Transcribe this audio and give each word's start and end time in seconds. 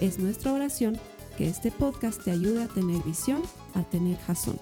Es 0.00 0.18
nuestra 0.18 0.52
oración 0.52 1.00
que 1.38 1.48
este 1.48 1.70
podcast 1.70 2.22
te 2.22 2.30
ayude 2.30 2.64
a 2.64 2.68
tener 2.68 3.02
visión, 3.02 3.42
a 3.72 3.82
tener 3.82 4.18
jazón. 4.18 4.60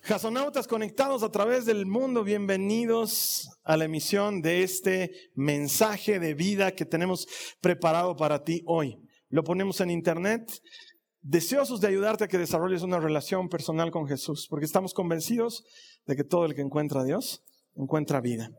Jasonautas 0.00 0.66
conectados 0.66 1.22
a 1.22 1.30
través 1.30 1.66
del 1.66 1.84
mundo, 1.84 2.24
bienvenidos 2.24 3.50
a 3.62 3.76
la 3.76 3.84
emisión 3.84 4.40
de 4.40 4.62
este 4.62 5.12
mensaje 5.34 6.18
de 6.18 6.32
vida 6.32 6.72
que 6.72 6.86
tenemos 6.86 7.28
preparado 7.60 8.16
para 8.16 8.44
ti 8.44 8.62
hoy. 8.64 8.98
Lo 9.28 9.44
ponemos 9.44 9.82
en 9.82 9.90
internet, 9.90 10.50
deseosos 11.20 11.78
de 11.82 11.88
ayudarte 11.88 12.24
a 12.24 12.28
que 12.28 12.38
desarrolles 12.38 12.80
una 12.80 13.00
relación 13.00 13.50
personal 13.50 13.90
con 13.90 14.08
Jesús, 14.08 14.46
porque 14.48 14.64
estamos 14.64 14.94
convencidos 14.94 15.62
de 16.06 16.16
que 16.16 16.24
todo 16.24 16.46
el 16.46 16.54
que 16.54 16.62
encuentra 16.62 17.02
a 17.02 17.04
Dios 17.04 17.42
encuentra 17.76 18.22
vida. 18.22 18.50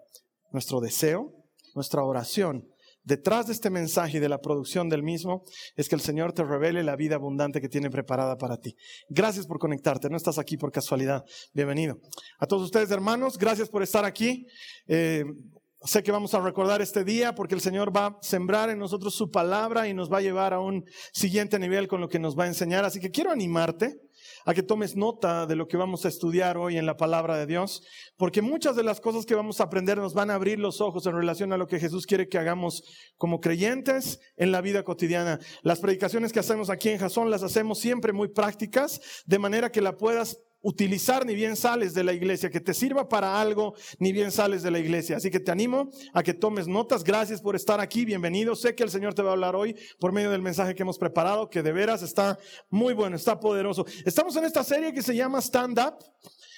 Nuestro 0.53 0.79
deseo, 0.79 1.33
nuestra 1.75 2.03
oración 2.03 2.69
detrás 3.03 3.47
de 3.47 3.53
este 3.53 3.69
mensaje 3.69 4.17
y 4.17 4.19
de 4.19 4.29
la 4.29 4.39
producción 4.39 4.89
del 4.89 5.03
mismo 5.03 5.43
es 5.75 5.89
que 5.89 5.95
el 5.95 6.01
Señor 6.01 6.33
te 6.33 6.43
revele 6.43 6.83
la 6.83 6.95
vida 6.95 7.15
abundante 7.15 7.61
que 7.61 7.69
tiene 7.69 7.89
preparada 7.89 8.37
para 8.37 8.57
ti. 8.57 8.75
Gracias 9.09 9.45
por 9.45 9.59
conectarte, 9.59 10.09
no 10.09 10.17
estás 10.17 10.39
aquí 10.39 10.57
por 10.57 10.71
casualidad. 10.71 11.23
Bienvenido. 11.53 11.99
A 12.39 12.47
todos 12.47 12.63
ustedes, 12.63 12.91
hermanos, 12.91 13.37
gracias 13.37 13.69
por 13.69 13.83
estar 13.83 14.05
aquí. 14.05 14.47
Eh, 14.87 15.25
sé 15.85 16.03
que 16.03 16.11
vamos 16.11 16.33
a 16.33 16.39
recordar 16.39 16.81
este 16.81 17.03
día 17.03 17.35
porque 17.35 17.55
el 17.55 17.61
Señor 17.61 17.95
va 17.95 18.07
a 18.07 18.17
sembrar 18.21 18.69
en 18.69 18.79
nosotros 18.79 19.13
su 19.13 19.31
palabra 19.31 19.87
y 19.87 19.93
nos 19.93 20.11
va 20.11 20.19
a 20.19 20.21
llevar 20.21 20.53
a 20.53 20.59
un 20.59 20.85
siguiente 21.11 21.59
nivel 21.59 21.87
con 21.87 22.01
lo 22.01 22.09
que 22.09 22.19
nos 22.19 22.37
va 22.37 22.45
a 22.45 22.47
enseñar. 22.47 22.85
Así 22.85 22.99
que 22.99 23.11
quiero 23.11 23.31
animarte 23.31 23.99
a 24.45 24.53
que 24.53 24.63
tomes 24.63 24.95
nota 24.95 25.45
de 25.45 25.55
lo 25.55 25.67
que 25.67 25.77
vamos 25.77 26.05
a 26.05 26.07
estudiar 26.07 26.57
hoy 26.57 26.77
en 26.77 26.85
la 26.85 26.97
palabra 26.97 27.37
de 27.37 27.45
Dios, 27.45 27.83
porque 28.17 28.41
muchas 28.41 28.75
de 28.75 28.83
las 28.83 28.99
cosas 28.99 29.25
que 29.25 29.35
vamos 29.35 29.59
a 29.59 29.65
aprender 29.65 29.97
nos 29.97 30.13
van 30.13 30.29
a 30.29 30.35
abrir 30.35 30.59
los 30.59 30.81
ojos 30.81 31.05
en 31.05 31.15
relación 31.15 31.53
a 31.53 31.57
lo 31.57 31.67
que 31.67 31.79
Jesús 31.79 32.05
quiere 32.05 32.27
que 32.27 32.37
hagamos 32.37 32.83
como 33.17 33.39
creyentes 33.39 34.19
en 34.37 34.51
la 34.51 34.61
vida 34.61 34.83
cotidiana. 34.83 35.39
Las 35.61 35.79
predicaciones 35.79 36.31
que 36.31 36.39
hacemos 36.39 36.69
aquí 36.69 36.89
en 36.89 36.99
Jasón 36.99 37.29
las 37.29 37.43
hacemos 37.43 37.79
siempre 37.79 38.13
muy 38.13 38.29
prácticas, 38.29 39.01
de 39.25 39.39
manera 39.39 39.71
que 39.71 39.81
la 39.81 39.97
puedas 39.97 40.39
utilizar 40.64 41.25
ni 41.25 41.36
bien 41.36 41.56
sales 41.56 41.94
de 41.94 42.03
la 42.03 42.14
iglesia, 42.14 42.50
que 42.50 42.61
te 42.61 42.73
sirva 42.73 43.08
para 43.08 43.39
algo 43.39 43.75
ni 44.00 44.11
bien 44.11 44.31
sales 44.31 44.64
de 44.64 44.72
la 44.72 44.80
iglesia. 44.80 45.17
Así 45.17 45.30
que 45.30 45.39
te 45.39 45.52
animo 45.52 45.92
a 46.14 46.23
que 46.23 46.33
tomes 46.33 46.67
notas. 46.67 47.03
Gracias 47.03 47.42
por 47.42 47.56
estar 47.56 47.80
aquí. 47.80 48.06
Bienvenido. 48.06 48.56
Sé 48.56 48.73
que 48.73 48.84
el 48.84 48.89
Señor 48.89 49.14
te 49.14 49.22
va 49.22 49.30
a 49.30 49.34
hablar 49.34 49.56
hoy 49.56 49.75
por 50.00 50.11
medio 50.11 50.31
del 50.31 50.41
mensaje 50.41 50.73
que 50.73 50.81
hemos 50.81 50.97
preparado, 50.97 51.50
que 51.50 51.61
de 51.61 51.72
veras 51.73 52.02
está 52.02 52.39
muy 52.69 52.94
bueno, 52.94 53.16
está 53.16 53.39
poderoso. 53.39 53.86
Estamos 54.06 54.36
en 54.38 54.45
esta 54.45 54.64
serie 54.64 54.94
que 54.94 55.02
se 55.02 55.16
llama 55.16 55.39
Stand 55.39 55.80
Up. 55.80 55.95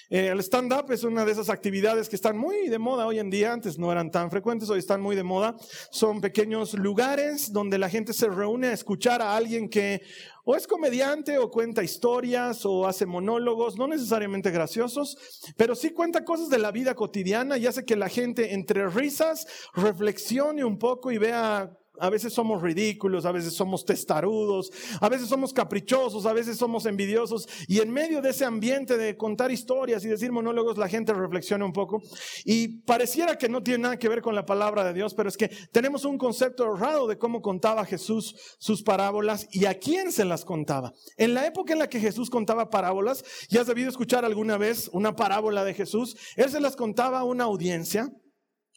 Eh, 0.08 0.28
el 0.28 0.38
stand-up 0.40 0.90
es 0.92 1.02
una 1.02 1.24
de 1.24 1.32
esas 1.32 1.50
actividades 1.50 2.08
que 2.08 2.16
están 2.16 2.36
muy 2.36 2.68
de 2.68 2.78
moda 2.78 3.06
hoy 3.06 3.18
en 3.18 3.28
día, 3.28 3.52
antes 3.52 3.76
no 3.78 3.90
eran 3.90 4.10
tan 4.10 4.30
frecuentes, 4.30 4.70
hoy 4.70 4.78
están 4.78 5.00
muy 5.00 5.16
de 5.16 5.24
moda. 5.24 5.56
Son 5.90 6.20
pequeños 6.20 6.74
lugares 6.74 7.52
donde 7.52 7.78
la 7.78 7.88
gente 7.88 8.12
se 8.12 8.28
reúne 8.28 8.68
a 8.68 8.72
escuchar 8.72 9.20
a 9.20 9.36
alguien 9.36 9.68
que 9.68 10.02
o 10.44 10.54
es 10.54 10.68
comediante 10.68 11.38
o 11.38 11.50
cuenta 11.50 11.82
historias 11.82 12.64
o 12.64 12.86
hace 12.86 13.04
monólogos, 13.04 13.76
no 13.76 13.88
necesariamente 13.88 14.52
graciosos, 14.52 15.18
pero 15.56 15.74
sí 15.74 15.90
cuenta 15.90 16.24
cosas 16.24 16.48
de 16.50 16.58
la 16.58 16.70
vida 16.70 16.94
cotidiana 16.94 17.58
y 17.58 17.66
hace 17.66 17.84
que 17.84 17.96
la 17.96 18.08
gente 18.08 18.54
entre 18.54 18.88
risas 18.88 19.48
reflexione 19.74 20.64
un 20.64 20.78
poco 20.78 21.10
y 21.10 21.18
vea 21.18 21.76
a 22.00 22.10
veces 22.10 22.32
somos 22.32 22.62
ridículos, 22.62 23.24
a 23.26 23.32
veces 23.32 23.54
somos 23.54 23.84
testarudos, 23.84 24.72
a 25.00 25.08
veces 25.08 25.28
somos 25.28 25.52
caprichosos, 25.52 26.26
a 26.26 26.32
veces 26.32 26.56
somos 26.56 26.86
envidiosos. 26.86 27.48
Y 27.68 27.80
en 27.80 27.90
medio 27.90 28.22
de 28.22 28.30
ese 28.30 28.44
ambiente 28.44 28.96
de 28.96 29.16
contar 29.16 29.50
historias 29.50 30.04
y 30.04 30.08
decir 30.08 30.32
monólogos, 30.32 30.78
la 30.78 30.88
gente 30.88 31.12
reflexiona 31.12 31.64
un 31.64 31.72
poco. 31.72 32.02
Y 32.44 32.82
pareciera 32.82 33.36
que 33.38 33.48
no 33.48 33.62
tiene 33.62 33.82
nada 33.82 33.98
que 33.98 34.08
ver 34.08 34.22
con 34.22 34.34
la 34.34 34.46
palabra 34.46 34.84
de 34.84 34.92
Dios, 34.92 35.14
pero 35.14 35.28
es 35.28 35.36
que 35.36 35.48
tenemos 35.72 36.04
un 36.04 36.18
concepto 36.18 36.74
errado 36.74 37.06
de 37.06 37.18
cómo 37.18 37.42
contaba 37.42 37.84
Jesús 37.84 38.36
sus 38.58 38.82
parábolas 38.82 39.48
y 39.50 39.66
a 39.66 39.78
quién 39.78 40.12
se 40.12 40.24
las 40.24 40.44
contaba. 40.44 40.92
En 41.16 41.34
la 41.34 41.46
época 41.46 41.72
en 41.72 41.78
la 41.78 41.88
que 41.88 42.00
Jesús 42.00 42.30
contaba 42.30 42.70
parábolas, 42.70 43.24
ya 43.48 43.60
has 43.60 43.66
debido 43.66 43.88
escuchar 43.88 44.24
alguna 44.24 44.56
vez 44.56 44.90
una 44.92 45.16
parábola 45.16 45.64
de 45.64 45.74
Jesús, 45.74 46.16
él 46.36 46.50
se 46.50 46.60
las 46.60 46.76
contaba 46.76 47.20
a 47.20 47.24
una 47.24 47.44
audiencia 47.44 48.12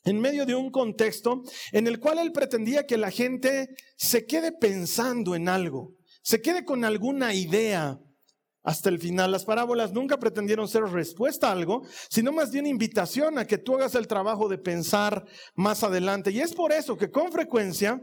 en 0.10 0.20
medio 0.20 0.46
de 0.46 0.56
un 0.56 0.72
contexto 0.72 1.44
en 1.72 1.88
el 1.88 2.00
cual 2.00 2.20
él 2.20 2.32
pretendía 2.32 2.86
que 2.86 2.98
la 2.98 3.12
gente 3.12 3.76
se 3.96 4.26
quede 4.26 4.52
pensando 4.52 5.36
en 5.36 5.48
algo, 5.48 5.96
se 6.22 6.42
quede 6.42 6.66
con 6.66 6.84
alguna 6.84 7.34
idea 7.34 8.00
hasta 8.64 8.90
el 8.90 9.00
final. 9.00 9.32
Las 9.32 9.46
parábolas 9.46 9.94
nunca 9.94 10.18
pretendieron 10.18 10.68
ser 10.68 10.84
respuesta 10.84 11.50
a 11.50 11.52
algo, 11.52 11.84
sino 12.10 12.32
más 12.32 12.52
bien 12.52 12.68
invitación 12.68 13.38
a 13.38 13.46
que 13.46 13.58
tú 13.58 13.76
hagas 13.76 13.96
el 13.96 14.08
trabajo 14.08 14.50
de 14.50 14.58
pensar 14.58 15.26
más 15.56 15.84
adelante. 15.84 16.32
Y 16.32 16.42
es 16.42 16.54
por 16.54 16.72
eso 16.72 16.98
que 16.98 17.12
con 17.12 17.32
frecuencia 17.32 18.02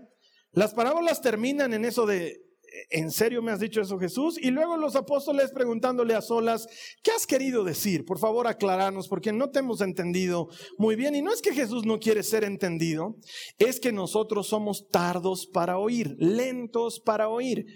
las 0.53 0.75
parábolas 0.75 1.21
terminan 1.21 1.75
en 1.75 1.85
eso 1.85 2.07
de 2.07 2.46
¿en 2.91 3.11
serio 3.11 3.43
me 3.43 3.53
has 3.53 3.61
dicho 3.61 3.81
eso 3.81 3.99
Jesús? 3.99 4.39
Y 4.41 4.51
luego 4.51 4.77
los 4.77 4.97
apóstoles 4.97 5.51
preguntándole 5.53 6.15
a 6.15 6.23
solas, 6.23 6.67
¿qué 7.03 7.11
has 7.11 7.27
querido 7.27 7.65
decir? 7.65 8.05
Por 8.05 8.19
favor, 8.19 8.47
aclararnos, 8.47 9.09
porque 9.09 9.33
no 9.33 9.51
te 9.51 9.61
hemos 9.61 9.81
entendido 9.81 10.49
muy 10.79 10.97
bien. 10.97 11.15
Y 11.15 11.23
no 11.23 11.33
es 11.33 11.43
que 11.43 11.55
Jesús 11.55 11.85
no 11.85 11.99
quiere 11.99 12.23
ser 12.23 12.45
entendido, 12.45 13.17
es 13.59 13.81
que 13.81 13.93
nosotros 13.93 14.49
somos 14.49 14.89
tardos 14.89 15.47
para 15.47 15.79
oír, 15.79 16.17
lentos 16.19 17.01
para 17.01 17.29
oír. 17.29 17.67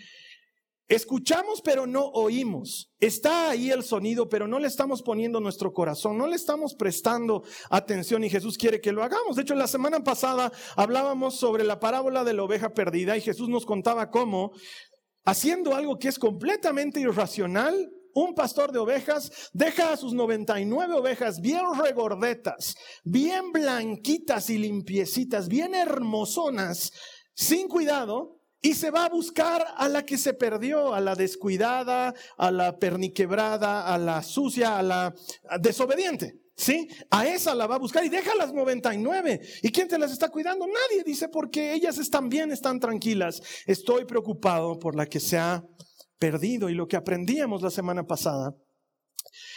Escuchamos 0.91 1.62
pero 1.62 1.87
no 1.87 2.06
oímos. 2.06 2.91
Está 2.99 3.50
ahí 3.50 3.71
el 3.71 3.84
sonido, 3.84 4.28
pero 4.28 4.49
no 4.49 4.59
le 4.59 4.66
estamos 4.66 5.03
poniendo 5.03 5.39
nuestro 5.39 5.72
corazón, 5.72 6.19
no 6.19 6.27
le 6.27 6.34
estamos 6.34 6.75
prestando 6.75 7.44
atención 7.71 8.25
y 8.25 8.28
Jesús 8.28 8.59
quiere 8.59 8.81
que 8.81 8.91
lo 8.91 9.05
hagamos. 9.05 9.37
De 9.37 9.43
hecho, 9.43 9.55
la 9.55 9.69
semana 9.69 10.03
pasada 10.03 10.50
hablábamos 10.75 11.37
sobre 11.37 11.62
la 11.62 11.78
parábola 11.78 12.25
de 12.25 12.34
la 12.34 12.43
oveja 12.43 12.75
perdida 12.75 13.16
y 13.16 13.21
Jesús 13.21 13.49
nos 13.49 13.66
contaba 13.66 14.10
cómo 14.10 14.50
haciendo 15.25 15.75
algo 15.75 15.98
que 15.98 16.08
es 16.08 16.19
completamente 16.19 17.00
irracional, 17.00 17.91
un 18.14 18.34
pastor 18.34 18.72
de 18.72 18.78
ovejas 18.78 19.50
deja 19.53 19.92
a 19.92 19.97
sus 19.97 20.12
99 20.12 20.94
ovejas 20.94 21.41
bien 21.41 21.62
regordetas, 21.81 22.75
bien 23.04 23.53
blanquitas 23.53 24.50
y 24.50 24.59
limpiecitas, 24.59 25.48
bien 25.48 25.75
hermosonas, 25.75 26.92
sin 27.34 27.69
cuidado, 27.69 28.41
y 28.62 28.75
se 28.75 28.91
va 28.91 29.06
a 29.06 29.09
buscar 29.09 29.64
a 29.76 29.88
la 29.88 30.04
que 30.04 30.19
se 30.19 30.34
perdió, 30.34 30.92
a 30.92 31.00
la 31.00 31.14
descuidada, 31.14 32.14
a 32.36 32.50
la 32.50 32.78
perniquebrada, 32.78 33.86
a 33.86 33.97
la 33.97 34.22
sucia, 34.22 34.78
a 34.78 34.82
la 34.82 35.14
desobediente. 35.60 36.40
¿Sí? 36.60 36.88
A 37.10 37.26
esa 37.26 37.54
la 37.54 37.66
va 37.66 37.76
a 37.76 37.78
buscar 37.78 38.04
y 38.04 38.10
deja 38.10 38.34
las 38.34 38.53
99. 38.53 39.41
¿Y 39.62 39.72
quién 39.72 39.88
te 39.88 39.98
las 39.98 40.12
está 40.12 40.28
cuidando? 40.28 40.66
Nadie 40.66 41.03
dice 41.03 41.31
porque 41.31 41.72
ellas 41.72 41.97
están 41.97 42.28
bien, 42.28 42.53
están 42.53 42.78
tranquilas. 42.78 43.41
Estoy 43.65 44.04
preocupado 44.04 44.78
por 44.78 44.94
la 44.94 45.06
que 45.06 45.21
se 45.21 45.38
ha 45.38 45.65
perdido. 46.19 46.69
Y 46.69 46.75
lo 46.75 46.87
que 46.87 46.98
aprendíamos 46.98 47.62
la 47.62 47.71
semana 47.71 48.06
pasada 48.06 48.54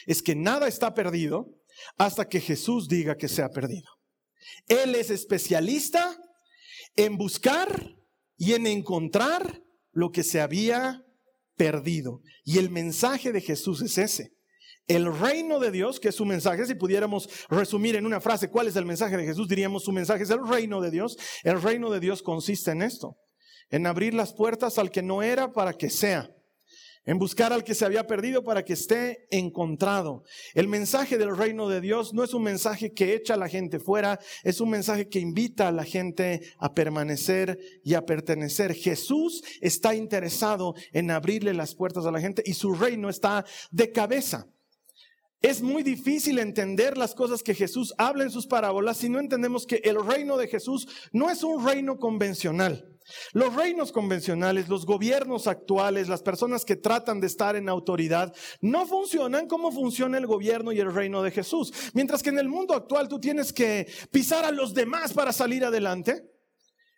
es 0.06 0.24
que 0.24 0.34
nada 0.34 0.70
está 0.70 0.94
perdido 0.94 1.50
hasta 1.98 2.30
que 2.30 2.40
Jesús 2.40 2.88
diga 2.88 3.18
que 3.18 3.28
se 3.28 3.42
ha 3.42 3.50
perdido. 3.50 3.92
Él 4.70 4.96
es 4.96 5.10
especialista 5.10 6.18
en 6.96 7.18
buscar 7.18 7.98
y 8.38 8.54
en 8.54 8.66
encontrar 8.66 9.62
lo 9.92 10.12
que 10.12 10.24
se 10.24 10.40
había 10.40 11.04
perdido. 11.58 12.22
Y 12.46 12.60
el 12.60 12.70
mensaje 12.70 13.34
de 13.34 13.42
Jesús 13.42 13.82
es 13.82 13.98
ese. 13.98 14.32
El 14.88 15.18
reino 15.18 15.60
de 15.60 15.72
Dios, 15.72 16.00
que 16.00 16.10
es 16.10 16.16
su 16.16 16.26
mensaje, 16.26 16.66
si 16.66 16.76
pudiéramos 16.76 17.30
resumir 17.50 17.96
en 17.96 18.06
una 18.06 18.20
frase 18.20 18.50
cuál 18.50 18.68
es 18.68 18.76
el 18.76 18.86
mensaje 18.86 19.16
de 19.16 19.26
Jesús, 19.26 19.48
diríamos 19.48 19.84
su 19.84 19.94
mensaje 19.94 20.24
es 20.24 20.30
el 20.30 20.46
reino 20.46 20.82
de 20.82 20.92
Dios. 20.92 21.18
El 21.44 21.62
reino 21.62 21.90
de 21.90 22.02
Dios 22.02 22.22
consiste 22.22 22.72
en 22.72 22.82
esto, 22.82 23.18
en 23.70 23.88
abrir 23.88 24.14
las 24.14 24.34
puertas 24.34 24.78
al 24.78 24.92
que 24.92 25.02
no 25.02 25.24
era 25.24 25.54
para 25.54 25.72
que 25.72 25.90
sea, 25.90 26.30
en 27.06 27.18
buscar 27.18 27.54
al 27.54 27.64
que 27.64 27.76
se 27.76 27.86
había 27.86 28.08
perdido 28.08 28.44
para 28.44 28.66
que 28.66 28.74
esté 28.74 29.26
encontrado. 29.32 30.24
El 30.54 30.68
mensaje 30.68 31.18
del 31.18 31.36
reino 31.38 31.70
de 31.70 31.80
Dios 31.80 32.14
no 32.14 32.22
es 32.22 32.34
un 32.34 32.44
mensaje 32.44 32.92
que 32.92 33.14
echa 33.14 33.36
a 33.36 33.38
la 33.38 33.48
gente 33.48 33.80
fuera, 33.80 34.20
es 34.44 34.60
un 34.60 34.70
mensaje 34.70 35.08
que 35.08 35.20
invita 35.20 35.70
a 35.70 35.72
la 35.72 35.86
gente 35.86 36.42
a 36.58 36.74
permanecer 36.74 37.58
y 37.86 37.94
a 37.94 38.06
pertenecer. 38.06 38.74
Jesús 38.74 39.44
está 39.62 39.96
interesado 39.96 40.76
en 40.92 41.10
abrirle 41.10 41.54
las 41.54 41.74
puertas 41.74 42.06
a 42.06 42.12
la 42.12 42.20
gente 42.20 42.44
y 42.46 42.54
su 42.54 42.74
reino 42.74 43.10
está 43.10 43.46
de 43.72 43.90
cabeza. 43.94 44.50
Es 45.44 45.62
muy 45.62 45.84
difícil 45.84 46.40
entender 46.40 46.98
las 46.98 47.14
cosas 47.14 47.44
que 47.44 47.54
Jesús 47.54 47.94
habla 47.98 48.24
en 48.24 48.32
sus 48.32 48.48
parábolas 48.48 48.96
si 48.96 49.10
no 49.10 49.20
entendemos 49.20 49.68
que 49.68 49.82
el 49.84 50.02
reino 50.02 50.38
de 50.38 50.48
Jesús 50.48 50.88
no 51.12 51.30
es 51.30 51.44
un 51.44 51.66
reino 51.68 52.00
convencional. 52.00 52.98
Los 53.34 53.54
reinos 53.54 53.92
convencionales, 53.92 54.70
los 54.70 54.86
gobiernos 54.86 55.48
actuales, 55.48 56.08
las 56.08 56.24
personas 56.24 56.64
que 56.64 56.78
tratan 56.78 57.20
de 57.20 57.28
estar 57.28 57.58
en 57.58 57.68
autoridad, 57.68 58.34
no 58.62 58.88
funcionan 58.88 59.48
como 59.50 59.74
funciona 59.74 60.18
el 60.18 60.28
gobierno 60.28 60.72
y 60.72 60.80
el 60.80 60.94
reino 60.94 61.22
de 61.22 61.32
Jesús. 61.32 61.74
Mientras 61.94 62.24
que 62.24 62.30
en 62.30 62.40
el 62.40 62.48
mundo 62.48 62.74
actual 62.74 63.10
tú 63.10 63.20
tienes 63.20 63.52
que 63.52 63.86
pisar 64.12 64.46
a 64.46 64.52
los 64.52 64.74
demás 64.74 65.12
para 65.12 65.34
salir 65.34 65.66
adelante, 65.66 66.24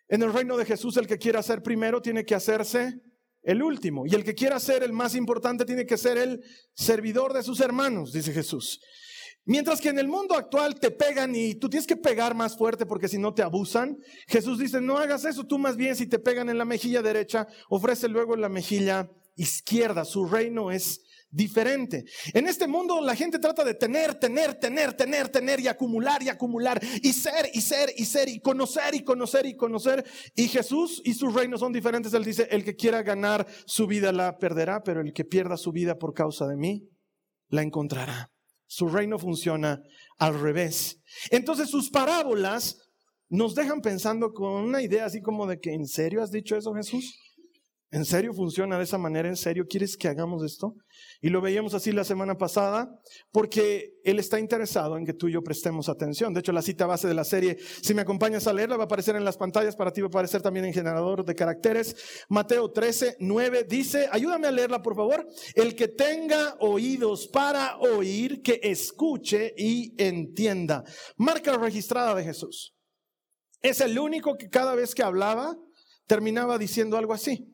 en 0.08 0.22
el 0.22 0.32
reino 0.32 0.56
de 0.56 0.66
Jesús 0.66 0.96
el 0.98 1.08
que 1.08 1.18
quiera 1.18 1.42
ser 1.42 1.64
primero 1.64 2.00
tiene 2.00 2.24
que 2.24 2.36
hacerse 2.36 3.00
el 3.46 3.62
último. 3.62 4.04
Y 4.06 4.14
el 4.14 4.24
que 4.24 4.34
quiera 4.34 4.58
ser 4.58 4.82
el 4.82 4.92
más 4.92 5.14
importante 5.14 5.64
tiene 5.64 5.86
que 5.86 5.96
ser 5.96 6.18
el 6.18 6.44
servidor 6.74 7.32
de 7.32 7.44
sus 7.44 7.60
hermanos, 7.60 8.12
dice 8.12 8.32
Jesús. 8.32 8.80
Mientras 9.44 9.80
que 9.80 9.90
en 9.90 10.00
el 10.00 10.08
mundo 10.08 10.34
actual 10.34 10.74
te 10.80 10.90
pegan 10.90 11.32
y 11.36 11.54
tú 11.54 11.70
tienes 11.70 11.86
que 11.86 11.96
pegar 11.96 12.34
más 12.34 12.58
fuerte 12.58 12.84
porque 12.84 13.06
si 13.06 13.16
no 13.16 13.32
te 13.32 13.42
abusan, 13.42 13.98
Jesús 14.26 14.58
dice, 14.58 14.80
no 14.80 14.98
hagas 14.98 15.24
eso, 15.24 15.46
tú 15.46 15.56
más 15.58 15.76
bien 15.76 15.94
si 15.94 16.08
te 16.08 16.18
pegan 16.18 16.50
en 16.50 16.58
la 16.58 16.64
mejilla 16.64 17.00
derecha, 17.00 17.46
ofrece 17.68 18.08
luego 18.08 18.34
en 18.34 18.40
la 18.40 18.48
mejilla 18.48 19.08
izquierda. 19.36 20.04
Su 20.04 20.26
reino 20.26 20.72
es 20.72 21.04
diferente. 21.30 22.04
En 22.32 22.46
este 22.46 22.66
mundo 22.66 23.00
la 23.00 23.14
gente 23.14 23.38
trata 23.38 23.64
de 23.64 23.74
tener, 23.74 24.14
tener, 24.14 24.54
tener, 24.54 24.94
tener, 24.94 25.28
tener 25.28 25.60
y 25.60 25.68
acumular 25.68 26.22
y 26.22 26.28
acumular 26.28 26.80
y 27.02 27.12
ser 27.12 27.50
y 27.52 27.60
ser 27.60 27.92
y 27.96 28.04
ser 28.04 28.28
y 28.28 28.40
conocer 28.40 28.94
y 28.94 29.02
conocer 29.02 29.46
y 29.46 29.56
conocer. 29.56 30.04
Y 30.34 30.48
Jesús 30.48 31.02
y 31.04 31.14
sus 31.14 31.34
reinos 31.34 31.60
son 31.60 31.72
diferentes. 31.72 32.12
Él 32.14 32.24
dice, 32.24 32.48
el 32.50 32.64
que 32.64 32.76
quiera 32.76 33.02
ganar 33.02 33.46
su 33.66 33.86
vida 33.86 34.12
la 34.12 34.38
perderá, 34.38 34.82
pero 34.82 35.00
el 35.00 35.12
que 35.12 35.24
pierda 35.24 35.56
su 35.56 35.72
vida 35.72 35.96
por 35.98 36.14
causa 36.14 36.46
de 36.46 36.56
mí, 36.56 36.88
la 37.48 37.62
encontrará. 37.62 38.30
Su 38.66 38.88
reino 38.88 39.18
funciona 39.18 39.80
al 40.18 40.40
revés. 40.40 41.00
Entonces 41.30 41.70
sus 41.70 41.90
parábolas 41.90 42.78
nos 43.28 43.54
dejan 43.54 43.80
pensando 43.80 44.32
con 44.32 44.52
una 44.52 44.82
idea 44.82 45.04
así 45.04 45.20
como 45.20 45.46
de 45.46 45.58
que, 45.58 45.72
¿en 45.72 45.86
serio 45.86 46.22
has 46.22 46.30
dicho 46.30 46.56
eso 46.56 46.74
Jesús? 46.74 47.18
¿En 47.92 48.04
serio 48.04 48.34
funciona 48.34 48.78
de 48.78 48.84
esa 48.84 48.98
manera? 48.98 49.28
¿En 49.28 49.36
serio 49.36 49.66
quieres 49.68 49.96
que 49.96 50.08
hagamos 50.08 50.42
esto? 50.42 50.74
Y 51.20 51.28
lo 51.28 51.40
veíamos 51.40 51.72
así 51.72 51.92
la 51.92 52.02
semana 52.02 52.36
pasada 52.36 52.90
porque 53.30 53.92
Él 54.02 54.18
está 54.18 54.40
interesado 54.40 54.98
en 54.98 55.06
que 55.06 55.12
tú 55.12 55.28
y 55.28 55.32
yo 55.32 55.42
prestemos 55.42 55.88
atención. 55.88 56.34
De 56.34 56.40
hecho, 56.40 56.50
la 56.50 56.62
cita 56.62 56.86
base 56.86 57.06
de 57.06 57.14
la 57.14 57.22
serie, 57.22 57.58
si 57.82 57.94
me 57.94 58.02
acompañas 58.02 58.48
a 58.48 58.52
leerla, 58.52 58.76
va 58.76 58.82
a 58.82 58.86
aparecer 58.86 59.14
en 59.14 59.24
las 59.24 59.36
pantallas, 59.36 59.76
para 59.76 59.92
ti 59.92 60.00
va 60.00 60.06
a 60.06 60.08
aparecer 60.08 60.42
también 60.42 60.66
en 60.66 60.72
generador 60.72 61.24
de 61.24 61.36
caracteres. 61.36 61.94
Mateo 62.28 62.72
13, 62.72 63.18
9 63.20 63.66
dice, 63.68 64.08
ayúdame 64.10 64.48
a 64.48 64.52
leerla 64.52 64.82
por 64.82 64.96
favor. 64.96 65.24
El 65.54 65.76
que 65.76 65.86
tenga 65.86 66.56
oídos 66.58 67.28
para 67.28 67.78
oír, 67.78 68.42
que 68.42 68.58
escuche 68.64 69.54
y 69.56 69.94
entienda. 70.02 70.82
Marca 71.16 71.56
registrada 71.56 72.16
de 72.16 72.24
Jesús. 72.24 72.74
Es 73.62 73.80
el 73.80 73.96
único 73.96 74.36
que 74.36 74.48
cada 74.48 74.74
vez 74.74 74.92
que 74.92 75.04
hablaba 75.04 75.56
terminaba 76.06 76.58
diciendo 76.58 76.96
algo 76.96 77.12
así. 77.12 77.52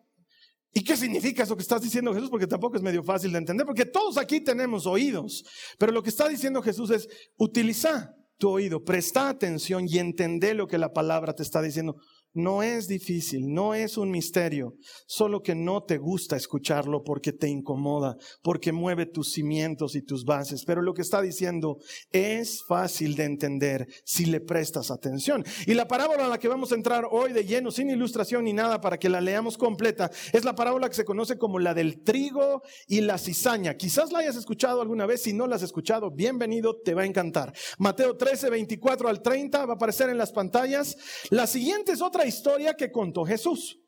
¿Y 0.75 0.83
qué 0.83 0.97
significa 0.97 1.43
eso 1.43 1.57
que 1.57 1.63
estás 1.63 1.83
diciendo 1.83 2.15
Jesús? 2.15 2.31
Porque 2.31 2.47
tampoco 2.47 2.77
es 2.77 2.83
medio 2.83 3.03
fácil 3.03 3.33
de 3.33 3.39
entender, 3.39 3.67
porque 3.67 3.85
todos 3.85 4.17
aquí 4.17 4.41
tenemos 4.41 4.87
oídos, 4.87 5.45
pero 5.79 5.93
lo 5.93 6.03
que 6.03 6.09
está 6.09 6.29
diciendo 6.29 6.63
Jesús 6.63 6.91
es, 6.91 7.09
utiliza 7.37 8.15
tu 8.39 8.49
oído, 8.49 8.83
presta 8.83 9.29
atención 9.29 9.87
y 9.87 9.99
entender 9.99 10.57
lo 10.57 10.67
que 10.67 10.79
la 10.79 10.93
palabra 10.93 11.35
te 11.35 11.43
está 11.43 11.61
diciendo. 11.61 11.97
No 12.35 12.63
es 12.63 12.89
difícil, 12.89 13.53
no 13.53 13.75
es 13.75 13.99
un 13.99 14.11
misterio, 14.11 14.75
solo 15.07 15.43
que 15.43 15.55
no 15.55 15.83
te 15.83 15.99
gusta 15.99 16.35
escucharlo 16.35 17.05
porque 17.05 17.35
te 17.35 17.47
incomoda, 17.47 18.17
porque 18.43 18.73
mueve 18.73 19.05
tus 19.05 19.33
cimientos 19.33 19.95
y 19.95 20.01
tus 20.01 20.25
bases. 20.25 20.65
Pero 20.65 20.81
lo 20.81 20.95
que 20.95 21.03
está 21.03 21.21
diciendo 21.21 21.77
es 22.11 22.65
fácil 22.67 23.17
de 23.17 23.25
entender 23.25 23.87
si 24.05 24.25
le 24.25 24.41
prestas 24.41 24.91
atención. 24.91 25.45
Y 25.67 25.75
la 25.75 25.87
parábola 25.87 26.25
a 26.25 26.29
la 26.31 26.39
que 26.39 26.49
vamos 26.49 26.73
a 26.73 26.75
entrar 26.75 27.07
hoy 27.11 27.35
de 27.35 27.45
lleno, 27.45 27.71
sin 27.71 27.91
ilustración 27.91 28.45
ni 28.45 28.55
nada 28.55 28.81
para 28.81 28.99
que 28.99 29.11
la 29.11 29.21
leamos 29.21 29.59
completa, 29.59 30.11
es 30.33 30.47
la 30.47 30.55
parábola 30.55 30.89
que 30.89 30.97
se 30.97 31.05
conoce 31.05 31.37
como 31.37 31.59
la 31.59 31.75
del 31.75 32.03
trigo 32.03 32.63
y 32.87 33.03
la 33.03 33.19
cizaña. 33.19 33.77
Quizás 33.77 34.11
la 34.11 34.21
hayas 34.21 34.37
escuchado 34.37 34.81
alguna 34.81 35.05
vez, 35.05 35.23
si 35.23 35.35
no 35.35 35.47
la 35.47 35.57
has 35.57 35.63
escuchado, 35.63 36.11
bienvenido, 36.11 36.81
te 36.83 36.95
va 36.95 37.03
a 37.03 37.07
encantar. 37.07 37.53
Mateo 37.77 38.17
13, 38.17 38.49
24 38.49 39.09
al 39.11 39.21
30 39.21 39.67
va 39.67 39.75
a 39.75 39.77
aparecer 39.77 40.09
en 40.09 40.17
las 40.17 40.33
pantallas. 40.33 40.97
La 41.29 41.47
siguiente 41.47 41.93
es 41.93 42.01
otra 42.01 42.22
historia 42.27 42.75
que 42.75 42.91
contó 42.91 43.25
Jesús. 43.25 43.81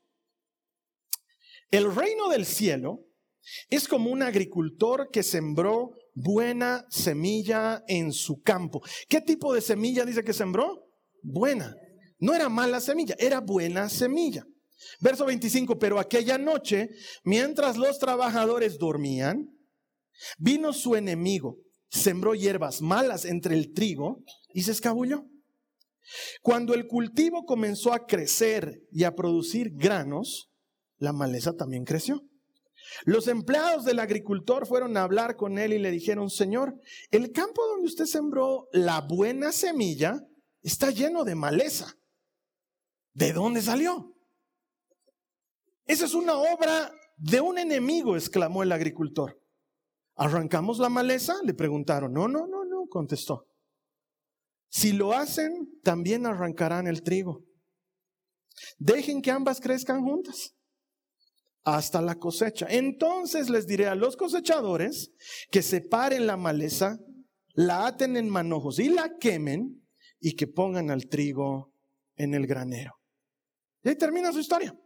El 1.70 1.94
reino 1.94 2.28
del 2.28 2.46
cielo 2.46 3.04
es 3.69 3.88
como 3.88 4.10
un 4.10 4.22
agricultor 4.22 5.10
que 5.10 5.22
sembró 5.22 5.92
buena 6.14 6.86
semilla 6.88 7.82
en 7.88 8.12
su 8.12 8.42
campo. 8.42 8.82
¿Qué 9.08 9.20
tipo 9.20 9.52
de 9.52 9.60
semilla 9.60 10.04
dice 10.04 10.25
que 10.25 10.32
sembró? 10.32 10.88
Buena. 11.22 11.75
No 12.19 12.34
era 12.34 12.48
mala 12.48 12.81
semilla, 12.81 13.16
era 13.19 13.40
buena 13.40 13.88
semilla. 13.88 14.46
Verso 15.00 15.25
25, 15.26 15.78
pero 15.78 15.98
aquella 15.98 16.38
noche, 16.38 16.90
mientras 17.25 17.76
los 17.76 17.98
trabajadores 17.98 18.78
dormían, 18.78 19.50
vino 20.38 20.72
su 20.72 20.94
enemigo, 20.94 21.58
sembró 21.88 22.34
hierbas 22.34 22.80
malas 22.80 23.25
entre 23.25 23.54
el 23.54 23.72
trigo 23.72 24.22
y 24.52 24.62
se 24.62 24.72
escabulló. 24.72 25.26
Cuando 26.42 26.74
el 26.74 26.86
cultivo 26.86 27.44
comenzó 27.44 27.92
a 27.92 28.06
crecer 28.06 28.82
y 28.90 29.04
a 29.04 29.14
producir 29.14 29.72
granos, 29.74 30.50
la 30.98 31.12
maleza 31.12 31.54
también 31.54 31.84
creció. 31.84 32.22
Los 33.04 33.28
empleados 33.28 33.84
del 33.84 33.98
agricultor 33.98 34.66
fueron 34.66 34.96
a 34.96 35.02
hablar 35.02 35.36
con 35.36 35.58
él 35.58 35.72
y 35.72 35.78
le 35.78 35.90
dijeron, 35.90 36.30
Señor, 36.30 36.74
el 37.10 37.32
campo 37.32 37.66
donde 37.66 37.86
usted 37.86 38.04
sembró 38.04 38.68
la 38.72 39.00
buena 39.00 39.52
semilla 39.52 40.20
está 40.62 40.90
lleno 40.90 41.24
de 41.24 41.34
maleza. 41.34 41.94
¿De 43.12 43.32
dónde 43.32 43.62
salió? 43.62 44.12
Esa 45.86 46.04
es 46.06 46.14
una 46.14 46.34
obra 46.36 46.92
de 47.16 47.40
un 47.40 47.58
enemigo, 47.58 48.16
exclamó 48.16 48.62
el 48.62 48.72
agricultor. 48.72 49.40
¿Arrancamos 50.16 50.78
la 50.78 50.88
maleza? 50.88 51.34
Le 51.42 51.54
preguntaron. 51.54 52.12
No, 52.12 52.28
no, 52.28 52.46
no, 52.46 52.64
no, 52.64 52.86
contestó. 52.88 53.46
Si 54.75 54.93
lo 54.93 55.12
hacen, 55.12 55.79
también 55.85 56.26
arrancarán 56.26 56.88
el 56.88 57.05
trigo. 57.05 57.44
Dejen 58.76 59.23
que 59.23 59.31
ambas 59.31 59.61
crezcan 59.61 60.03
juntas 60.03 60.56
hasta 61.62 62.03
la 62.03 62.17
cosecha. 62.17 62.67
Entonces 62.69 63.49
les 63.50 63.69
diré 63.69 63.87
a 63.87 63.94
los 63.94 64.17
cosechadores 64.17 65.12
que 65.53 65.62
separen 65.62 66.26
la 66.26 66.37
maleza, 66.37 66.99
la 67.54 67.87
aten 67.87 68.16
en 68.16 68.28
manojos 68.28 68.81
y 68.81 68.88
la 68.88 69.16
quemen 69.16 69.81
y 70.19 70.35
que 70.35 70.49
pongan 70.49 70.90
al 70.90 71.07
trigo 71.07 71.73
en 72.16 72.35
el 72.35 72.45
granero. 72.49 72.97
Y 73.85 73.90
ahí 73.90 73.97
termina 73.97 74.33
su 74.33 74.40
historia. 74.40 74.76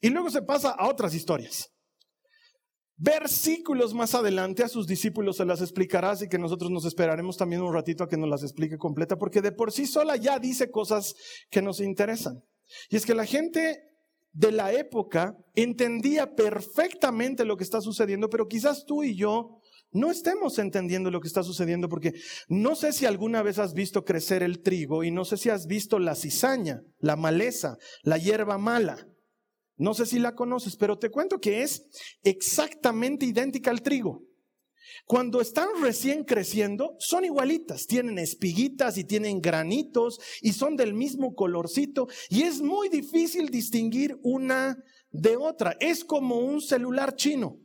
Y 0.00 0.10
luego 0.10 0.28
se 0.28 0.42
pasa 0.42 0.70
a 0.70 0.88
otras 0.88 1.14
historias. 1.14 1.70
Versículos 3.04 3.94
más 3.94 4.14
adelante 4.14 4.62
a 4.62 4.68
sus 4.68 4.86
discípulos 4.86 5.38
se 5.38 5.44
las 5.44 5.60
explicará, 5.60 6.12
así 6.12 6.28
que 6.28 6.38
nosotros 6.38 6.70
nos 6.70 6.84
esperaremos 6.84 7.36
también 7.36 7.60
un 7.60 7.74
ratito 7.74 8.04
a 8.04 8.08
que 8.08 8.16
nos 8.16 8.28
las 8.28 8.44
explique 8.44 8.78
completa, 8.78 9.18
porque 9.18 9.42
de 9.42 9.50
por 9.50 9.72
sí 9.72 9.86
sola 9.86 10.14
ya 10.14 10.38
dice 10.38 10.70
cosas 10.70 11.16
que 11.50 11.62
nos 11.62 11.80
interesan. 11.80 12.44
Y 12.90 12.96
es 12.96 13.04
que 13.04 13.16
la 13.16 13.26
gente 13.26 13.80
de 14.32 14.52
la 14.52 14.72
época 14.72 15.36
entendía 15.56 16.36
perfectamente 16.36 17.44
lo 17.44 17.56
que 17.56 17.64
está 17.64 17.80
sucediendo, 17.80 18.30
pero 18.30 18.46
quizás 18.46 18.84
tú 18.86 19.02
y 19.02 19.16
yo 19.16 19.58
no 19.90 20.12
estemos 20.12 20.60
entendiendo 20.60 21.10
lo 21.10 21.20
que 21.20 21.26
está 21.26 21.42
sucediendo, 21.42 21.88
porque 21.88 22.12
no 22.46 22.76
sé 22.76 22.92
si 22.92 23.04
alguna 23.04 23.42
vez 23.42 23.58
has 23.58 23.74
visto 23.74 24.04
crecer 24.04 24.44
el 24.44 24.62
trigo 24.62 25.02
y 25.02 25.10
no 25.10 25.24
sé 25.24 25.38
si 25.38 25.50
has 25.50 25.66
visto 25.66 25.98
la 25.98 26.14
cizaña, 26.14 26.82
la 27.00 27.16
maleza, 27.16 27.78
la 28.04 28.16
hierba 28.16 28.58
mala. 28.58 29.08
No 29.76 29.94
sé 29.94 30.06
si 30.06 30.18
la 30.18 30.34
conoces, 30.34 30.76
pero 30.76 30.98
te 30.98 31.10
cuento 31.10 31.40
que 31.40 31.62
es 31.62 31.84
exactamente 32.22 33.26
idéntica 33.26 33.70
al 33.70 33.82
trigo. 33.82 34.22
Cuando 35.06 35.40
están 35.40 35.68
recién 35.80 36.24
creciendo, 36.24 36.94
son 36.98 37.24
igualitas, 37.24 37.86
tienen 37.86 38.18
espiguitas 38.18 38.98
y 38.98 39.04
tienen 39.04 39.40
granitos 39.40 40.20
y 40.40 40.52
son 40.52 40.76
del 40.76 40.94
mismo 40.94 41.34
colorcito 41.34 42.08
y 42.28 42.42
es 42.42 42.60
muy 42.60 42.88
difícil 42.88 43.48
distinguir 43.48 44.18
una 44.22 44.82
de 45.10 45.36
otra. 45.36 45.76
Es 45.80 46.04
como 46.04 46.38
un 46.38 46.60
celular 46.60 47.16
chino. 47.16 47.58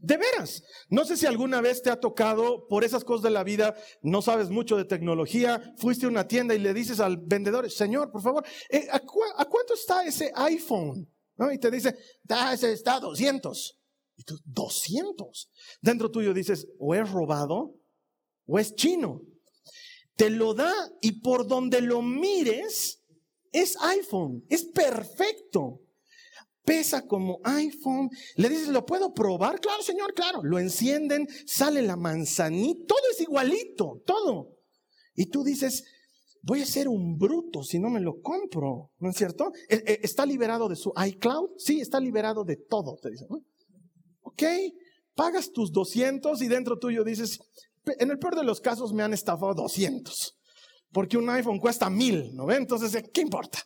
De 0.00 0.16
veras, 0.16 0.62
no 0.90 1.04
sé 1.04 1.16
si 1.16 1.26
alguna 1.26 1.60
vez 1.60 1.82
te 1.82 1.90
ha 1.90 1.98
tocado 1.98 2.68
por 2.68 2.84
esas 2.84 3.02
cosas 3.02 3.24
de 3.24 3.30
la 3.30 3.42
vida, 3.42 3.74
no 4.00 4.22
sabes 4.22 4.48
mucho 4.48 4.76
de 4.76 4.84
tecnología, 4.84 5.74
fuiste 5.76 6.06
a 6.06 6.08
una 6.08 6.28
tienda 6.28 6.54
y 6.54 6.60
le 6.60 6.72
dices 6.72 7.00
al 7.00 7.16
vendedor, 7.16 7.68
señor, 7.68 8.12
por 8.12 8.22
favor, 8.22 8.44
eh, 8.70 8.86
¿a, 8.92 9.00
cuánto 9.00 9.74
está 9.74 10.04
ese 10.04 10.30
iPhone? 10.36 11.12
Y 11.52 11.58
te 11.58 11.70
dice, 11.70 11.96
ese 12.52 12.72
está 12.72 12.96
a 12.96 13.00
200. 13.00 13.78
Y 14.16 14.24
tú, 14.24 14.38
200. 14.44 15.50
Dentro 15.80 16.10
tuyo 16.10 16.32
dices, 16.32 16.68
o 16.78 16.94
es 16.94 17.10
robado 17.10 17.74
o 18.46 18.58
es 18.58 18.74
chino. 18.74 19.22
Te 20.16 20.30
lo 20.30 20.54
da 20.54 20.72
y 21.00 21.20
por 21.20 21.46
donde 21.46 21.80
lo 21.80 22.02
mires 22.02 23.04
es 23.52 23.76
iPhone, 23.80 24.44
es 24.48 24.64
perfecto. 24.64 25.80
Pesa 26.68 27.06
como 27.06 27.40
iPhone. 27.44 28.10
Le 28.36 28.50
dices, 28.50 28.68
¿lo 28.68 28.84
puedo 28.84 29.14
probar? 29.14 29.58
Claro, 29.58 29.82
señor, 29.82 30.12
claro. 30.12 30.42
Lo 30.44 30.58
encienden, 30.58 31.26
sale 31.46 31.80
la 31.80 31.96
manzanita, 31.96 32.84
todo 32.86 33.00
es 33.10 33.22
igualito, 33.22 34.02
todo. 34.04 34.58
Y 35.14 35.30
tú 35.30 35.42
dices, 35.42 35.84
voy 36.42 36.60
a 36.60 36.66
ser 36.66 36.86
un 36.86 37.16
bruto 37.16 37.62
si 37.62 37.78
no 37.78 37.88
me 37.88 38.00
lo 38.00 38.20
compro, 38.20 38.90
¿no 38.98 39.08
es 39.08 39.16
cierto? 39.16 39.50
E, 39.66 39.76
e, 39.76 40.00
¿Está 40.02 40.26
liberado 40.26 40.68
de 40.68 40.76
su 40.76 40.92
iCloud? 41.06 41.52
Sí, 41.56 41.80
está 41.80 42.00
liberado 42.00 42.44
de 42.44 42.56
todo, 42.56 42.98
te 43.00 43.12
dicen. 43.12 43.28
Ok, 44.20 44.42
pagas 45.14 45.50
tus 45.50 45.72
200 45.72 46.42
y 46.42 46.48
dentro 46.48 46.78
tuyo 46.78 47.02
dices, 47.02 47.38
en 47.98 48.10
el 48.10 48.18
peor 48.18 48.36
de 48.36 48.44
los 48.44 48.60
casos 48.60 48.92
me 48.92 49.02
han 49.02 49.14
estafado 49.14 49.54
200, 49.54 50.36
porque 50.92 51.16
un 51.16 51.30
iPhone 51.30 51.60
cuesta 51.60 51.88
mil, 51.88 52.36
¿no 52.36 52.44
ve? 52.44 52.56
Entonces, 52.56 53.02
¿qué 53.10 53.22
importa? 53.22 53.58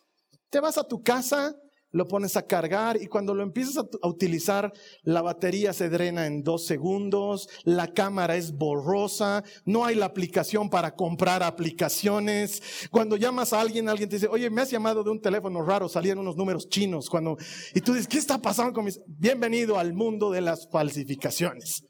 Te 0.49 0.61
vas 0.61 0.77
a 0.77 0.87
tu 0.87 1.03
casa, 1.03 1.53
lo 1.93 2.07
pones 2.07 2.35
a 2.35 2.45
cargar 2.45 3.01
y 3.01 3.07
cuando 3.07 3.33
lo 3.33 3.43
empiezas 3.43 3.77
a, 3.77 4.07
utilizar, 4.07 4.73
la 5.03 5.21
batería 5.21 5.71
se 5.71 5.89
drena 5.89 6.25
en 6.25 6.43
dos 6.43 6.65
segundos, 6.65 7.47
la 7.63 7.93
cámara 7.93 8.35
es 8.35 8.51
borrosa, 8.51 9.43
no 9.63 9.85
hay 9.85 9.95
la 9.95 10.07
aplicación 10.07 10.69
para 10.69 10.95
comprar 10.95 11.43
aplicaciones. 11.43 12.61
Cuando 12.91 13.15
llamas 13.15 13.53
a 13.53 13.61
alguien, 13.61 13.87
alguien 13.87 14.09
te 14.09 14.17
dice, 14.17 14.27
oye, 14.27 14.49
me 14.49 14.61
has 14.61 14.71
llamado 14.71 15.03
de 15.03 15.11
un 15.11 15.21
teléfono 15.21 15.61
raro, 15.63 15.87
salían 15.87 16.17
unos 16.17 16.35
números 16.35 16.67
chinos. 16.67 17.09
Cuando, 17.09 17.37
y 17.73 17.81
tú 17.81 17.93
dices, 17.93 18.07
¿qué 18.07 18.17
está 18.17 18.41
pasando 18.41 18.73
con 18.73 18.85
mis? 18.85 18.99
Bienvenido 19.05 19.77
al 19.77 19.93
mundo 19.93 20.31
de 20.31 20.41
las 20.41 20.67
falsificaciones. 20.69 21.85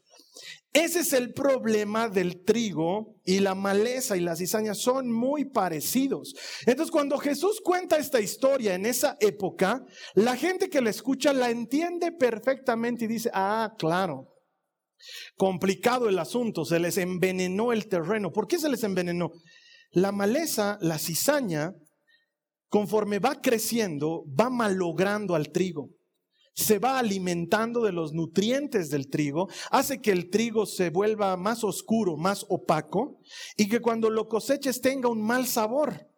Ese 0.74 1.00
es 1.00 1.12
el 1.12 1.32
problema 1.32 2.08
del 2.08 2.42
trigo 2.42 3.14
y 3.24 3.38
la 3.38 3.54
maleza 3.54 4.16
y 4.16 4.20
la 4.20 4.34
cizaña 4.34 4.74
son 4.74 5.08
muy 5.08 5.44
parecidos. 5.44 6.34
Entonces, 6.66 6.90
cuando 6.90 7.16
Jesús 7.18 7.60
cuenta 7.62 7.96
esta 7.96 8.20
historia 8.20 8.74
en 8.74 8.84
esa 8.84 9.16
época, 9.20 9.84
la 10.16 10.36
gente 10.36 10.68
que 10.68 10.80
la 10.80 10.90
escucha 10.90 11.32
la 11.32 11.50
entiende 11.50 12.10
perfectamente 12.10 13.04
y 13.04 13.08
dice, 13.08 13.30
ah, 13.32 13.72
claro, 13.78 14.34
complicado 15.36 16.08
el 16.08 16.18
asunto, 16.18 16.64
se 16.64 16.80
les 16.80 16.98
envenenó 16.98 17.72
el 17.72 17.86
terreno. 17.86 18.32
¿Por 18.32 18.48
qué 18.48 18.58
se 18.58 18.68
les 18.68 18.82
envenenó? 18.82 19.30
La 19.92 20.10
maleza, 20.10 20.76
la 20.80 20.98
cizaña, 20.98 21.72
conforme 22.68 23.20
va 23.20 23.40
creciendo, 23.40 24.24
va 24.36 24.50
malogrando 24.50 25.36
al 25.36 25.52
trigo 25.52 25.90
se 26.54 26.78
va 26.78 26.98
alimentando 26.98 27.82
de 27.82 27.92
los 27.92 28.12
nutrientes 28.12 28.88
del 28.88 29.08
trigo, 29.08 29.48
hace 29.70 30.00
que 30.00 30.12
el 30.12 30.30
trigo 30.30 30.66
se 30.66 30.90
vuelva 30.90 31.36
más 31.36 31.64
oscuro, 31.64 32.16
más 32.16 32.46
opaco, 32.48 33.20
y 33.56 33.68
que 33.68 33.80
cuando 33.80 34.08
lo 34.08 34.28
coseches 34.28 34.80
tenga 34.80 35.08
un 35.08 35.22
mal 35.22 35.46
sabor. 35.46 36.08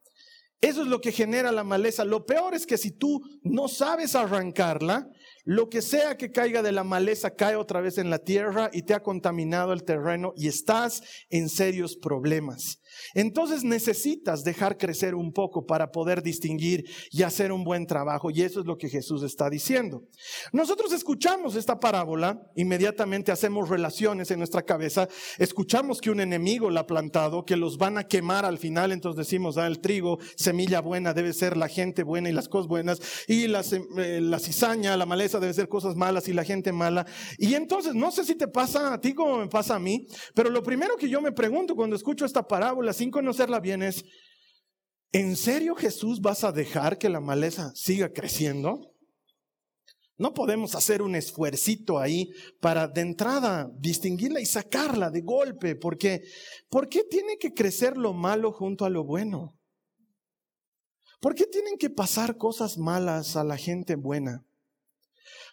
Eso 0.60 0.82
es 0.82 0.88
lo 0.88 1.00
que 1.00 1.12
genera 1.12 1.52
la 1.52 1.64
maleza. 1.64 2.04
Lo 2.04 2.24
peor 2.24 2.54
es 2.54 2.66
que 2.66 2.78
si 2.78 2.90
tú 2.90 3.22
no 3.42 3.68
sabes 3.68 4.14
arrancarla, 4.14 5.10
lo 5.44 5.68
que 5.68 5.82
sea 5.82 6.16
que 6.16 6.32
caiga 6.32 6.62
de 6.62 6.72
la 6.72 6.82
maleza 6.82 7.34
cae 7.34 7.56
otra 7.56 7.80
vez 7.80 7.98
en 7.98 8.10
la 8.10 8.18
tierra 8.18 8.70
y 8.72 8.82
te 8.82 8.94
ha 8.94 9.02
contaminado 9.02 9.72
el 9.72 9.84
terreno 9.84 10.32
y 10.34 10.48
estás 10.48 11.02
en 11.28 11.48
serios 11.48 11.96
problemas. 11.96 12.80
Entonces 13.14 13.64
necesitas 13.64 14.44
dejar 14.44 14.78
crecer 14.78 15.14
un 15.14 15.32
poco 15.32 15.66
para 15.66 15.90
poder 15.90 16.22
distinguir 16.22 16.84
y 17.10 17.22
hacer 17.22 17.52
un 17.52 17.64
buen 17.64 17.86
trabajo. 17.86 18.30
Y 18.30 18.42
eso 18.42 18.60
es 18.60 18.66
lo 18.66 18.76
que 18.76 18.88
Jesús 18.88 19.22
está 19.22 19.50
diciendo. 19.50 20.04
Nosotros 20.52 20.92
escuchamos 20.92 21.56
esta 21.56 21.78
parábola, 21.80 22.42
inmediatamente 22.54 23.32
hacemos 23.32 23.68
relaciones 23.68 24.30
en 24.30 24.38
nuestra 24.38 24.62
cabeza, 24.62 25.08
escuchamos 25.38 26.00
que 26.00 26.10
un 26.10 26.20
enemigo 26.20 26.70
la 26.70 26.80
ha 26.80 26.86
plantado, 26.86 27.44
que 27.44 27.56
los 27.56 27.78
van 27.78 27.98
a 27.98 28.04
quemar 28.04 28.44
al 28.44 28.58
final, 28.58 28.92
entonces 28.92 29.26
decimos, 29.26 29.58
ah, 29.58 29.66
el 29.66 29.80
trigo, 29.80 30.18
semilla 30.36 30.80
buena, 30.80 31.12
debe 31.12 31.32
ser 31.32 31.56
la 31.56 31.68
gente 31.68 32.02
buena 32.02 32.28
y 32.28 32.32
las 32.32 32.48
cosas 32.48 32.68
buenas, 32.68 33.00
y 33.26 33.46
la, 33.48 33.62
eh, 33.98 34.20
la 34.20 34.38
cizaña, 34.38 34.96
la 34.96 35.06
maleza 35.06 35.40
debe 35.40 35.54
ser 35.54 35.68
cosas 35.68 35.96
malas 35.96 36.28
y 36.28 36.32
la 36.32 36.44
gente 36.44 36.72
mala. 36.72 37.06
Y 37.38 37.54
entonces, 37.54 37.94
no 37.94 38.10
sé 38.10 38.24
si 38.24 38.34
te 38.34 38.48
pasa 38.48 38.94
a 38.94 39.00
ti 39.00 39.14
como 39.14 39.38
me 39.38 39.48
pasa 39.48 39.76
a 39.76 39.78
mí, 39.78 40.06
pero 40.34 40.50
lo 40.50 40.62
primero 40.62 40.96
que 40.96 41.08
yo 41.08 41.20
me 41.20 41.32
pregunto 41.32 41.74
cuando 41.74 41.96
escucho 41.96 42.24
esta 42.24 42.46
parábola, 42.46 42.85
sin 42.92 43.10
conocerla 43.10 43.60
bien 43.60 43.82
es, 43.82 44.04
¿en 45.12 45.36
serio 45.36 45.74
Jesús 45.74 46.20
vas 46.20 46.44
a 46.44 46.52
dejar 46.52 46.98
que 46.98 47.08
la 47.08 47.20
maleza 47.20 47.72
siga 47.74 48.12
creciendo? 48.12 48.92
No 50.18 50.32
podemos 50.32 50.74
hacer 50.74 51.02
un 51.02 51.14
esfuercito 51.14 51.98
ahí 51.98 52.30
para 52.60 52.88
de 52.88 53.02
entrada 53.02 53.70
distinguirla 53.78 54.40
y 54.40 54.46
sacarla 54.46 55.10
de 55.10 55.20
golpe, 55.20 55.76
porque 55.76 56.22
¿por 56.70 56.88
qué 56.88 57.04
tiene 57.04 57.36
que 57.36 57.52
crecer 57.52 57.98
lo 57.98 58.14
malo 58.14 58.52
junto 58.52 58.86
a 58.86 58.90
lo 58.90 59.04
bueno? 59.04 59.58
¿Por 61.20 61.34
qué 61.34 61.44
tienen 61.46 61.76
que 61.76 61.90
pasar 61.90 62.36
cosas 62.36 62.78
malas 62.78 63.36
a 63.36 63.44
la 63.44 63.58
gente 63.58 63.94
buena? 63.94 64.46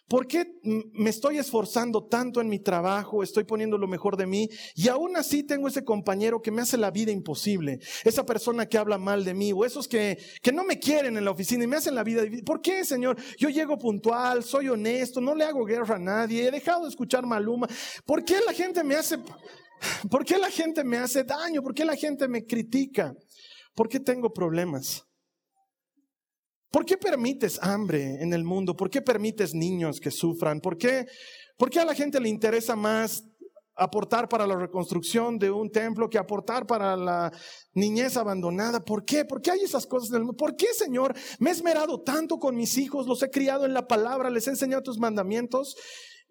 ¿Por 0.08 0.26
qué 0.26 0.60
me 0.62 1.08
estoy 1.08 1.38
esforzando 1.38 2.04
tanto 2.04 2.42
en 2.42 2.48
mi 2.48 2.58
trabajo? 2.58 3.22
Estoy 3.22 3.44
poniendo 3.44 3.78
lo 3.78 3.88
mejor 3.88 4.18
de 4.18 4.26
mí 4.26 4.50
y 4.74 4.88
aún 4.88 5.16
así 5.16 5.42
tengo 5.42 5.66
ese 5.66 5.82
compañero 5.82 6.42
que 6.42 6.50
me 6.50 6.60
hace 6.60 6.76
la 6.76 6.90
vida 6.90 7.10
imposible. 7.10 7.78
Esa 8.04 8.26
persona 8.26 8.66
que 8.66 8.76
habla 8.76 8.98
mal 8.98 9.24
de 9.24 9.32
mí 9.32 9.52
o 9.52 9.64
esos 9.64 9.88
que, 9.88 10.18
que 10.42 10.52
no 10.52 10.62
me 10.62 10.78
quieren 10.78 11.16
en 11.16 11.24
la 11.24 11.30
oficina 11.30 11.64
y 11.64 11.66
me 11.66 11.76
hacen 11.76 11.94
la 11.94 12.04
vida 12.04 12.20
difícil. 12.22 12.44
¿Por 12.44 12.60
qué, 12.60 12.84
Señor? 12.84 13.16
Yo 13.38 13.48
llego 13.48 13.78
puntual, 13.78 14.44
soy 14.44 14.68
honesto, 14.68 15.22
no 15.22 15.34
le 15.34 15.44
hago 15.44 15.64
guerra 15.64 15.96
a 15.96 15.98
nadie, 15.98 16.48
he 16.48 16.50
dejado 16.50 16.82
de 16.82 16.90
escuchar 16.90 17.24
Maluma. 17.24 17.66
¿Por 18.04 18.24
qué 18.24 18.36
la 18.46 18.52
gente 18.52 18.84
me 18.84 18.96
hace, 18.96 19.18
por 20.10 20.24
qué 20.26 20.36
la 20.36 20.50
gente 20.50 20.84
me 20.84 20.98
hace 20.98 21.24
daño? 21.24 21.62
¿Por 21.62 21.74
qué 21.74 21.84
la 21.86 21.96
gente 21.96 22.28
me 22.28 22.44
critica? 22.44 23.14
¿Por 23.74 23.88
qué 23.88 24.00
tengo 24.00 24.32
problemas? 24.34 25.06
¿Por 26.74 26.84
qué 26.84 26.96
permites 26.96 27.60
hambre 27.62 28.20
en 28.20 28.32
el 28.32 28.42
mundo? 28.42 28.76
¿Por 28.76 28.90
qué 28.90 29.00
permites 29.00 29.54
niños 29.54 30.00
que 30.00 30.10
sufran? 30.10 30.60
¿Por 30.60 30.76
qué, 30.76 31.06
¿Por 31.56 31.70
qué 31.70 31.78
a 31.78 31.84
la 31.84 31.94
gente 31.94 32.18
le 32.18 32.28
interesa 32.28 32.74
más 32.74 33.22
aportar 33.76 34.28
para 34.28 34.44
la 34.44 34.56
reconstrucción 34.56 35.38
de 35.38 35.52
un 35.52 35.70
templo 35.70 36.10
que 36.10 36.18
aportar 36.18 36.66
para 36.66 36.96
la 36.96 37.30
niñez 37.74 38.16
abandonada. 38.16 38.80
¿Por 38.80 39.04
qué? 39.04 39.24
¿Por 39.24 39.40
qué 39.40 39.52
hay 39.52 39.60
esas 39.60 39.86
cosas 39.86 40.10
en 40.10 40.16
el 40.16 40.22
mundo? 40.22 40.36
¿Por 40.36 40.56
qué, 40.56 40.66
Señor? 40.76 41.14
Me 41.38 41.50
he 41.50 41.52
esmerado 41.52 42.02
tanto 42.02 42.38
con 42.38 42.56
mis 42.56 42.76
hijos, 42.76 43.06
los 43.06 43.22
he 43.22 43.30
criado 43.30 43.66
en 43.66 43.72
la 43.72 43.86
palabra, 43.86 44.28
les 44.28 44.48
he 44.48 44.50
enseñado 44.50 44.82
tus 44.82 44.98
mandamientos 44.98 45.76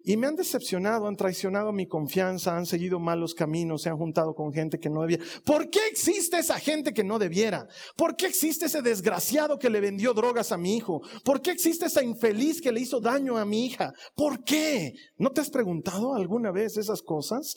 y 0.04 0.18
me 0.18 0.26
han 0.26 0.36
decepcionado, 0.36 1.08
han 1.08 1.16
traicionado 1.16 1.72
mi 1.72 1.86
confianza, 1.86 2.56
han 2.56 2.66
seguido 2.66 3.00
malos 3.00 3.34
caminos, 3.34 3.82
se 3.82 3.88
han 3.88 3.96
juntado 3.96 4.34
con 4.34 4.52
gente 4.52 4.78
que 4.78 4.90
no 4.90 5.00
debiera. 5.00 5.24
¿Por 5.44 5.70
qué 5.70 5.80
existe 5.90 6.38
esa 6.38 6.58
gente 6.58 6.92
que 6.92 7.02
no 7.02 7.18
debiera? 7.18 7.66
¿Por 7.96 8.14
qué 8.14 8.26
existe 8.26 8.66
ese 8.66 8.82
desgraciado 8.82 9.58
que 9.58 9.70
le 9.70 9.80
vendió 9.80 10.12
drogas 10.12 10.52
a 10.52 10.58
mi 10.58 10.76
hijo? 10.76 11.00
¿Por 11.24 11.40
qué 11.40 11.52
existe 11.52 11.86
esa 11.86 12.02
infeliz 12.02 12.60
que 12.60 12.70
le 12.70 12.80
hizo 12.80 13.00
daño 13.00 13.38
a 13.38 13.46
mi 13.46 13.64
hija? 13.64 13.94
¿Por 14.14 14.44
qué? 14.44 14.92
¿No 15.16 15.30
te 15.30 15.40
has 15.40 15.48
preguntado 15.48 16.14
alguna 16.14 16.52
vez 16.52 16.76
esas 16.76 17.00
cosas? 17.00 17.54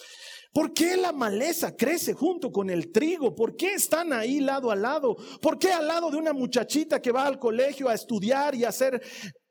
¿Por 0.54 0.74
qué 0.74 0.96
la 0.96 1.12
maleza 1.12 1.76
crece 1.76 2.14
junto 2.14 2.50
con 2.52 2.70
el 2.70 2.92
trigo? 2.94 3.36
¿Por 3.36 3.58
qué 3.58 3.74
están 3.74 4.14
ahí 4.14 4.40
lado 4.40 4.72
a 4.72 4.76
lado? 4.76 5.18
¿Por 5.42 5.60
qué 5.60 5.74
al 5.74 5.88
lado 5.88 6.10
de 6.10 6.18
una 6.18 6.32
muchachita 6.32 7.02
que 7.02 7.12
va 7.12 7.26
al 7.26 7.40
colegio 7.40 7.90
a 7.90 7.94
estudiar 7.94 8.56
y 8.56 8.64
a 8.64 8.70
hacer 8.70 9.02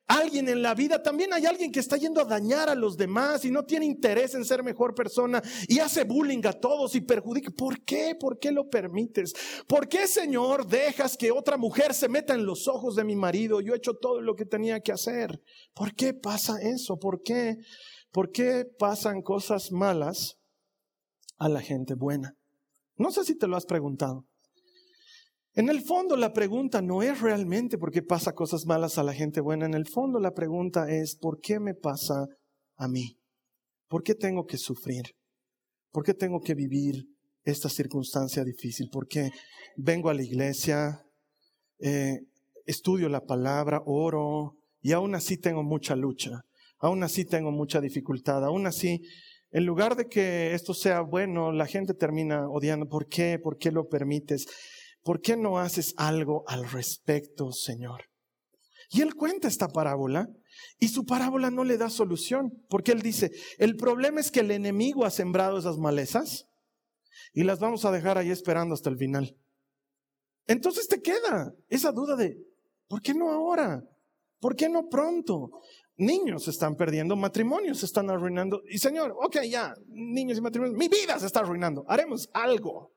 alguien 0.06 0.48
en 0.48 0.62
la 0.62 0.75
vida, 0.75 1.02
también 1.02 1.32
hay 1.32 1.46
alguien 1.46 1.72
que 1.72 1.80
está 1.80 1.96
yendo 1.96 2.20
a 2.20 2.25
dañar 2.25 2.68
a 2.68 2.75
los 2.75 2.96
demás 2.96 3.44
y 3.44 3.50
no 3.50 3.64
tiene 3.64 3.86
interés 3.86 4.34
en 4.34 4.44
ser 4.44 4.62
mejor 4.62 4.94
persona 4.94 5.42
y 5.68 5.80
hace 5.80 6.04
bullying 6.04 6.44
a 6.46 6.52
todos 6.52 6.94
y 6.94 7.00
perjudica. 7.00 7.50
¿Por 7.50 7.82
qué? 7.82 8.14
¿Por 8.18 8.38
qué 8.38 8.52
lo 8.52 8.68
permites? 8.68 9.34
¿Por 9.66 9.88
qué, 9.88 10.06
Señor, 10.06 10.66
dejas 10.66 11.16
que 11.16 11.32
otra 11.32 11.56
mujer 11.56 11.92
se 11.94 12.08
meta 12.08 12.34
en 12.34 12.46
los 12.46 12.68
ojos 12.68 12.94
de 12.96 13.04
mi 13.04 13.16
marido? 13.16 13.60
Yo 13.60 13.75
he 13.75 13.78
hecho 13.78 13.94
todo 13.94 14.20
lo 14.20 14.36
que 14.36 14.46
tenía 14.46 14.80
que 14.80 14.92
hacer. 14.92 15.42
¿Por 15.75 15.94
qué 15.94 16.14
pasa 16.14 16.60
eso? 16.60 16.98
¿Por 16.98 17.22
qué? 17.22 17.56
¿Por 18.12 18.30
qué 18.30 18.64
pasan 18.78 19.22
cosas 19.22 19.72
malas 19.72 20.38
a 21.36 21.48
la 21.48 21.60
gente 21.60 21.94
buena? 21.94 22.36
No 22.96 23.10
sé 23.10 23.25
si 23.25 23.36
te 23.36 23.46
lo 23.46 23.56
has 23.56 23.66
preguntado. 23.66 24.25
En 25.56 25.70
el 25.70 25.80
fondo 25.80 26.18
la 26.18 26.34
pregunta 26.34 26.82
no 26.82 27.00
es 27.00 27.22
realmente 27.22 27.78
por 27.78 27.90
qué 27.90 28.02
pasa 28.02 28.34
cosas 28.34 28.66
malas 28.66 28.98
a 28.98 29.02
la 29.02 29.14
gente 29.14 29.40
buena, 29.40 29.64
en 29.64 29.72
el 29.72 29.86
fondo 29.86 30.20
la 30.20 30.34
pregunta 30.34 30.90
es 30.90 31.16
¿por 31.16 31.40
qué 31.40 31.58
me 31.58 31.72
pasa 31.72 32.26
a 32.76 32.88
mí? 32.88 33.16
¿Por 33.88 34.02
qué 34.02 34.14
tengo 34.14 34.44
que 34.44 34.58
sufrir? 34.58 35.16
¿Por 35.92 36.04
qué 36.04 36.12
tengo 36.12 36.42
que 36.42 36.54
vivir 36.54 37.06
esta 37.42 37.70
circunstancia 37.70 38.44
difícil? 38.44 38.90
¿Por 38.92 39.08
qué 39.08 39.30
vengo 39.76 40.10
a 40.10 40.14
la 40.14 40.22
iglesia, 40.22 41.02
eh, 41.78 42.18
estudio 42.66 43.08
la 43.08 43.25
palabra, 43.25 43.80
oro 43.86 44.58
y 44.82 44.92
aún 44.92 45.14
así 45.14 45.38
tengo 45.38 45.62
mucha 45.62 45.96
lucha? 45.96 46.42
Aún 46.80 47.02
así 47.02 47.25
tengo 47.25 47.50
mucha 47.50 47.80
dificultad, 47.80 48.44
aún 48.44 48.66
así 48.66 49.00
en 49.52 49.64
lugar 49.64 49.96
de 49.96 50.06
que 50.06 50.52
esto 50.52 50.75
sea 50.75 51.00
bueno, 51.00 51.50
la 51.50 51.64
gente 51.64 51.94
termina 51.94 52.46
odiando. 52.46 52.86
¿Por 52.88 53.08
qué? 53.08 53.38
¿Por 53.42 53.56
qué 53.56 53.70
lo 53.70 53.88
permites? 53.88 54.44
¿Por 55.06 55.20
qué 55.20 55.36
no 55.36 55.58
haces 55.58 55.94
algo 55.96 56.42
al 56.48 56.68
respecto, 56.68 57.52
Señor? 57.52 58.10
Y 58.90 59.02
él 59.02 59.14
cuenta 59.14 59.46
esta 59.46 59.68
parábola 59.68 60.28
y 60.80 60.88
su 60.88 61.06
parábola 61.06 61.48
no 61.52 61.62
le 61.62 61.78
da 61.78 61.90
solución, 61.90 62.52
porque 62.68 62.90
él 62.90 63.02
dice, 63.02 63.30
el 63.58 63.76
problema 63.76 64.20
es 64.20 64.32
que 64.32 64.40
el 64.40 64.50
enemigo 64.50 65.04
ha 65.04 65.10
sembrado 65.10 65.58
esas 65.58 65.78
malezas 65.78 66.48
y 67.32 67.44
las 67.44 67.60
vamos 67.60 67.84
a 67.84 67.92
dejar 67.92 68.18
ahí 68.18 68.30
esperando 68.30 68.75
hasta 68.75 68.90
el 68.90 68.98
final. 68.98 69.36
Entonces 70.48 70.88
te 70.88 71.00
queda 71.00 71.54
esa 71.68 71.92
duda 71.92 72.16
de, 72.16 72.36
¿por 72.88 73.00
qué 73.00 73.14
no 73.14 73.30
ahora? 73.30 73.84
¿Por 74.40 74.56
qué 74.56 74.68
no 74.68 74.88
pronto? 74.88 75.62
niños 75.98 76.44
se 76.44 76.50
están 76.50 76.76
perdiendo, 76.76 77.16
matrimonios 77.16 77.78
se 77.78 77.86
están 77.86 78.10
arruinando. 78.10 78.60
Y 78.68 78.78
Señor, 78.78 79.16
ok, 79.18 79.38
ya, 79.48 79.72
niños 79.86 80.36
y 80.36 80.42
matrimonios, 80.42 80.76
mi 80.76 80.88
vida 80.88 81.18
se 81.18 81.25
está 81.25 81.40
arruinando, 81.40 81.86
haremos 81.88 82.28
algo. 82.34 82.95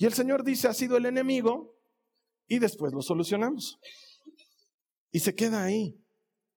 Y 0.00 0.06
el 0.06 0.14
Señor 0.14 0.44
dice, 0.44 0.66
ha 0.66 0.72
sido 0.72 0.96
el 0.96 1.04
enemigo 1.04 1.76
y 2.48 2.58
después 2.58 2.94
lo 2.94 3.02
solucionamos. 3.02 3.78
Y 5.10 5.20
se 5.20 5.34
queda 5.34 5.62
ahí. 5.62 5.94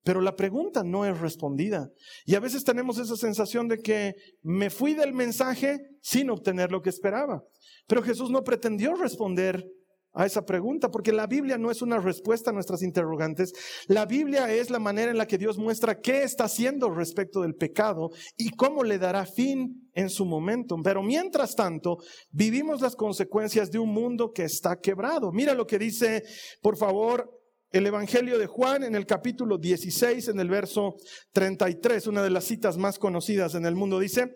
Pero 0.06 0.22
la 0.22 0.38
pregunta 0.38 0.82
no 0.82 1.06
es 1.06 1.20
respondida. 1.20 1.92
Y 2.26 2.36
a 2.36 2.40
veces 2.40 2.64
tenemos 2.64 3.00
esa 3.00 3.18
sensación 3.18 3.68
de 3.68 3.80
que 3.80 4.16
me 4.44 4.70
fui 4.70 4.94
del 4.94 5.12
mensaje 5.12 5.90
sin 6.02 6.30
obtener 6.30 6.72
lo 6.72 6.82
que 6.82 6.90
esperaba. 6.90 7.44
Pero 7.86 8.02
Jesús 8.02 8.30
no 8.30 8.46
pretendió 8.46 8.96
responder 8.96 9.70
a 10.14 10.26
esa 10.26 10.46
pregunta, 10.46 10.92
porque 10.92 11.12
la 11.12 11.28
Biblia 11.28 11.58
no 11.58 11.72
es 11.72 11.82
una 11.82 12.00
respuesta 12.00 12.52
a 12.52 12.54
nuestras 12.54 12.84
interrogantes. 12.84 13.54
La 13.88 14.06
Biblia 14.06 14.52
es 14.54 14.70
la 14.70 14.80
manera 14.80 15.12
en 15.12 15.18
la 15.18 15.28
que 15.28 15.38
Dios 15.38 15.58
muestra 15.58 16.00
qué 16.00 16.24
está 16.24 16.46
haciendo 16.46 16.90
respecto 16.90 17.42
del 17.42 17.56
pecado 17.56 18.12
y 18.38 18.52
cómo 18.52 18.84
le 18.84 19.00
dará 19.00 19.26
fin 19.26 19.90
en 19.94 20.10
su 20.10 20.26
momento. 20.26 20.78
Pero 20.84 21.02
mientras 21.02 21.56
tanto, 21.56 21.98
vivimos 22.32 22.82
las 22.82 22.96
consecuencias 22.96 23.72
de 23.72 23.80
un 23.80 23.90
mundo 23.90 24.32
que 24.32 24.44
está 24.44 24.80
quebrado. 24.80 25.32
Mira 25.32 25.54
lo 25.54 25.66
que 25.66 25.80
dice, 25.80 26.24
por 26.62 26.78
favor, 26.78 27.42
el 27.72 27.88
Evangelio 27.88 28.38
de 28.38 28.46
Juan 28.46 28.84
en 28.84 28.94
el 28.94 29.08
capítulo 29.08 29.58
16, 29.58 30.28
en 30.28 30.40
el 30.40 30.48
verso 30.48 30.96
33, 31.32 32.06
una 32.06 32.22
de 32.22 32.30
las 32.30 32.44
citas 32.44 32.78
más 32.78 33.00
conocidas 33.00 33.56
en 33.56 33.66
el 33.66 33.76
mundo, 33.76 34.00
dice, 34.00 34.36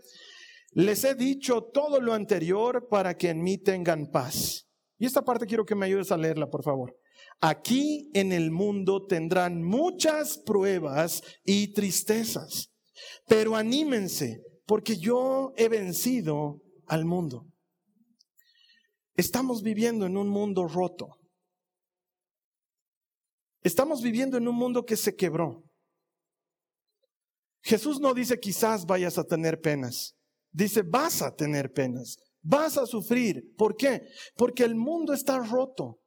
les 0.72 1.04
he 1.04 1.14
dicho 1.14 1.62
todo 1.72 2.02
lo 2.02 2.14
anterior 2.14 2.88
para 2.90 3.16
que 3.16 3.30
en 3.30 3.44
mí 3.44 3.60
tengan 3.60 4.10
paz. 4.12 4.67
Y 4.98 5.06
esta 5.06 5.24
parte 5.24 5.46
quiero 5.46 5.66
que 5.66 5.76
me 5.76 5.86
ayudes 5.86 6.12
a 6.12 6.18
leerla, 6.18 6.48
por 6.48 6.64
favor. 6.64 6.96
Aquí 7.40 8.10
en 8.14 8.32
el 8.32 8.52
mundo 8.52 9.06
tendrán 9.06 9.62
muchas 9.62 10.40
pruebas 10.40 11.22
y 11.44 11.74
tristezas, 11.74 12.72
pero 13.28 13.56
anímense, 13.56 14.42
porque 14.66 14.98
yo 14.98 15.54
he 15.56 15.70
vencido 15.70 16.62
al 16.88 17.06
mundo. 17.06 17.46
Estamos 19.16 19.62
viviendo 19.62 20.06
en 20.06 20.18
un 20.18 20.30
mundo 20.30 20.68
roto. 20.68 21.08
Estamos 23.62 24.02
viviendo 24.02 24.38
en 24.38 24.48
un 24.48 24.56
mundo 24.56 24.86
que 24.86 24.96
se 24.96 25.16
quebró. 25.16 25.64
Jesús 27.62 28.00
no 28.00 28.14
dice 28.14 28.40
quizás 28.40 28.86
vayas 28.86 29.18
a 29.18 29.24
tener 29.24 29.60
penas. 29.60 30.16
Dice 30.52 30.84
vas 30.84 31.22
a 31.22 31.36
tener 31.36 31.72
penas. 31.72 32.18
Vas 32.50 32.78
a 32.78 32.86
sufrir. 32.86 33.54
¿Por 33.58 33.76
qué? 33.76 34.04
Porque 34.38 34.64
el 34.64 34.74
mundo 34.74 35.14
está 35.14 35.38
roto. 35.38 36.00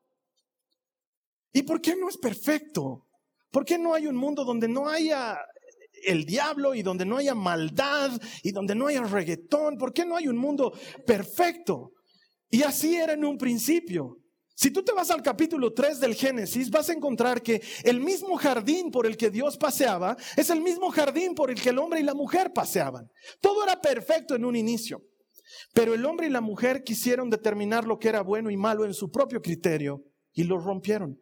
¿Y 1.52 1.62
por 1.62 1.82
qué 1.82 1.94
no 1.96 2.08
es 2.08 2.16
perfecto? 2.16 3.06
¿Por 3.50 3.66
qué 3.66 3.76
no 3.76 3.92
hay 3.92 4.06
un 4.06 4.16
mundo 4.16 4.44
donde 4.44 4.66
no 4.66 4.88
haya 4.88 5.36
el 6.06 6.24
diablo 6.24 6.74
y 6.74 6.82
donde 6.82 7.04
no 7.04 7.18
haya 7.18 7.34
maldad 7.34 8.18
y 8.42 8.52
donde 8.52 8.74
no 8.74 8.86
haya 8.86 9.02
reggaetón? 9.02 9.76
¿Por 9.76 9.92
qué 9.92 10.06
no 10.06 10.16
hay 10.16 10.28
un 10.28 10.38
mundo 10.38 10.72
perfecto? 11.06 11.92
Y 12.48 12.62
así 12.62 12.96
era 12.96 13.12
en 13.12 13.24
un 13.26 13.36
principio. 13.36 14.16
Si 14.54 14.70
tú 14.70 14.82
te 14.82 14.92
vas 14.92 15.10
al 15.10 15.22
capítulo 15.22 15.74
3 15.74 16.00
del 16.00 16.14
Génesis, 16.14 16.70
vas 16.70 16.88
a 16.88 16.94
encontrar 16.94 17.42
que 17.42 17.60
el 17.82 18.00
mismo 18.00 18.36
jardín 18.36 18.90
por 18.90 19.06
el 19.06 19.18
que 19.18 19.30
Dios 19.30 19.58
paseaba 19.58 20.16
es 20.36 20.48
el 20.48 20.62
mismo 20.62 20.90
jardín 20.90 21.34
por 21.34 21.50
el 21.50 21.60
que 21.60 21.70
el 21.70 21.78
hombre 21.78 22.00
y 22.00 22.02
la 22.02 22.14
mujer 22.14 22.52
paseaban. 22.54 23.10
Todo 23.42 23.62
era 23.62 23.80
perfecto 23.80 24.34
en 24.34 24.44
un 24.44 24.56
inicio, 24.56 25.02
pero 25.72 25.94
el 25.94 26.04
hombre 26.04 26.26
y 26.26 26.30
la 26.30 26.40
mujer 26.40 26.82
quisieron 26.82 27.30
determinar 27.30 27.86
lo 27.86 27.98
que 27.98 28.08
era 28.08 28.22
bueno 28.22 28.50
y 28.50 28.56
malo 28.56 28.84
en 28.84 28.94
su 28.94 29.10
propio 29.10 29.40
criterio 29.40 30.02
y 30.32 30.44
lo 30.44 30.58
rompieron. 30.58 31.20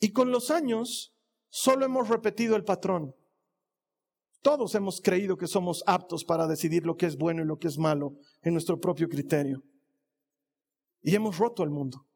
Y 0.00 0.12
con 0.12 0.30
los 0.30 0.50
años 0.50 1.14
solo 1.48 1.84
hemos 1.84 2.08
repetido 2.08 2.56
el 2.56 2.64
patrón. 2.64 3.14
Todos 4.42 4.74
hemos 4.74 5.00
creído 5.00 5.36
que 5.36 5.46
somos 5.46 5.82
aptos 5.86 6.24
para 6.24 6.46
decidir 6.46 6.84
lo 6.84 6.96
que 6.96 7.06
es 7.06 7.16
bueno 7.16 7.42
y 7.42 7.46
lo 7.46 7.58
que 7.58 7.68
es 7.68 7.78
malo 7.78 8.14
en 8.42 8.52
nuestro 8.52 8.78
propio 8.78 9.08
criterio. 9.08 9.62
Y 11.00 11.14
hemos 11.14 11.38
roto 11.38 11.62
el 11.62 11.70
mundo. 11.70 12.06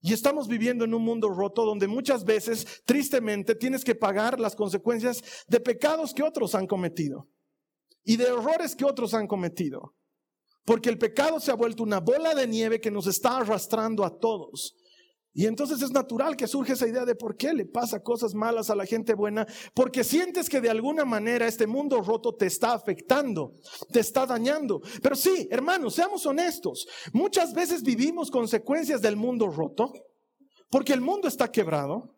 Y 0.00 0.12
estamos 0.12 0.48
viviendo 0.48 0.84
en 0.84 0.94
un 0.94 1.02
mundo 1.02 1.28
roto 1.28 1.64
donde 1.64 1.88
muchas 1.88 2.24
veces, 2.24 2.82
tristemente, 2.86 3.54
tienes 3.54 3.84
que 3.84 3.94
pagar 3.94 4.38
las 4.38 4.54
consecuencias 4.54 5.44
de 5.48 5.60
pecados 5.60 6.14
que 6.14 6.22
otros 6.22 6.54
han 6.54 6.66
cometido 6.66 7.28
y 8.04 8.16
de 8.16 8.24
errores 8.24 8.74
que 8.74 8.84
otros 8.84 9.14
han 9.14 9.26
cometido. 9.26 9.94
Porque 10.64 10.90
el 10.90 10.98
pecado 10.98 11.40
se 11.40 11.50
ha 11.50 11.54
vuelto 11.54 11.82
una 11.82 12.00
bola 12.00 12.34
de 12.34 12.46
nieve 12.46 12.80
que 12.80 12.90
nos 12.90 13.06
está 13.06 13.38
arrastrando 13.38 14.04
a 14.04 14.18
todos. 14.18 14.74
Y 15.38 15.46
entonces 15.46 15.80
es 15.82 15.92
natural 15.92 16.36
que 16.36 16.48
surge 16.48 16.72
esa 16.72 16.88
idea 16.88 17.04
de 17.04 17.14
por 17.14 17.36
qué 17.36 17.52
le 17.52 17.64
pasa 17.64 18.02
cosas 18.02 18.34
malas 18.34 18.70
a 18.70 18.74
la 18.74 18.84
gente 18.84 19.14
buena, 19.14 19.46
porque 19.72 20.02
sientes 20.02 20.48
que 20.48 20.60
de 20.60 20.68
alguna 20.68 21.04
manera 21.04 21.46
este 21.46 21.66
mundo 21.66 22.02
roto 22.02 22.34
te 22.34 22.46
está 22.46 22.72
afectando, 22.72 23.52
te 23.92 24.00
está 24.00 24.26
dañando. 24.26 24.80
Pero 25.00 25.14
sí, 25.14 25.46
hermanos, 25.50 25.94
seamos 25.94 26.26
honestos, 26.26 26.88
muchas 27.12 27.54
veces 27.54 27.84
vivimos 27.84 28.32
consecuencias 28.32 29.00
del 29.00 29.14
mundo 29.16 29.46
roto, 29.48 29.92
porque 30.70 30.92
el 30.92 31.00
mundo 31.00 31.28
está 31.28 31.52
quebrado, 31.52 32.16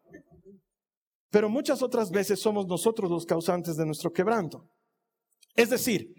pero 1.30 1.50
muchas 1.50 1.82
otras 1.82 2.10
veces 2.10 2.40
somos 2.40 2.66
nosotros 2.66 3.10
los 3.10 3.26
causantes 3.26 3.76
de 3.76 3.84
nuestro 3.84 4.10
quebranto. 4.12 4.66
Es 5.54 5.70
decir, 5.70 6.14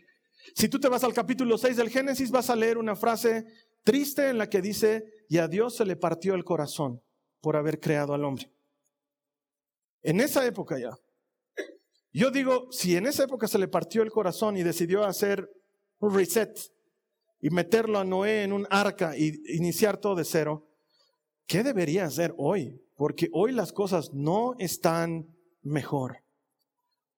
si 0.55 0.67
tú 0.67 0.79
te 0.79 0.89
vas 0.89 1.03
al 1.03 1.13
capítulo 1.13 1.57
6 1.57 1.77
del 1.77 1.89
Génesis, 1.89 2.31
vas 2.31 2.49
a 2.49 2.55
leer 2.55 2.77
una 2.77 2.95
frase 2.95 3.45
triste 3.83 4.29
en 4.29 4.37
la 4.37 4.49
que 4.49 4.61
dice, 4.61 5.05
y 5.29 5.37
a 5.37 5.47
Dios 5.47 5.75
se 5.75 5.85
le 5.85 5.95
partió 5.95 6.33
el 6.33 6.43
corazón 6.43 7.01
por 7.39 7.55
haber 7.55 7.79
creado 7.79 8.13
al 8.13 8.23
hombre. 8.23 8.51
En 10.03 10.19
esa 10.19 10.45
época 10.45 10.79
ya. 10.79 10.91
Yo 12.13 12.29
digo, 12.29 12.67
si 12.71 12.95
en 12.95 13.05
esa 13.07 13.23
época 13.23 13.47
se 13.47 13.57
le 13.57 13.67
partió 13.67 14.01
el 14.01 14.11
corazón 14.11 14.57
y 14.57 14.63
decidió 14.63 15.05
hacer 15.05 15.49
un 15.99 16.13
reset 16.13 16.59
y 17.39 17.49
meterlo 17.49 17.99
a 17.99 18.03
Noé 18.03 18.43
en 18.43 18.51
un 18.51 18.67
arca 18.69 19.15
y 19.17 19.41
iniciar 19.55 19.97
todo 19.97 20.15
de 20.15 20.25
cero, 20.25 20.67
¿qué 21.47 21.63
debería 21.63 22.05
hacer 22.05 22.33
hoy? 22.37 22.81
Porque 22.95 23.29
hoy 23.31 23.53
las 23.53 23.71
cosas 23.71 24.11
no 24.13 24.55
están 24.59 25.27
mejor. 25.61 26.20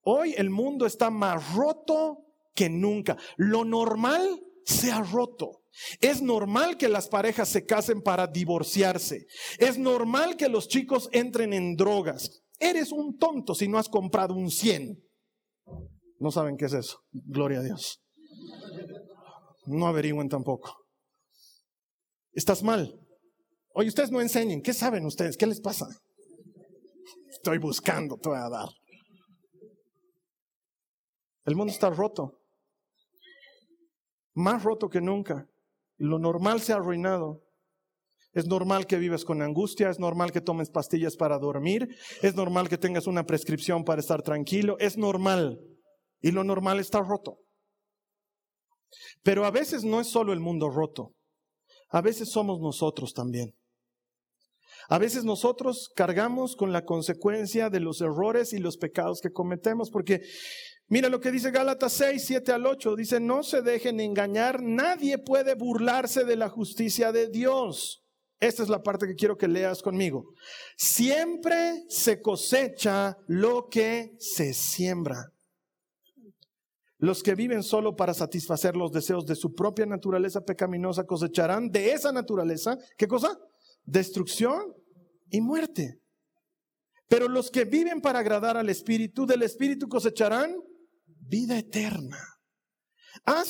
Hoy 0.04 0.34
el 0.38 0.50
mundo 0.50 0.86
está 0.86 1.10
más 1.10 1.54
roto 1.54 2.20
que 2.54 2.70
nunca. 2.70 3.18
Lo 3.38 3.66
normal 3.66 4.42
se 4.66 4.92
ha 4.92 5.02
roto. 5.02 5.64
Es 6.02 6.22
normal 6.22 6.78
que 6.78 6.88
las 6.88 7.08
parejas 7.08 7.50
se 7.50 7.66
casen 7.66 8.02
para 8.02 8.28
divorciarse. 8.28 9.26
Es 9.58 9.78
normal 9.78 10.38
que 10.38 10.50
los 10.50 10.68
chicos 10.68 11.10
entren 11.12 11.54
en 11.54 11.76
drogas. 11.76 12.44
Eres 12.60 12.92
un 12.92 13.18
tonto 13.18 13.56
si 13.56 13.68
no 13.68 13.78
has 13.78 13.90
comprado 13.90 14.36
un 14.36 14.52
100. 14.52 15.02
No 16.20 16.32
saben 16.32 16.58
qué 16.58 16.66
es 16.66 16.74
eso. 16.74 17.00
Gloria 17.12 17.60
a 17.60 17.64
Dios. 17.64 18.02
No 19.66 19.88
averigüen 19.88 20.30
tampoco. 20.30 20.76
Estás 22.34 22.62
mal. 22.62 23.00
Oye, 23.74 23.90
ustedes 23.90 24.12
no 24.12 24.22
enseñen. 24.22 24.62
¿Qué 24.62 24.74
saben 24.74 25.06
ustedes? 25.06 25.38
¿Qué 25.38 25.48
les 25.48 25.60
pasa? 25.60 25.88
Estoy 27.30 27.58
buscando, 27.58 28.18
te 28.18 28.30
voy 28.30 28.38
a 28.38 28.50
dar. 28.50 28.70
El 31.46 31.56
mundo 31.56 31.72
está 31.72 31.90
roto. 31.90 32.40
Más 34.34 34.64
roto 34.64 34.90
que 34.90 35.02
nunca. 35.02 35.48
Lo 35.98 36.20
normal 36.20 36.62
se 36.62 36.74
ha 36.74 36.78
arruinado. 36.78 37.42
Es 38.34 38.48
normal 38.48 38.88
que 38.88 38.98
vivas 38.98 39.26
con 39.26 39.44
angustia, 39.44 39.90
es 39.90 40.00
normal 40.00 40.32
que 40.32 40.42
tomes 40.42 40.72
pastillas 40.72 41.16
para 41.16 41.38
dormir, 41.38 41.88
es 42.24 42.36
normal 42.36 42.68
que 42.68 42.80
tengas 42.80 43.06
una 43.06 43.26
prescripción 43.26 43.84
para 43.84 44.02
estar 44.02 44.24
tranquilo, 44.24 44.76
es 44.80 44.98
normal. 44.98 45.60
Y 46.20 46.32
lo 46.32 46.44
normal 46.44 46.80
está 46.80 47.00
roto. 47.02 47.38
Pero 49.22 49.46
a 49.46 49.52
veces 49.52 49.84
no 49.84 50.02
es 50.02 50.08
solo 50.08 50.34
el 50.34 50.40
mundo 50.40 50.70
roto, 50.72 51.14
a 51.90 52.02
veces 52.02 52.32
somos 52.32 52.60
nosotros 52.60 53.14
también. 53.14 53.54
A 54.90 54.98
veces 54.98 55.24
nosotros 55.24 55.92
cargamos 55.96 56.56
con 56.56 56.74
la 56.74 56.84
consecuencia 56.84 57.70
de 57.70 57.80
los 57.80 58.02
errores 58.02 58.52
y 58.52 58.58
los 58.58 58.78
pecados 58.78 59.22
que 59.22 59.32
cometemos, 59.32 59.90
porque 59.92 60.22
Mira 60.88 61.10
lo 61.10 61.20
que 61.20 61.32
dice 61.32 61.52
Gálatas 61.52 61.94
6, 61.94 62.24
7 62.26 62.52
al 62.52 62.66
8. 62.66 62.96
Dice, 62.96 63.20
no 63.20 63.44
se 63.44 63.62
dejen 63.62 64.00
engañar, 64.00 64.62
nadie 64.62 65.18
puede 65.18 65.56
burlarse 65.56 66.24
de 66.24 66.36
la 66.36 66.50
justicia 66.50 67.12
de 67.12 67.30
Dios. 67.30 68.04
Esta 68.40 68.62
es 68.62 68.70
la 68.70 68.84
parte 68.84 69.08
que 69.08 69.16
quiero 69.16 69.38
que 69.38 69.48
leas 69.48 69.82
conmigo. 69.82 70.34
Siempre 70.76 71.86
se 71.88 72.22
cosecha 72.22 73.18
lo 73.28 73.70
que 73.70 74.16
se 74.20 74.54
siembra. 74.54 75.32
Los 76.98 77.24
que 77.24 77.36
viven 77.36 77.64
solo 77.64 77.96
para 77.96 78.14
satisfacer 78.14 78.76
los 78.76 78.92
deseos 78.92 79.26
de 79.26 79.36
su 79.36 79.54
propia 79.54 79.86
naturaleza 79.86 80.42
pecaminosa 80.42 81.06
cosecharán 81.06 81.70
de 81.70 81.94
esa 81.94 82.12
naturaleza, 82.12 82.78
¿qué 82.98 83.08
cosa? 83.08 83.40
Destrucción 83.86 84.74
y 85.30 85.42
muerte. 85.42 86.00
Pero 87.08 87.28
los 87.28 87.50
que 87.50 87.66
viven 87.66 88.02
para 88.02 88.20
agradar 88.20 88.58
al 88.58 88.70
Espíritu, 88.70 89.26
del 89.26 89.44
Espíritu 89.44 89.88
cosecharán 89.88 90.56
vida 91.28 91.58
eterna. 91.58 92.18
Ah, 93.26 93.44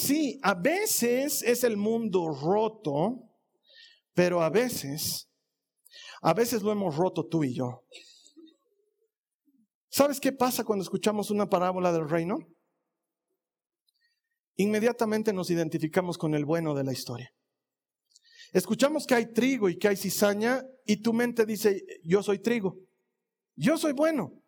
a 0.43 0.53
veces 0.55 1.41
es 1.41 1.63
el 1.63 1.77
mundo 1.77 2.29
roto, 2.29 3.29
pero 4.13 4.41
a 4.41 4.49
veces, 4.49 5.29
a 6.21 6.33
veces 6.33 6.61
lo 6.61 6.71
hemos 6.71 6.95
roto 6.95 7.25
tú 7.25 7.43
y 7.43 7.55
yo. 7.55 7.83
¿Sabes 9.89 10.19
qué 10.19 10.31
pasa 10.31 10.63
cuando 10.63 10.83
escuchamos 10.83 11.31
una 11.31 11.49
parábola 11.49 11.91
del 11.91 12.09
reino? 12.09 12.39
Inmediatamente 14.55 15.33
nos 15.33 15.49
identificamos 15.49 16.17
con 16.17 16.35
el 16.35 16.45
bueno 16.45 16.75
de 16.75 16.83
la 16.83 16.93
historia. 16.93 17.33
Escuchamos 18.51 19.07
que 19.07 19.15
hay 19.15 19.33
trigo 19.33 19.69
y 19.69 19.77
que 19.77 19.87
hay 19.87 19.95
cizaña 19.95 20.63
y 20.85 20.97
tu 20.97 21.13
mente 21.13 21.45
dice, 21.45 21.83
yo 22.03 22.21
soy 22.21 22.39
trigo, 22.39 22.77
yo 23.55 23.77
soy 23.77 23.93
bueno. 23.93 24.42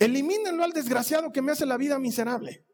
Elimínenlo 0.00 0.64
al 0.64 0.72
desgraciado 0.72 1.30
que 1.30 1.42
me 1.42 1.52
hace 1.52 1.66
la 1.66 1.76
vida 1.76 1.98
miserable. 1.98 2.64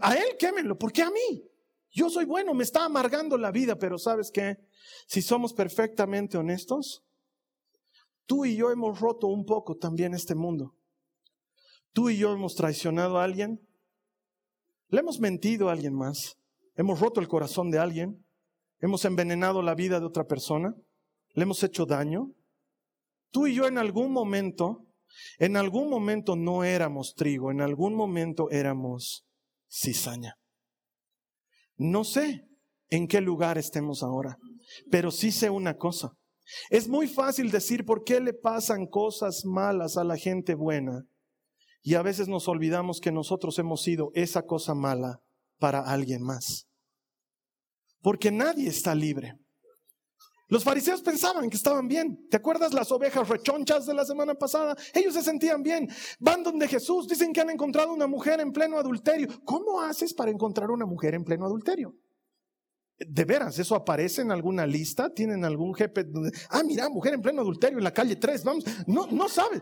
A 0.00 0.14
él 0.14 0.36
quémenlo, 0.38 0.78
¿por 0.78 0.90
qué 0.90 1.02
a 1.02 1.10
mí? 1.10 1.44
Yo 1.90 2.08
soy 2.08 2.24
bueno, 2.24 2.54
me 2.54 2.64
está 2.64 2.86
amargando 2.86 3.36
la 3.36 3.50
vida, 3.50 3.76
pero 3.76 3.98
¿sabes 3.98 4.30
qué? 4.30 4.56
Si 5.06 5.20
somos 5.20 5.52
perfectamente 5.52 6.38
honestos, 6.38 7.04
tú 8.24 8.46
y 8.46 8.56
yo 8.56 8.70
hemos 8.70 9.00
roto 9.00 9.26
un 9.26 9.44
poco 9.44 9.76
también 9.76 10.14
este 10.14 10.34
mundo. 10.34 10.74
Tú 11.92 12.08
y 12.08 12.16
yo 12.16 12.32
hemos 12.32 12.54
traicionado 12.54 13.18
a 13.18 13.24
alguien, 13.24 13.60
le 14.88 15.00
hemos 15.00 15.20
mentido 15.20 15.68
a 15.68 15.72
alguien 15.72 15.94
más, 15.94 16.38
hemos 16.74 17.00
roto 17.00 17.20
el 17.20 17.28
corazón 17.28 17.70
de 17.70 17.78
alguien, 17.78 18.24
hemos 18.80 19.04
envenenado 19.04 19.60
la 19.60 19.74
vida 19.74 20.00
de 20.00 20.06
otra 20.06 20.24
persona, 20.24 20.74
le 21.34 21.42
hemos 21.42 21.62
hecho 21.62 21.84
daño. 21.84 22.32
Tú 23.30 23.46
y 23.46 23.54
yo 23.54 23.66
en 23.66 23.76
algún 23.76 24.12
momento, 24.12 24.86
en 25.38 25.56
algún 25.56 25.88
momento 25.88 26.36
no 26.36 26.64
éramos 26.64 27.14
trigo, 27.14 27.50
en 27.50 27.60
algún 27.60 27.94
momento 27.94 28.50
éramos 28.50 29.24
cizaña. 29.70 30.34
No 31.76 32.04
sé 32.04 32.46
en 32.90 33.06
qué 33.06 33.20
lugar 33.20 33.58
estemos 33.58 34.02
ahora, 34.02 34.38
pero 34.90 35.10
sí 35.10 35.30
sé 35.30 35.50
una 35.50 35.76
cosa. 35.76 36.12
Es 36.70 36.88
muy 36.88 37.06
fácil 37.06 37.50
decir 37.50 37.84
por 37.84 38.04
qué 38.04 38.20
le 38.20 38.32
pasan 38.32 38.86
cosas 38.86 39.44
malas 39.44 39.96
a 39.96 40.04
la 40.04 40.16
gente 40.16 40.54
buena 40.54 41.04
y 41.82 41.94
a 41.94 42.02
veces 42.02 42.28
nos 42.28 42.48
olvidamos 42.48 43.00
que 43.00 43.12
nosotros 43.12 43.58
hemos 43.58 43.82
sido 43.82 44.10
esa 44.14 44.42
cosa 44.42 44.74
mala 44.74 45.20
para 45.58 45.80
alguien 45.80 46.22
más 46.22 46.68
porque 48.02 48.30
nadie 48.30 48.68
está 48.68 48.94
libre. 48.94 49.34
Los 50.48 50.64
fariseos 50.64 51.02
pensaban 51.02 51.50
que 51.50 51.56
estaban 51.56 51.88
bien. 51.88 52.26
¿Te 52.30 52.38
acuerdas 52.38 52.72
las 52.72 52.90
ovejas 52.90 53.28
rechonchas 53.28 53.84
de 53.84 53.92
la 53.92 54.04
semana 54.04 54.34
pasada? 54.34 54.74
Ellos 54.94 55.12
se 55.12 55.22
sentían 55.22 55.62
bien. 55.62 55.88
Van 56.18 56.42
donde 56.42 56.66
Jesús, 56.66 57.06
dicen 57.06 57.32
que 57.34 57.42
han 57.42 57.50
encontrado 57.50 57.92
una 57.92 58.06
mujer 58.06 58.40
en 58.40 58.52
pleno 58.52 58.78
adulterio. 58.78 59.28
¿Cómo 59.44 59.80
haces 59.80 60.14
para 60.14 60.30
encontrar 60.30 60.70
una 60.70 60.86
mujer 60.86 61.14
en 61.14 61.24
pleno 61.24 61.44
adulterio? 61.44 61.94
De 62.98 63.24
veras, 63.24 63.58
¿eso 63.58 63.74
aparece 63.74 64.22
en 64.22 64.32
alguna 64.32 64.66
lista? 64.66 65.12
¿Tienen 65.12 65.44
algún 65.44 65.74
jefe? 65.74 66.06
Ah, 66.48 66.62
mira, 66.64 66.88
mujer 66.88 67.14
en 67.14 67.22
pleno 67.22 67.42
adulterio 67.42 67.78
en 67.78 67.84
la 67.84 67.92
calle 67.92 68.16
3, 68.16 68.42
vamos. 68.42 68.64
No, 68.86 69.06
no 69.06 69.28
sabes. 69.28 69.60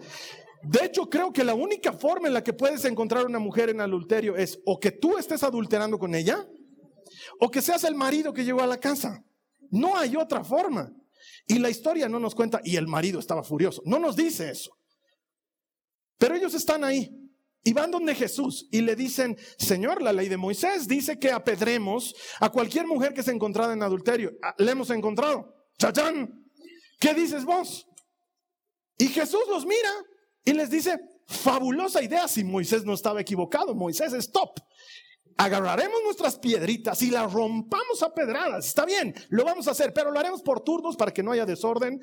De 0.62 0.84
hecho, 0.84 1.10
creo 1.10 1.32
que 1.32 1.44
la 1.44 1.54
única 1.54 1.92
forma 1.92 2.28
en 2.28 2.34
la 2.34 2.44
que 2.44 2.52
puedes 2.52 2.84
encontrar 2.84 3.26
una 3.26 3.38
mujer 3.40 3.70
en 3.70 3.80
adulterio 3.80 4.36
es 4.36 4.60
o 4.64 4.78
que 4.78 4.92
tú 4.92 5.18
estés 5.18 5.42
adulterando 5.42 5.98
con 5.98 6.14
ella 6.14 6.46
o 7.40 7.50
que 7.50 7.60
seas 7.60 7.84
el 7.84 7.94
marido 7.94 8.32
que 8.32 8.44
llegó 8.44 8.62
a 8.62 8.66
la 8.66 8.78
casa. 8.78 9.22
No 9.70 9.96
hay 9.96 10.16
otra 10.16 10.44
forma. 10.44 10.92
Y 11.46 11.58
la 11.58 11.70
historia 11.70 12.08
no 12.08 12.18
nos 12.18 12.34
cuenta, 12.34 12.60
y 12.64 12.76
el 12.76 12.86
marido 12.86 13.20
estaba 13.20 13.42
furioso. 13.42 13.82
No 13.84 13.98
nos 13.98 14.16
dice 14.16 14.50
eso. 14.50 14.70
Pero 16.18 16.34
ellos 16.34 16.54
están 16.54 16.82
ahí 16.84 17.10
y 17.62 17.72
van 17.72 17.90
donde 17.90 18.14
Jesús 18.14 18.68
y 18.70 18.80
le 18.80 18.96
dicen, 18.96 19.36
Señor, 19.58 20.00
la 20.00 20.12
ley 20.12 20.28
de 20.28 20.36
Moisés 20.36 20.86
dice 20.86 21.18
que 21.18 21.32
apedremos 21.32 22.14
a 22.40 22.48
cualquier 22.50 22.86
mujer 22.86 23.12
que 23.12 23.22
se 23.22 23.32
encontrada 23.32 23.72
en 23.74 23.82
adulterio. 23.82 24.32
Ah, 24.42 24.54
le 24.58 24.70
hemos 24.70 24.90
encontrado. 24.90 25.52
Chachán. 25.78 26.44
¿Qué 26.98 27.12
dices 27.12 27.44
vos? 27.44 27.86
Y 28.96 29.08
Jesús 29.08 29.42
los 29.48 29.66
mira 29.66 29.90
y 30.44 30.52
les 30.52 30.70
dice, 30.70 30.98
fabulosa 31.26 32.02
idea 32.02 32.28
si 32.28 32.44
Moisés 32.44 32.84
no 32.84 32.94
estaba 32.94 33.20
equivocado. 33.20 33.74
Moisés 33.74 34.12
es 34.12 34.30
top 34.30 34.58
agarraremos 35.36 36.00
nuestras 36.04 36.38
piedritas 36.38 37.02
y 37.02 37.10
las 37.10 37.32
rompamos 37.32 38.02
a 38.02 38.12
pedradas. 38.12 38.66
Está 38.66 38.86
bien, 38.86 39.14
lo 39.28 39.44
vamos 39.44 39.68
a 39.68 39.72
hacer, 39.72 39.92
pero 39.92 40.10
lo 40.10 40.18
haremos 40.18 40.42
por 40.42 40.60
turnos 40.60 40.96
para 40.96 41.12
que 41.12 41.22
no 41.22 41.32
haya 41.32 41.44
desorden. 41.44 42.00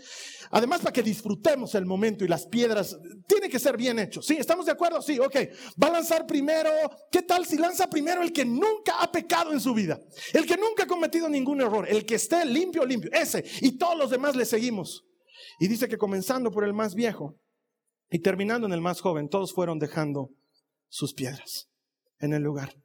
Además, 0.51 0.81
para 0.81 0.93
que 0.93 1.03
disfrutemos 1.03 1.73
el 1.75 1.85
momento 1.85 2.23
y 2.23 2.27
las 2.27 2.45
piedras. 2.45 2.97
Tiene 3.27 3.49
que 3.49 3.59
ser 3.59 3.77
bien 3.77 3.99
hecho. 3.99 4.21
¿Sí? 4.21 4.37
¿Estamos 4.37 4.65
de 4.65 4.71
acuerdo? 4.71 5.01
Sí, 5.01 5.19
ok. 5.19 5.35
Va 5.81 5.87
a 5.87 5.93
lanzar 5.93 6.25
primero. 6.25 6.69
¿Qué 7.11 7.23
tal 7.23 7.45
si 7.45 7.57
lanza 7.57 7.89
primero 7.89 8.21
el 8.21 8.31
que 8.31 8.45
nunca 8.45 8.99
ha 8.99 9.11
pecado 9.11 9.51
en 9.51 9.59
su 9.59 9.73
vida? 9.73 9.99
El 10.33 10.45
que 10.45 10.57
nunca 10.57 10.83
ha 10.83 10.87
cometido 10.87 11.27
ningún 11.27 11.61
error. 11.61 11.87
El 11.89 12.05
que 12.05 12.15
esté 12.15 12.45
limpio, 12.45 12.85
limpio. 12.85 13.11
Ese. 13.13 13.43
Y 13.61 13.77
todos 13.77 13.97
los 13.97 14.09
demás 14.09 14.35
le 14.35 14.45
seguimos. 14.45 15.03
Y 15.59 15.67
dice 15.67 15.87
que 15.87 15.97
comenzando 15.97 16.51
por 16.51 16.63
el 16.63 16.73
más 16.73 16.93
viejo 16.93 17.35
y 18.09 18.19
terminando 18.19 18.67
en 18.67 18.73
el 18.73 18.81
más 18.81 19.01
joven, 19.01 19.29
todos 19.29 19.53
fueron 19.53 19.79
dejando 19.79 20.29
sus 20.87 21.13
piedras 21.13 21.69
en 22.19 22.33
el 22.33 22.43
lugar. 22.43 22.82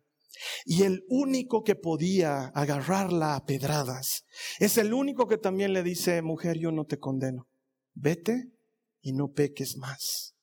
Y 0.64 0.82
el 0.82 1.04
único 1.08 1.62
que 1.62 1.74
podía 1.74 2.46
agarrarla 2.54 3.34
a 3.34 3.44
pedradas 3.44 4.24
es 4.58 4.78
el 4.78 4.92
único 4.92 5.26
que 5.26 5.38
también 5.38 5.72
le 5.72 5.82
dice, 5.82 6.22
mujer, 6.22 6.58
yo 6.58 6.70
no 6.70 6.84
te 6.84 6.98
condeno. 6.98 7.48
Vete 7.94 8.52
y 9.00 9.12
no 9.12 9.32
peques 9.32 9.76
más. 9.76 10.34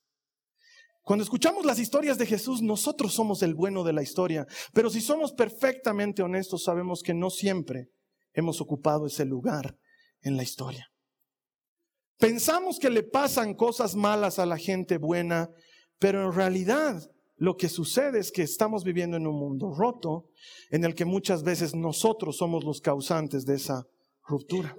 Cuando 1.05 1.23
escuchamos 1.23 1.65
las 1.65 1.77
historias 1.77 2.17
de 2.17 2.25
Jesús, 2.25 2.63
nosotros 2.63 3.13
somos 3.13 3.43
el 3.43 3.53
bueno 3.53 3.83
de 3.83 3.93
la 3.93 4.01
historia, 4.01 4.47
pero 4.73 4.89
si 4.89 5.01
somos 5.01 5.33
perfectamente 5.33 6.23
honestos, 6.23 6.63
sabemos 6.63 7.03
que 7.03 7.13
no 7.13 7.29
siempre 7.29 7.89
hemos 8.33 8.59
ocupado 8.59 9.05
ese 9.05 9.23
lugar 9.23 9.77
en 10.21 10.35
la 10.35 10.41
historia. 10.41 10.87
Pensamos 12.17 12.79
que 12.79 12.89
le 12.89 13.03
pasan 13.03 13.53
cosas 13.53 13.95
malas 13.95 14.39
a 14.39 14.47
la 14.47 14.57
gente 14.57 14.97
buena, 14.97 15.49
pero 15.99 16.25
en 16.25 16.33
realidad 16.33 17.07
lo 17.37 17.57
que 17.57 17.67
sucede 17.67 18.19
es 18.19 18.31
que 18.31 18.43
estamos 18.43 18.83
viviendo 18.83 19.17
en 19.17 19.27
un 19.27 19.37
mundo 19.37 19.73
roto 19.73 20.29
en 20.69 20.85
el 20.85 20.95
que 20.95 21.05
muchas 21.05 21.43
veces 21.43 21.75
nosotros 21.75 22.37
somos 22.37 22.63
los 22.63 22.79
causantes 22.79 23.45
de 23.45 23.55
esa 23.55 23.85
ruptura. 24.25 24.77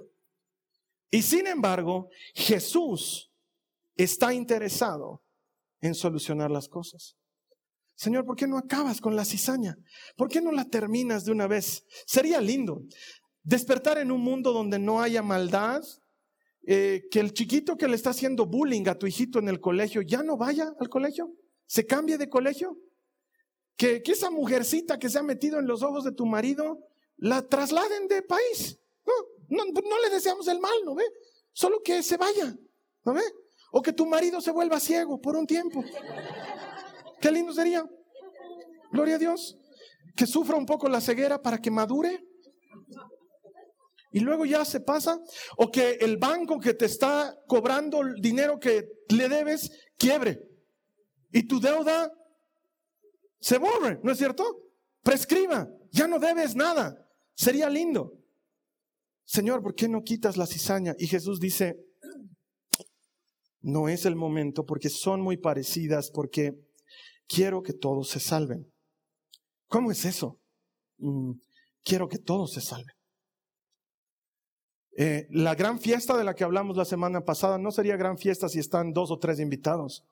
Y 1.11 1.21
sin 1.21 1.47
embargo, 1.47 2.09
Jesús 2.33 3.31
está 3.95 4.33
interesado 4.33 5.23
en 5.81 5.93
solucionar 5.93 6.49
las 6.49 6.67
cosas. 6.67 7.15
Señor, 7.95 8.25
¿por 8.25 8.35
qué 8.35 8.47
no 8.47 8.57
acabas 8.57 9.01
con 9.01 9.15
la 9.15 9.25
cizaña? 9.25 9.77
¿Por 10.15 10.27
qué 10.29 10.41
no 10.41 10.51
la 10.51 10.65
terminas 10.65 11.25
de 11.25 11.31
una 11.31 11.47
vez? 11.47 11.83
Sería 12.05 12.41
lindo 12.41 12.83
despertar 13.43 13.97
en 13.97 14.11
un 14.11 14.21
mundo 14.21 14.51
donde 14.51 14.77
no 14.77 15.01
haya 15.01 15.21
maldad, 15.21 15.81
eh, 16.65 17.03
que 17.09 17.21
el 17.21 17.33
chiquito 17.33 17.77
que 17.77 17.87
le 17.87 17.95
está 17.95 18.09
haciendo 18.09 18.45
bullying 18.45 18.87
a 18.89 18.95
tu 18.95 19.07
hijito 19.07 19.39
en 19.39 19.47
el 19.47 19.61
colegio 19.61 20.01
ya 20.01 20.21
no 20.21 20.35
vaya 20.35 20.73
al 20.79 20.89
colegio 20.89 21.31
se 21.67 21.85
cambie 21.85 22.17
de 22.17 22.29
colegio. 22.29 22.77
Que, 23.75 24.01
esa 24.03 24.31
mujercita 24.31 24.97
que 24.97 25.09
se 25.09 25.19
ha 25.19 25.23
metido 25.23 25.59
en 25.59 25.67
los 25.67 25.83
ojos 25.83 26.03
de 26.03 26.11
tu 26.11 26.25
marido 26.25 26.79
la 27.17 27.47
trasladen 27.47 28.07
de 28.07 28.23
país. 28.23 28.79
No, 29.49 29.63
no, 29.65 30.01
le 30.01 30.09
deseamos 30.09 30.47
el 30.47 30.59
mal, 30.59 30.73
¿no 30.83 30.95
ve? 30.95 31.03
Solo 31.53 31.81
que 31.83 32.01
se 32.01 32.17
vaya, 32.17 32.57
¿no 33.05 33.13
ve? 33.13 33.23
O 33.71 33.81
que 33.81 33.93
tu 33.93 34.05
marido 34.05 34.41
se 34.41 34.51
vuelva 34.51 34.79
ciego 34.79 35.21
por 35.21 35.35
un 35.35 35.45
tiempo. 35.45 35.83
Qué 37.21 37.31
lindo 37.31 37.53
sería. 37.53 37.87
Gloria 38.91 39.15
a 39.15 39.19
Dios. 39.19 39.57
Que 40.15 40.25
sufra 40.25 40.57
un 40.57 40.65
poco 40.65 40.89
la 40.89 41.01
ceguera 41.01 41.41
para 41.41 41.59
que 41.59 41.69
madure. 41.69 42.25
Y 44.11 44.21
luego 44.21 44.45
ya 44.45 44.65
se 44.65 44.79
pasa. 44.79 45.19
O 45.57 45.69
que 45.69 45.91
el 46.01 46.17
banco 46.17 46.59
que 46.59 46.73
te 46.73 46.85
está 46.85 47.37
cobrando 47.47 48.01
el 48.01 48.21
dinero 48.21 48.59
que 48.59 48.89
le 49.09 49.29
debes 49.29 49.71
quiebre 49.97 50.47
y 51.31 51.43
tu 51.43 51.59
deuda 51.59 52.11
se 53.39 53.57
borre, 53.57 53.99
¿no 54.03 54.11
es 54.11 54.17
cierto? 54.17 54.43
Prescriba, 55.03 55.69
ya 55.91 56.07
no 56.07 56.19
debes 56.19 56.55
nada. 56.55 57.07
Sería 57.33 57.69
lindo. 57.69 58.13
Señor, 59.25 59.61
¿por 59.61 59.75
qué 59.75 59.87
no 59.87 60.03
quitas 60.03 60.37
la 60.37 60.47
cizaña? 60.47 60.95
Y 60.97 61.07
Jesús 61.07 61.39
dice, 61.39 61.77
no 63.61 63.89
es 63.89 64.05
el 64.05 64.15
momento 64.15 64.65
porque 64.65 64.89
son 64.89 65.21
muy 65.21 65.37
parecidas, 65.37 66.09
porque 66.11 66.53
quiero 67.27 67.61
que 67.61 67.73
todos 67.73 68.09
se 68.09 68.19
salven. 68.19 68.71
¿Cómo 69.67 69.91
es 69.91 70.05
eso? 70.05 70.39
Mm, 70.97 71.33
quiero 71.83 72.07
que 72.07 72.17
todos 72.17 72.53
se 72.53 72.61
salven. 72.61 72.95
Eh, 74.99 75.27
la 75.29 75.53
gran 75.53 75.79
fiesta 75.79 76.17
de 76.17 76.23
la 76.23 76.33
que 76.33 76.43
hablamos 76.43 76.75
la 76.75 76.85
semana 76.85 77.21
pasada 77.21 77.57
no 77.59 77.71
sería 77.71 77.97
gran 77.97 78.17
fiesta 78.17 78.49
si 78.49 78.59
están 78.59 78.93
dos 78.93 79.11
o 79.11 79.19
tres 79.19 79.39
invitados. 79.39 80.03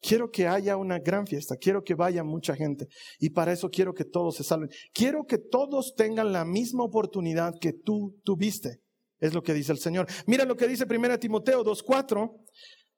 Quiero 0.00 0.30
que 0.30 0.46
haya 0.46 0.76
una 0.76 0.98
gran 0.98 1.26
fiesta, 1.26 1.56
quiero 1.56 1.84
que 1.84 1.94
vaya 1.94 2.24
mucha 2.24 2.54
gente 2.56 2.88
y 3.18 3.30
para 3.30 3.52
eso 3.52 3.68
quiero 3.70 3.92
que 3.92 4.04
todos 4.04 4.36
se 4.36 4.44
salven. 4.44 4.70
Quiero 4.94 5.24
que 5.26 5.38
todos 5.38 5.94
tengan 5.94 6.32
la 6.32 6.44
misma 6.44 6.84
oportunidad 6.84 7.54
que 7.60 7.72
tú 7.72 8.18
tuviste, 8.24 8.80
es 9.18 9.34
lo 9.34 9.42
que 9.42 9.52
dice 9.52 9.72
el 9.72 9.78
Señor. 9.78 10.06
Mira 10.26 10.44
lo 10.44 10.56
que 10.56 10.66
dice 10.66 10.86
1 10.88 11.18
Timoteo 11.18 11.62
2.4, 11.64 12.30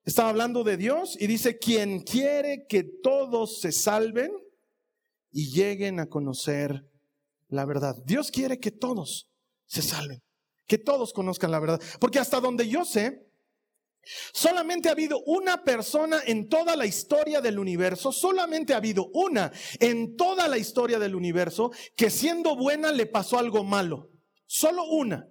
está 0.05 0.29
hablando 0.29 0.63
de 0.63 0.77
Dios 0.77 1.17
y 1.21 1.27
dice, 1.27 1.59
quien 1.59 2.01
quiere 2.03 2.67
que 2.69 2.85
todos 2.85 3.61
se 3.61 3.73
salven 3.73 4.31
y 5.33 5.51
lleguen 5.51 5.99
a 5.99 6.07
conocer 6.07 6.85
la 7.49 7.65
verdad. 7.65 7.97
Dios 8.05 8.31
quiere 8.31 8.59
que 8.59 8.71
todos 8.71 9.29
se 9.67 9.83
salven, 9.83 10.23
que 10.67 10.79
todos 10.79 11.13
conozcan 11.13 11.51
la 11.51 11.59
verdad, 11.59 11.81
porque 11.99 12.21
hasta 12.21 12.41
donde 12.41 12.69
yo 12.69 12.85
sé, 12.85 13.27
Solamente 14.33 14.89
ha 14.89 14.93
habido 14.93 15.23
una 15.27 15.63
persona 15.63 16.23
en 16.27 16.49
toda 16.49 16.75
la 16.77 16.87
historia 16.87 17.41
del 17.41 17.59
universo, 17.59 18.11
solamente 18.11 18.75
ha 18.75 18.79
habido 18.79 19.11
una 19.15 19.53
en 19.79 20.17
toda 20.17 20.49
la 20.49 20.59
historia 20.59 20.99
del 20.99 21.15
universo 21.15 21.71
que 21.97 22.11
siendo 22.11 22.57
buena 22.57 22.91
le 22.91 23.07
pasó 23.07 23.39
algo 23.39 23.63
malo. 23.63 24.11
Solo 24.47 24.85
una. 24.85 25.29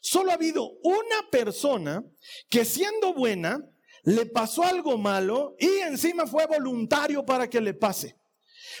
Solo 0.00 0.30
ha 0.30 0.34
habido 0.34 0.68
una 0.82 1.30
persona 1.30 2.04
que 2.48 2.64
siendo 2.64 3.14
buena 3.14 3.60
le 4.02 4.26
pasó 4.26 4.62
algo 4.62 4.98
malo 4.98 5.56
y 5.58 5.66
encima 5.80 6.26
fue 6.26 6.46
voluntario 6.46 7.24
para 7.24 7.48
que 7.48 7.60
le 7.60 7.74
pase. 7.74 8.16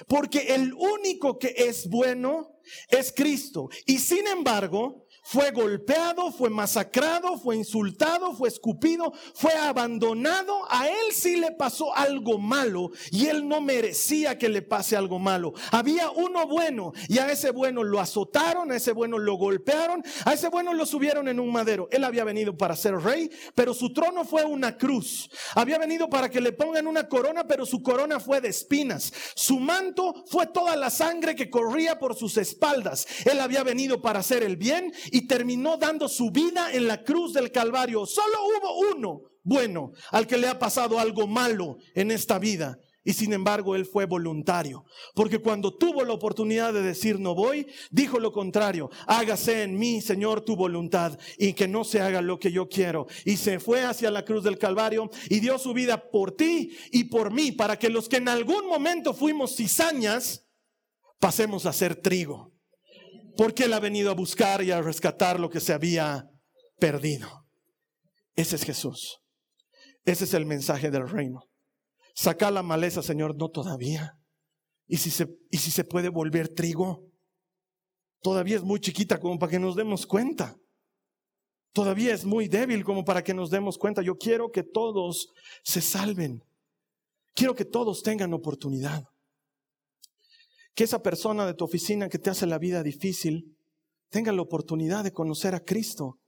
Porque 0.08 0.54
el 0.54 0.72
único 0.74 1.38
que 1.38 1.54
es 1.56 1.88
bueno 1.88 2.60
es 2.88 3.12
Cristo. 3.12 3.68
Y 3.86 3.98
sin 3.98 4.26
embargo, 4.26 5.05
fue 5.28 5.50
golpeado, 5.50 6.30
fue 6.30 6.50
masacrado, 6.50 7.36
fue 7.36 7.56
insultado, 7.56 8.32
fue 8.32 8.48
escupido, 8.48 9.12
fue 9.34 9.52
abandonado. 9.54 10.64
A 10.70 10.86
él 10.86 11.12
sí 11.12 11.34
le 11.34 11.50
pasó 11.50 11.92
algo 11.96 12.38
malo 12.38 12.92
y 13.10 13.26
él 13.26 13.48
no 13.48 13.60
merecía 13.60 14.38
que 14.38 14.48
le 14.48 14.62
pase 14.62 14.96
algo 14.96 15.18
malo. 15.18 15.52
Había 15.72 16.12
uno 16.12 16.46
bueno 16.46 16.92
y 17.08 17.18
a 17.18 17.32
ese 17.32 17.50
bueno 17.50 17.82
lo 17.82 17.98
azotaron, 17.98 18.70
a 18.70 18.76
ese 18.76 18.92
bueno 18.92 19.18
lo 19.18 19.34
golpearon, 19.34 20.04
a 20.24 20.32
ese 20.32 20.48
bueno 20.48 20.72
lo 20.72 20.86
subieron 20.86 21.26
en 21.26 21.40
un 21.40 21.50
madero. 21.50 21.88
Él 21.90 22.04
había 22.04 22.22
venido 22.22 22.56
para 22.56 22.76
ser 22.76 22.94
rey, 22.94 23.28
pero 23.56 23.74
su 23.74 23.92
trono 23.92 24.24
fue 24.24 24.44
una 24.44 24.78
cruz. 24.78 25.28
Había 25.56 25.78
venido 25.78 26.08
para 26.08 26.30
que 26.30 26.40
le 26.40 26.52
pongan 26.52 26.86
una 26.86 27.08
corona, 27.08 27.48
pero 27.48 27.66
su 27.66 27.82
corona 27.82 28.20
fue 28.20 28.40
de 28.40 28.50
espinas. 28.50 29.12
Su 29.34 29.58
manto 29.58 30.22
fue 30.28 30.46
toda 30.46 30.76
la 30.76 30.88
sangre 30.88 31.34
que 31.34 31.50
corría 31.50 31.98
por 31.98 32.14
sus 32.14 32.36
espaldas. 32.36 33.08
Él 33.24 33.40
había 33.40 33.64
venido 33.64 34.00
para 34.00 34.20
hacer 34.20 34.44
el 34.44 34.56
bien 34.56 34.92
terminó 35.22 35.76
dando 35.76 36.08
su 36.08 36.30
vida 36.30 36.72
en 36.72 36.86
la 36.86 37.02
cruz 37.02 37.32
del 37.32 37.50
Calvario. 37.50 38.06
Solo 38.06 38.36
hubo 38.44 38.96
uno 38.96 39.22
bueno 39.42 39.92
al 40.10 40.26
que 40.26 40.36
le 40.36 40.48
ha 40.48 40.58
pasado 40.58 40.98
algo 40.98 41.26
malo 41.26 41.78
en 41.94 42.10
esta 42.10 42.38
vida. 42.38 42.78
Y 43.04 43.12
sin 43.12 43.32
embargo, 43.32 43.76
él 43.76 43.86
fue 43.86 44.04
voluntario. 44.04 44.84
Porque 45.14 45.38
cuando 45.38 45.72
tuvo 45.72 46.04
la 46.04 46.12
oportunidad 46.12 46.74
de 46.74 46.82
decir 46.82 47.20
no 47.20 47.36
voy, 47.36 47.68
dijo 47.92 48.18
lo 48.18 48.32
contrario. 48.32 48.90
Hágase 49.06 49.62
en 49.62 49.78
mí, 49.78 50.00
Señor, 50.00 50.40
tu 50.40 50.56
voluntad 50.56 51.16
y 51.38 51.52
que 51.52 51.68
no 51.68 51.84
se 51.84 52.00
haga 52.00 52.20
lo 52.20 52.40
que 52.40 52.50
yo 52.50 52.68
quiero. 52.68 53.06
Y 53.24 53.36
se 53.36 53.60
fue 53.60 53.84
hacia 53.84 54.10
la 54.10 54.24
cruz 54.24 54.42
del 54.42 54.58
Calvario 54.58 55.08
y 55.30 55.38
dio 55.38 55.56
su 55.56 55.72
vida 55.72 56.10
por 56.10 56.32
ti 56.32 56.76
y 56.90 57.04
por 57.04 57.32
mí, 57.32 57.52
para 57.52 57.78
que 57.78 57.90
los 57.90 58.08
que 58.08 58.16
en 58.16 58.28
algún 58.28 58.66
momento 58.66 59.14
fuimos 59.14 59.54
cizañas, 59.54 60.48
pasemos 61.20 61.64
a 61.64 61.72
ser 61.72 61.94
trigo 61.94 62.55
porque 63.36 63.64
Él 63.64 63.72
ha 63.72 63.80
venido 63.80 64.10
a 64.10 64.14
buscar 64.14 64.62
y 64.62 64.70
a 64.70 64.80
rescatar 64.80 65.38
lo 65.38 65.50
que 65.50 65.60
se 65.60 65.72
había 65.72 66.24
perdido. 66.78 67.28
Ese 68.34 68.56
es 68.56 68.64
Jesús. 68.64 69.18
Ese 70.04 70.24
es 70.24 70.34
el 70.34 70.46
mensaje 70.46 70.90
del 70.90 71.08
reino. 71.08 71.42
Saca 72.14 72.50
la 72.50 72.62
maleza, 72.62 73.02
Señor, 73.02 73.36
no 73.36 73.50
todavía. 73.50 74.12
¿Y 74.86 74.98
si, 74.98 75.10
se, 75.10 75.28
¿Y 75.50 75.58
si 75.58 75.70
se 75.70 75.84
puede 75.84 76.08
volver 76.08 76.48
trigo? 76.48 77.04
Todavía 78.22 78.56
es 78.56 78.62
muy 78.62 78.80
chiquita 78.80 79.18
como 79.18 79.38
para 79.38 79.50
que 79.50 79.58
nos 79.58 79.76
demos 79.76 80.06
cuenta. 80.06 80.56
Todavía 81.72 82.14
es 82.14 82.24
muy 82.24 82.48
débil 82.48 82.84
como 82.84 83.04
para 83.04 83.22
que 83.22 83.34
nos 83.34 83.50
demos 83.50 83.76
cuenta. 83.76 84.00
Yo 84.00 84.16
quiero 84.16 84.50
que 84.50 84.62
todos 84.62 85.28
se 85.62 85.82
salven. 85.82 86.42
Quiero 87.34 87.54
que 87.54 87.66
todos 87.66 88.02
tengan 88.02 88.32
oportunidad 88.32 89.04
que 90.76 90.84
esa 90.84 91.02
persona 91.02 91.46
de 91.46 91.54
tu 91.54 91.64
oficina 91.64 92.10
que 92.10 92.18
te 92.18 92.28
hace 92.28 92.46
la 92.46 92.58
vida 92.58 92.82
difícil 92.82 93.56
tenga 94.10 94.30
la 94.30 94.42
oportunidad 94.42 95.02
de 95.02 95.12
conocer 95.12 95.54
a 95.54 95.64
Cristo 95.64 96.18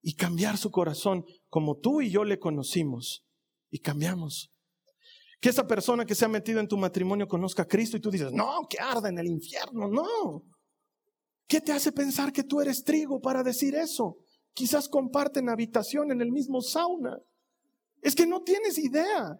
y 0.00 0.14
cambiar 0.14 0.56
su 0.56 0.70
corazón 0.70 1.26
como 1.50 1.76
tú 1.76 2.00
y 2.00 2.10
yo 2.10 2.24
le 2.24 2.38
conocimos 2.38 3.26
y 3.70 3.80
cambiamos. 3.80 4.50
Que 5.38 5.50
esa 5.50 5.66
persona 5.66 6.06
que 6.06 6.14
se 6.14 6.24
ha 6.24 6.28
metido 6.28 6.60
en 6.60 6.68
tu 6.68 6.78
matrimonio 6.78 7.28
conozca 7.28 7.64
a 7.64 7.68
Cristo 7.68 7.98
y 7.98 8.00
tú 8.00 8.10
dices, 8.10 8.32
no, 8.32 8.66
que 8.70 8.78
arda 8.78 9.10
en 9.10 9.18
el 9.18 9.26
infierno, 9.26 9.86
no. 9.86 10.44
¿Qué 11.46 11.60
te 11.60 11.72
hace 11.72 11.92
pensar 11.92 12.32
que 12.32 12.42
tú 12.42 12.62
eres 12.62 12.82
trigo 12.82 13.20
para 13.20 13.42
decir 13.42 13.74
eso? 13.74 14.16
Quizás 14.54 14.88
comparten 14.88 15.50
habitación 15.50 16.10
en 16.10 16.22
el 16.22 16.32
mismo 16.32 16.62
sauna. 16.62 17.18
Es 18.00 18.14
que 18.14 18.26
no 18.26 18.40
tienes 18.42 18.78
idea. 18.78 19.38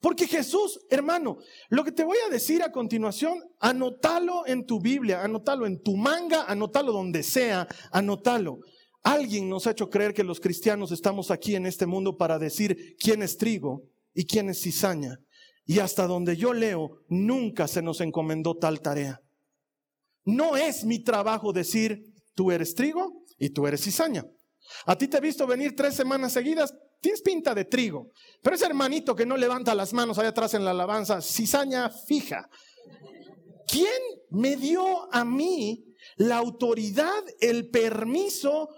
Porque 0.00 0.26
Jesús, 0.26 0.80
hermano, 0.88 1.38
lo 1.68 1.84
que 1.84 1.92
te 1.92 2.04
voy 2.04 2.18
a 2.26 2.30
decir 2.30 2.62
a 2.62 2.72
continuación, 2.72 3.42
anótalo 3.58 4.46
en 4.46 4.66
tu 4.66 4.80
Biblia, 4.80 5.22
anótalo 5.22 5.66
en 5.66 5.82
tu 5.82 5.96
manga, 5.96 6.44
anótalo 6.44 6.92
donde 6.92 7.22
sea, 7.22 7.66
anótalo. 7.90 8.60
Alguien 9.02 9.48
nos 9.48 9.66
ha 9.66 9.70
hecho 9.70 9.90
creer 9.90 10.12
que 10.12 10.24
los 10.24 10.40
cristianos 10.40 10.92
estamos 10.92 11.30
aquí 11.30 11.56
en 11.56 11.66
este 11.66 11.86
mundo 11.86 12.16
para 12.16 12.38
decir 12.38 12.96
quién 12.98 13.22
es 13.22 13.36
trigo 13.36 13.82
y 14.14 14.26
quién 14.26 14.50
es 14.50 14.62
cizaña. 14.62 15.18
Y 15.64 15.78
hasta 15.78 16.06
donde 16.06 16.36
yo 16.36 16.52
leo, 16.52 17.02
nunca 17.08 17.68
se 17.68 17.82
nos 17.82 18.00
encomendó 18.00 18.56
tal 18.56 18.80
tarea. 18.80 19.20
No 20.24 20.56
es 20.56 20.84
mi 20.84 20.98
trabajo 20.98 21.52
decir, 21.52 22.12
tú 22.34 22.50
eres 22.50 22.74
trigo 22.74 23.24
y 23.38 23.50
tú 23.50 23.66
eres 23.66 23.82
cizaña. 23.82 24.26
A 24.86 24.96
ti 24.96 25.08
te 25.08 25.16
he 25.16 25.20
visto 25.20 25.46
venir 25.46 25.74
tres 25.74 25.94
semanas 25.94 26.32
seguidas, 26.32 26.74
tienes 27.00 27.22
pinta 27.22 27.54
de 27.54 27.64
trigo. 27.64 28.10
Pero 28.42 28.56
ese 28.56 28.66
hermanito 28.66 29.14
que 29.14 29.26
no 29.26 29.36
levanta 29.36 29.74
las 29.74 29.92
manos 29.92 30.18
allá 30.18 30.28
atrás 30.28 30.54
en 30.54 30.64
la 30.64 30.70
alabanza, 30.70 31.20
cizaña 31.20 31.90
fija. 31.90 32.48
¿Quién 33.66 34.02
me 34.30 34.56
dio 34.56 35.12
a 35.12 35.24
mí 35.24 35.84
la 36.16 36.38
autoridad, 36.38 37.24
el 37.40 37.68
permiso 37.70 38.68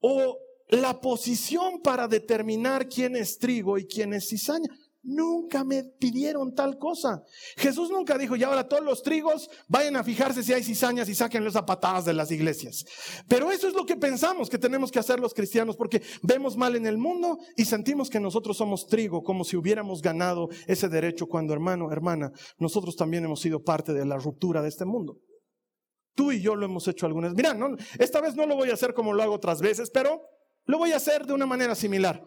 o 0.00 0.38
la 0.68 1.00
posición 1.00 1.82
para 1.82 2.08
determinar 2.08 2.88
quién 2.88 3.16
es 3.16 3.38
trigo 3.38 3.78
y 3.78 3.86
quién 3.86 4.12
es 4.14 4.28
cizaña? 4.28 4.68
Nunca 5.02 5.64
me 5.64 5.82
pidieron 5.82 6.54
tal 6.54 6.76
cosa. 6.76 7.22
Jesús 7.56 7.90
nunca 7.90 8.18
dijo, 8.18 8.36
y 8.36 8.42
ahora 8.42 8.68
todos 8.68 8.84
los 8.84 9.02
trigos 9.02 9.48
vayan 9.66 9.96
a 9.96 10.04
fijarse 10.04 10.42
si 10.42 10.52
hay 10.52 10.62
cizañas 10.62 11.08
y 11.08 11.14
sáquenlos 11.14 11.56
a 11.56 11.64
patadas 11.64 12.04
de 12.04 12.12
las 12.12 12.30
iglesias. 12.30 12.84
Pero 13.26 13.50
eso 13.50 13.66
es 13.66 13.74
lo 13.74 13.86
que 13.86 13.96
pensamos 13.96 14.50
que 14.50 14.58
tenemos 14.58 14.90
que 14.90 14.98
hacer 14.98 15.18
los 15.18 15.32
cristianos 15.32 15.76
porque 15.76 16.02
vemos 16.22 16.56
mal 16.56 16.76
en 16.76 16.86
el 16.86 16.98
mundo 16.98 17.38
y 17.56 17.64
sentimos 17.64 18.10
que 18.10 18.20
nosotros 18.20 18.58
somos 18.58 18.86
trigo, 18.86 19.22
como 19.22 19.44
si 19.44 19.56
hubiéramos 19.56 20.02
ganado 20.02 20.48
ese 20.66 20.88
derecho 20.88 21.26
cuando 21.26 21.54
hermano, 21.54 21.90
hermana, 21.90 22.30
nosotros 22.58 22.94
también 22.94 23.24
hemos 23.24 23.40
sido 23.40 23.62
parte 23.62 23.94
de 23.94 24.04
la 24.04 24.18
ruptura 24.18 24.60
de 24.60 24.68
este 24.68 24.84
mundo. 24.84 25.18
Tú 26.14 26.32
y 26.32 26.42
yo 26.42 26.56
lo 26.56 26.66
hemos 26.66 26.86
hecho 26.88 27.06
algunas. 27.06 27.32
Mira, 27.32 27.54
no, 27.54 27.74
esta 27.98 28.20
vez 28.20 28.34
no 28.34 28.44
lo 28.44 28.54
voy 28.54 28.68
a 28.68 28.74
hacer 28.74 28.92
como 28.92 29.14
lo 29.14 29.22
hago 29.22 29.32
otras 29.32 29.62
veces, 29.62 29.90
pero 29.90 30.20
lo 30.66 30.76
voy 30.76 30.92
a 30.92 30.96
hacer 30.96 31.26
de 31.26 31.32
una 31.32 31.46
manera 31.46 31.74
similar. 31.74 32.22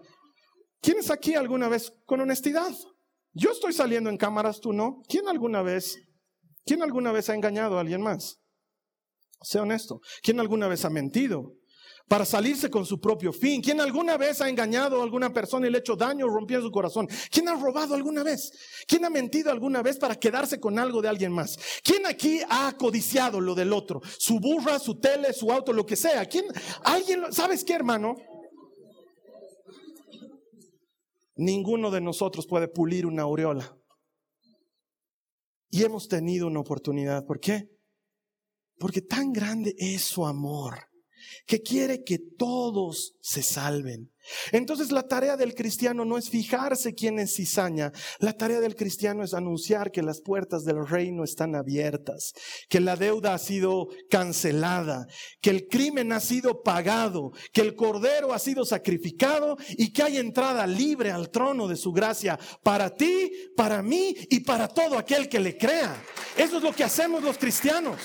¿Quién 0.84 0.98
aquí 1.10 1.34
alguna 1.34 1.70
vez 1.70 1.94
con 2.06 2.20
honestidad? 2.20 2.72
Yo 3.32 3.52
estoy 3.52 3.72
saliendo 3.72 4.10
en 4.10 4.18
cámaras, 4.18 4.60
tú 4.60 4.74
no. 4.74 5.02
¿Quién 5.08 5.30
alguna 5.30 5.62
vez, 5.62 5.98
quién 6.66 6.84
alguna 6.84 7.14
vez 7.14 7.30
ha 7.30 7.36
engañado 7.36 7.78
a 7.78 7.82
alguien 7.82 8.02
más? 8.02 8.42
Sea 9.42 9.62
honesto. 9.62 10.02
¿Quién 10.22 10.42
alguna 10.42 10.68
vez 10.68 10.84
ha 10.84 10.90
mentido? 10.90 11.54
Para 12.10 12.26
salirse 12.26 12.70
con 12.70 12.86
su 12.86 13.00
propio 13.00 13.32
fin. 13.32 13.62
¿Quién 13.62 13.80
alguna 13.80 14.18
vez 14.18 14.42
ha 14.42 14.50
engañado 14.50 15.00
a 15.00 15.04
alguna 15.04 15.32
persona 15.32 15.68
y 15.68 15.72
le 15.72 15.78
ha 15.78 15.80
hecho 15.80 15.96
daño 15.96 16.26
o 16.26 16.30
rompido 16.30 16.62
su 16.62 16.70
corazón? 16.70 17.08
¿Quién 17.32 17.48
ha 17.48 17.56
robado 17.56 17.96
alguna 17.96 18.22
vez? 18.24 18.52
¿Quién 18.86 19.06
ha 19.06 19.10
mentido 19.10 19.52
alguna 19.52 19.82
vez 19.82 19.98
para 19.98 20.16
quedarse 20.16 20.60
con 20.60 20.78
algo 20.78 21.02
de 21.02 21.08
alguien 21.08 21.32
más? 21.32 21.58
¿Quién 21.82 22.06
aquí 22.06 22.42
ha 22.50 22.74
codiciado 22.78 23.40
lo 23.40 23.56
del 23.56 23.72
otro? 23.72 24.02
Su 24.20 24.38
burra, 24.38 24.80
su 24.80 25.00
tele, 25.00 25.32
su 25.32 25.50
auto, 25.50 25.72
lo 25.72 25.86
que 25.86 25.96
sea. 25.96 26.26
¿Quién? 26.26 26.46
¿Alguien? 26.84 27.32
¿Sabes 27.32 27.64
qué, 27.64 27.74
hermano? 27.74 28.18
Ninguno 31.36 31.92
de 31.92 32.02
nosotros 32.02 32.46
puede 32.48 32.68
pulir 32.68 33.06
una 33.06 33.24
aureola. 33.24 33.78
Y 35.70 35.84
hemos 35.84 36.08
tenido 36.08 36.48
una 36.48 36.60
oportunidad. 36.60 37.26
¿Por 37.26 37.40
qué? 37.40 37.70
Porque 38.78 39.02
tan 39.02 39.34
grande 39.34 39.74
es 39.78 40.04
su 40.04 40.26
amor 40.26 40.93
que 41.46 41.62
quiere 41.62 42.04
que 42.04 42.20
todos 42.20 43.16
se 43.22 43.44
salven. 43.44 44.14
Entonces 44.52 44.92
la 44.92 45.04
tarea 45.04 45.36
del 45.36 45.54
cristiano 45.54 46.06
no 46.06 46.18
es 46.18 46.30
fijarse 46.30 46.94
quién 46.94 47.20
es 47.20 47.36
cizaña, 47.36 47.92
la 48.20 48.34
tarea 48.34 48.62
del 48.62 48.76
cristiano 48.76 49.24
es 49.24 49.34
anunciar 49.34 49.92
que 49.92 50.02
las 50.02 50.22
puertas 50.22 50.64
del 50.64 50.88
reino 50.88 51.24
están 51.24 51.56
abiertas, 51.56 52.34
que 52.70 52.80
la 52.80 52.96
deuda 52.96 53.34
ha 53.34 53.38
sido 53.38 53.88
cancelada, 54.10 55.08
que 55.42 55.50
el 55.50 55.68
crimen 55.68 56.14
ha 56.14 56.22
sido 56.22 56.64
pagado, 56.64 57.32
que 57.52 57.62
el 57.62 57.76
cordero 57.76 58.34
ha 58.34 58.40
sido 58.40 58.64
sacrificado 58.64 59.58
y 59.72 59.92
que 59.92 60.04
hay 60.04 60.18
entrada 60.18 60.66
libre 60.68 61.12
al 61.12 61.30
trono 61.30 61.68
de 61.68 61.76
su 61.76 61.92
gracia 61.92 62.40
para 62.64 62.92
ti, 62.92 63.32
para 63.58 63.82
mí 63.84 64.16
y 64.30 64.40
para 64.42 64.70
todo 64.70 64.98
aquel 64.98 65.28
que 65.28 65.40
le 65.42 65.58
crea. 65.58 66.02
Eso 66.38 66.58
es 66.58 66.64
lo 66.64 66.72
que 66.72 66.86
hacemos 66.86 67.24
los 67.24 67.38
cristianos. 67.38 68.00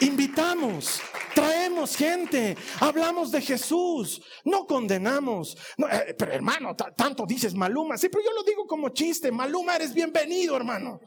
Invitamos, 0.00 1.00
traemos 1.34 1.96
gente, 1.96 2.54
hablamos 2.80 3.30
de 3.30 3.40
Jesús, 3.40 4.22
no 4.44 4.66
condenamos. 4.66 5.56
Eh, 5.78 6.14
pero 6.18 6.32
hermano, 6.32 6.74
tanto 6.74 7.24
dices 7.26 7.54
Maluma, 7.54 7.96
sí, 7.96 8.08
pero 8.10 8.22
yo 8.22 8.30
lo 8.32 8.42
digo 8.42 8.66
como 8.66 8.90
chiste, 8.90 9.32
Maluma 9.32 9.76
eres 9.76 9.94
bienvenido, 9.94 10.54
hermano. 10.56 11.00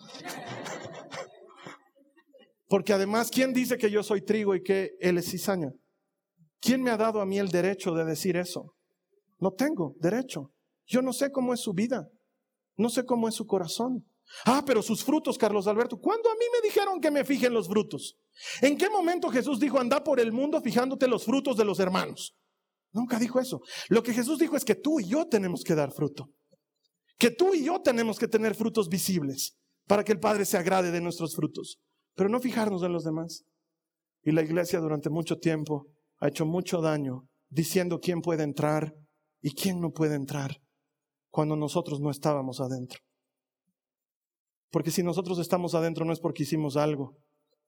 Porque 2.68 2.94
además, 2.94 3.30
¿quién 3.32 3.54
dice 3.54 3.78
que 3.78 3.92
yo 3.92 4.02
soy 4.02 4.24
trigo 4.24 4.56
y 4.56 4.64
que 4.64 4.92
él 5.00 5.18
es 5.18 5.30
cizaña? 5.30 5.72
¿Quién 6.60 6.82
me 6.82 6.92
ha 6.92 6.98
dado 6.98 7.22
a 7.22 7.26
mí 7.26 7.38
el 7.38 7.50
derecho 7.50 7.94
de 7.94 8.06
decir 8.06 8.38
eso? 8.38 8.74
No 9.40 9.52
tengo 9.52 9.96
derecho. 10.00 10.52
Yo 10.86 11.02
no 11.02 11.14
sé 11.14 11.32
cómo 11.32 11.54
es 11.54 11.62
su 11.62 11.74
vida. 11.74 12.08
No 12.76 12.90
sé 12.90 13.06
cómo 13.06 13.28
es 13.28 13.36
su 13.36 13.46
corazón. 13.46 14.06
Ah, 14.46 14.64
pero 14.66 14.82
sus 14.82 15.04
frutos, 15.04 15.38
Carlos 15.38 15.68
Alberto. 15.68 16.00
¿Cuándo 16.00 16.30
a 16.30 16.34
mí 16.34 16.46
me 16.52 16.68
dijeron 16.68 17.02
que 17.02 17.12
me 17.12 17.26
fijen 17.26 17.54
los 17.54 17.68
frutos? 17.68 18.18
¿En 18.62 18.78
qué 18.78 18.90
momento 18.90 19.30
Jesús 19.30 19.60
dijo, 19.60 19.80
anda 19.80 20.04
por 20.04 20.20
el 20.20 20.32
mundo 20.32 20.62
fijándote 20.62 21.08
los 21.08 21.26
frutos 21.26 21.58
de 21.58 21.66
los 21.66 21.80
hermanos? 21.80 22.36
Nunca 22.92 23.20
dijo 23.20 23.40
eso. 23.40 23.62
Lo 23.90 24.02
que 24.04 24.14
Jesús 24.14 24.40
dijo 24.40 24.56
es 24.56 24.66
que 24.66 24.76
tú 24.76 25.00
y 25.00 25.08
yo 25.08 25.28
tenemos 25.28 25.64
que 25.64 25.76
dar 25.76 25.92
fruto. 25.92 26.30
Que 27.18 27.32
tú 27.32 27.54
y 27.54 27.66
yo 27.66 27.82
tenemos 27.82 28.18
que 28.18 28.28
tener 28.28 28.56
frutos 28.56 28.88
visibles 28.88 29.58
para 29.88 30.04
que 30.04 30.12
el 30.12 30.20
Padre 30.20 30.46
se 30.46 30.58
agrade 30.58 30.92
de 30.92 31.02
nuestros 31.02 31.36
frutos. 31.36 31.80
Pero 32.16 32.30
no 32.30 32.40
fijarnos 32.40 32.84
en 32.84 32.94
los 32.94 33.04
demás. 33.04 33.44
Y 34.24 34.32
la 34.32 34.42
iglesia 34.42 34.80
durante 34.80 35.10
mucho 35.10 35.38
tiempo 35.38 35.88
ha 36.20 36.28
hecho 36.28 36.46
mucho 36.46 36.82
daño 36.82 37.28
diciendo 37.50 38.00
quién 38.00 38.22
puede 38.22 38.44
entrar 38.44 38.94
y 39.42 39.54
quién 39.54 39.80
no 39.80 39.92
puede 39.92 40.16
entrar 40.16 40.62
cuando 41.30 41.56
nosotros 41.56 42.00
no 42.00 42.10
estábamos 42.12 42.60
adentro. 42.60 43.00
Porque 44.72 44.92
si 44.92 45.04
nosotros 45.04 45.40
estamos 45.40 45.76
adentro 45.76 46.06
no 46.06 46.14
es 46.14 46.20
porque 46.20 46.44
hicimos 46.44 46.78
algo, 46.78 47.18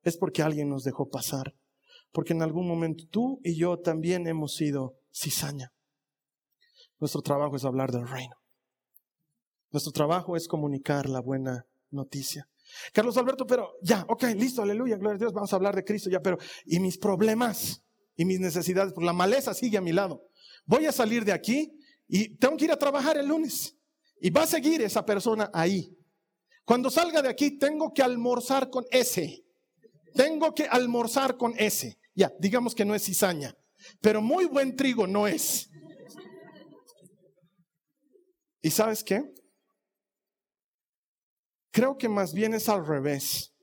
es 0.03 0.17
porque 0.17 0.41
alguien 0.41 0.69
nos 0.69 0.83
dejó 0.83 1.09
pasar. 1.09 1.53
Porque 2.11 2.33
en 2.33 2.41
algún 2.41 2.67
momento 2.67 3.05
tú 3.09 3.39
y 3.43 3.55
yo 3.55 3.79
también 3.79 4.27
hemos 4.27 4.55
sido 4.55 4.95
cizaña. 5.13 5.71
Nuestro 6.99 7.21
trabajo 7.21 7.55
es 7.55 7.65
hablar 7.65 7.91
del 7.91 8.07
reino. 8.07 8.35
Nuestro 9.71 9.91
trabajo 9.91 10.35
es 10.35 10.47
comunicar 10.47 11.09
la 11.09 11.21
buena 11.21 11.65
noticia. 11.89 12.47
Carlos 12.93 13.17
Alberto, 13.17 13.45
pero 13.45 13.71
ya, 13.81 14.05
ok, 14.07 14.23
listo, 14.35 14.61
aleluya, 14.61 14.97
gloria 14.97 15.15
a 15.15 15.19
Dios, 15.19 15.33
vamos 15.33 15.51
a 15.51 15.55
hablar 15.55 15.75
de 15.75 15.83
Cristo 15.83 16.09
ya, 16.09 16.21
pero 16.21 16.37
¿y 16.65 16.79
mis 16.79 16.97
problemas 16.97 17.81
y 18.15 18.25
mis 18.25 18.39
necesidades? 18.39 18.93
Porque 18.93 19.05
la 19.05 19.13
maleza 19.13 19.53
sigue 19.53 19.77
a 19.77 19.81
mi 19.81 19.91
lado. 19.91 20.23
Voy 20.65 20.85
a 20.85 20.91
salir 20.91 21.25
de 21.25 21.31
aquí 21.31 21.73
y 22.07 22.37
tengo 22.37 22.55
que 22.57 22.65
ir 22.65 22.71
a 22.71 22.77
trabajar 22.77 23.17
el 23.17 23.27
lunes. 23.27 23.75
Y 24.19 24.29
va 24.29 24.43
a 24.43 24.47
seguir 24.47 24.81
esa 24.81 25.05
persona 25.05 25.49
ahí. 25.53 25.97
Cuando 26.65 26.89
salga 26.89 27.21
de 27.21 27.29
aquí, 27.29 27.57
tengo 27.57 27.93
que 27.93 28.03
almorzar 28.03 28.69
con 28.69 28.85
ese. 28.91 29.43
Tengo 30.13 30.53
que 30.53 30.65
almorzar 30.65 31.37
con 31.37 31.53
ese. 31.57 31.97
Ya, 32.13 32.31
digamos 32.39 32.75
que 32.75 32.85
no 32.85 32.93
es 32.93 33.05
cizaña, 33.05 33.55
pero 34.01 34.21
muy 34.21 34.45
buen 34.45 34.75
trigo 34.75 35.07
no 35.07 35.27
es. 35.27 35.69
¿Y 38.61 38.69
sabes 38.69 39.03
qué? 39.03 39.23
Creo 41.71 41.97
que 41.97 42.09
más 42.09 42.33
bien 42.33 42.53
es 42.53 42.69
al 42.69 42.85
revés. 42.85 43.53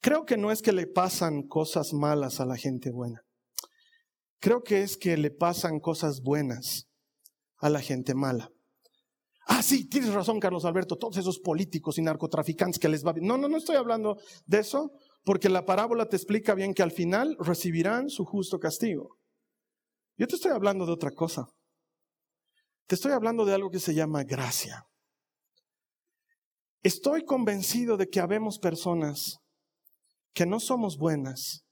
Creo 0.00 0.24
que 0.24 0.36
no 0.36 0.52
es 0.52 0.62
que 0.62 0.72
le 0.72 0.86
pasan 0.86 1.42
cosas 1.42 1.92
malas 1.92 2.40
a 2.40 2.46
la 2.46 2.56
gente 2.56 2.90
buena. 2.90 3.22
Creo 4.38 4.62
que 4.62 4.82
es 4.82 4.96
que 4.96 5.16
le 5.16 5.30
pasan 5.30 5.80
cosas 5.80 6.20
buenas 6.22 6.88
a 7.56 7.68
la 7.68 7.80
gente 7.80 8.14
mala. 8.14 8.53
Ah, 9.46 9.62
sí, 9.62 9.88
tienes 9.88 10.14
razón, 10.14 10.40
Carlos 10.40 10.64
Alberto, 10.64 10.96
todos 10.96 11.18
esos 11.18 11.38
políticos 11.38 11.98
y 11.98 12.02
narcotraficantes 12.02 12.78
que 12.78 12.88
les 12.88 13.04
va 13.04 13.12
bien. 13.12 13.26
No, 13.26 13.36
no, 13.36 13.48
no 13.48 13.58
estoy 13.58 13.76
hablando 13.76 14.16
de 14.46 14.60
eso, 14.60 14.92
porque 15.22 15.50
la 15.50 15.66
parábola 15.66 16.08
te 16.08 16.16
explica 16.16 16.54
bien 16.54 16.72
que 16.72 16.82
al 16.82 16.92
final 16.92 17.36
recibirán 17.38 18.08
su 18.08 18.24
justo 18.24 18.58
castigo. 18.58 19.18
Yo 20.16 20.26
te 20.26 20.36
estoy 20.36 20.52
hablando 20.52 20.86
de 20.86 20.92
otra 20.92 21.10
cosa. 21.10 21.46
Te 22.86 22.94
estoy 22.94 23.12
hablando 23.12 23.44
de 23.44 23.54
algo 23.54 23.70
que 23.70 23.80
se 23.80 23.94
llama 23.94 24.24
gracia. 24.24 24.86
Estoy 26.82 27.24
convencido 27.24 27.96
de 27.96 28.08
que 28.08 28.20
habemos 28.20 28.58
personas 28.58 29.38
que 30.32 30.46
no 30.46 30.60
somos 30.60 30.96
buenas, 30.98 31.64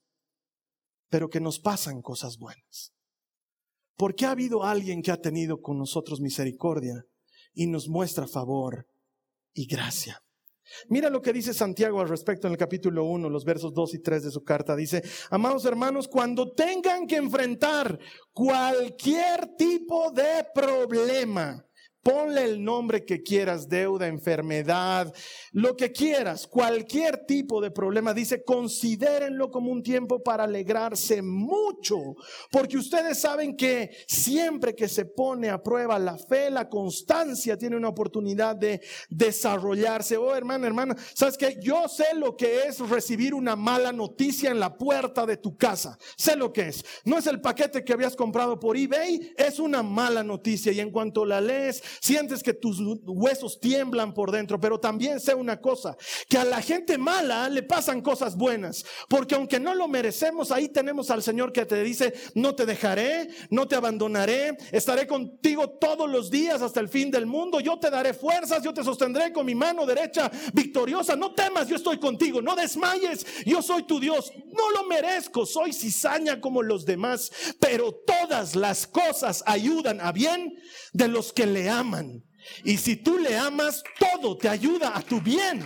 pero 1.08 1.28
que 1.28 1.40
nos 1.40 1.58
pasan 1.58 2.02
cosas 2.02 2.38
buenas. 2.38 2.92
Porque 3.96 4.24
ha 4.26 4.30
habido 4.30 4.64
alguien 4.64 5.02
que 5.02 5.10
ha 5.10 5.20
tenido 5.20 5.60
con 5.60 5.78
nosotros 5.78 6.20
misericordia 6.20 7.04
y 7.54 7.66
nos 7.66 7.88
muestra 7.88 8.26
favor 8.26 8.86
y 9.52 9.66
gracia. 9.66 10.22
Mira 10.88 11.10
lo 11.10 11.20
que 11.20 11.32
dice 11.32 11.52
Santiago 11.52 12.00
al 12.00 12.08
respecto 12.08 12.46
en 12.46 12.52
el 12.52 12.58
capítulo 12.58 13.04
1, 13.04 13.28
los 13.28 13.44
versos 13.44 13.74
2 13.74 13.94
y 13.94 13.98
3 13.98 14.24
de 14.24 14.30
su 14.30 14.42
carta. 14.42 14.74
Dice, 14.74 15.02
amados 15.30 15.64
hermanos, 15.64 16.08
cuando 16.08 16.52
tengan 16.52 17.06
que 17.06 17.16
enfrentar 17.16 17.98
cualquier 18.32 19.54
tipo 19.56 20.10
de 20.10 20.46
problema, 20.54 21.64
Ponle 22.02 22.44
el 22.44 22.64
nombre 22.64 23.04
que 23.04 23.22
quieras, 23.22 23.68
deuda, 23.68 24.08
enfermedad, 24.08 25.12
lo 25.52 25.76
que 25.76 25.92
quieras, 25.92 26.48
cualquier 26.48 27.26
tipo 27.26 27.60
de 27.60 27.70
problema. 27.70 28.12
Dice, 28.12 28.42
considérenlo 28.42 29.50
como 29.50 29.70
un 29.70 29.82
tiempo 29.82 30.22
para 30.22 30.44
alegrarse 30.44 31.22
mucho, 31.22 32.16
porque 32.50 32.76
ustedes 32.76 33.20
saben 33.20 33.56
que 33.56 33.90
siempre 34.08 34.74
que 34.74 34.88
se 34.88 35.04
pone 35.04 35.48
a 35.48 35.62
prueba 35.62 35.98
la 35.98 36.18
fe, 36.18 36.50
la 36.50 36.68
constancia 36.68 37.56
tiene 37.56 37.76
una 37.76 37.88
oportunidad 37.88 38.56
de 38.56 38.80
desarrollarse. 39.08 40.16
Oh, 40.16 40.34
hermano, 40.34 40.66
hermana, 40.66 40.96
sabes 41.14 41.36
que 41.36 41.58
yo 41.60 41.88
sé 41.88 42.06
lo 42.16 42.36
que 42.36 42.64
es 42.66 42.78
recibir 42.80 43.32
una 43.34 43.54
mala 43.54 43.92
noticia 43.92 44.50
en 44.50 44.58
la 44.58 44.76
puerta 44.76 45.24
de 45.24 45.36
tu 45.36 45.56
casa. 45.56 45.98
Sé 46.16 46.36
lo 46.36 46.52
que 46.52 46.68
es. 46.68 46.84
No 47.04 47.18
es 47.18 47.26
el 47.26 47.40
paquete 47.40 47.84
que 47.84 47.92
habías 47.92 48.16
comprado 48.16 48.58
por 48.58 48.76
eBay, 48.76 49.32
es 49.36 49.58
una 49.58 49.82
mala 49.82 50.22
noticia 50.22 50.72
y 50.72 50.80
en 50.80 50.90
cuanto 50.90 51.24
la 51.24 51.40
lees, 51.40 51.82
sientes 52.00 52.42
que 52.42 52.54
tus 52.54 52.78
huesos 53.04 53.60
tiemblan 53.60 54.14
por 54.14 54.30
dentro, 54.30 54.60
pero 54.60 54.78
también 54.78 55.20
sé 55.20 55.34
una 55.34 55.60
cosa, 55.60 55.96
que 56.28 56.38
a 56.38 56.44
la 56.44 56.60
gente 56.62 56.98
mala 56.98 57.48
le 57.48 57.62
pasan 57.62 58.00
cosas 58.00 58.36
buenas, 58.36 58.84
porque 59.08 59.34
aunque 59.34 59.60
no 59.60 59.74
lo 59.74 59.88
merecemos, 59.88 60.50
ahí 60.50 60.68
tenemos 60.68 61.10
al 61.10 61.22
Señor 61.22 61.52
que 61.52 61.66
te 61.66 61.82
dice, 61.82 62.14
no 62.34 62.54
te 62.54 62.66
dejaré, 62.66 63.28
no 63.50 63.66
te 63.66 63.76
abandonaré, 63.76 64.56
estaré 64.70 65.06
contigo 65.06 65.70
todos 65.70 66.08
los 66.08 66.30
días 66.30 66.62
hasta 66.62 66.80
el 66.80 66.88
fin 66.88 67.10
del 67.10 67.26
mundo, 67.26 67.60
yo 67.60 67.78
te 67.78 67.90
daré 67.90 68.14
fuerzas, 68.14 68.62
yo 68.62 68.72
te 68.72 68.84
sostendré 68.84 69.32
con 69.32 69.46
mi 69.46 69.54
mano 69.54 69.86
derecha 69.86 70.30
victoriosa, 70.52 71.16
no 71.16 71.34
temas, 71.34 71.68
yo 71.68 71.76
estoy 71.76 71.98
contigo, 71.98 72.40
no 72.42 72.54
desmayes, 72.54 73.24
yo 73.44 73.62
soy 73.62 73.84
tu 73.84 74.00
Dios, 74.00 74.32
no 74.52 74.70
lo 74.70 74.84
merezco, 74.86 75.46
soy 75.46 75.72
cizaña 75.72 76.40
como 76.40 76.62
los 76.62 76.84
demás, 76.84 77.30
pero 77.58 77.92
todas 77.92 78.56
las 78.56 78.86
cosas 78.86 79.42
ayudan 79.46 80.00
a 80.00 80.12
bien 80.12 80.54
de 80.92 81.08
los 81.08 81.32
que 81.32 81.46
le 81.46 81.68
aman. 81.68 81.81
Y 82.64 82.76
si 82.76 82.96
tú 82.96 83.18
le 83.18 83.36
amas, 83.36 83.82
todo 83.98 84.36
te 84.36 84.48
ayuda 84.48 84.96
a 84.96 85.02
tu 85.02 85.20
bien. 85.20 85.62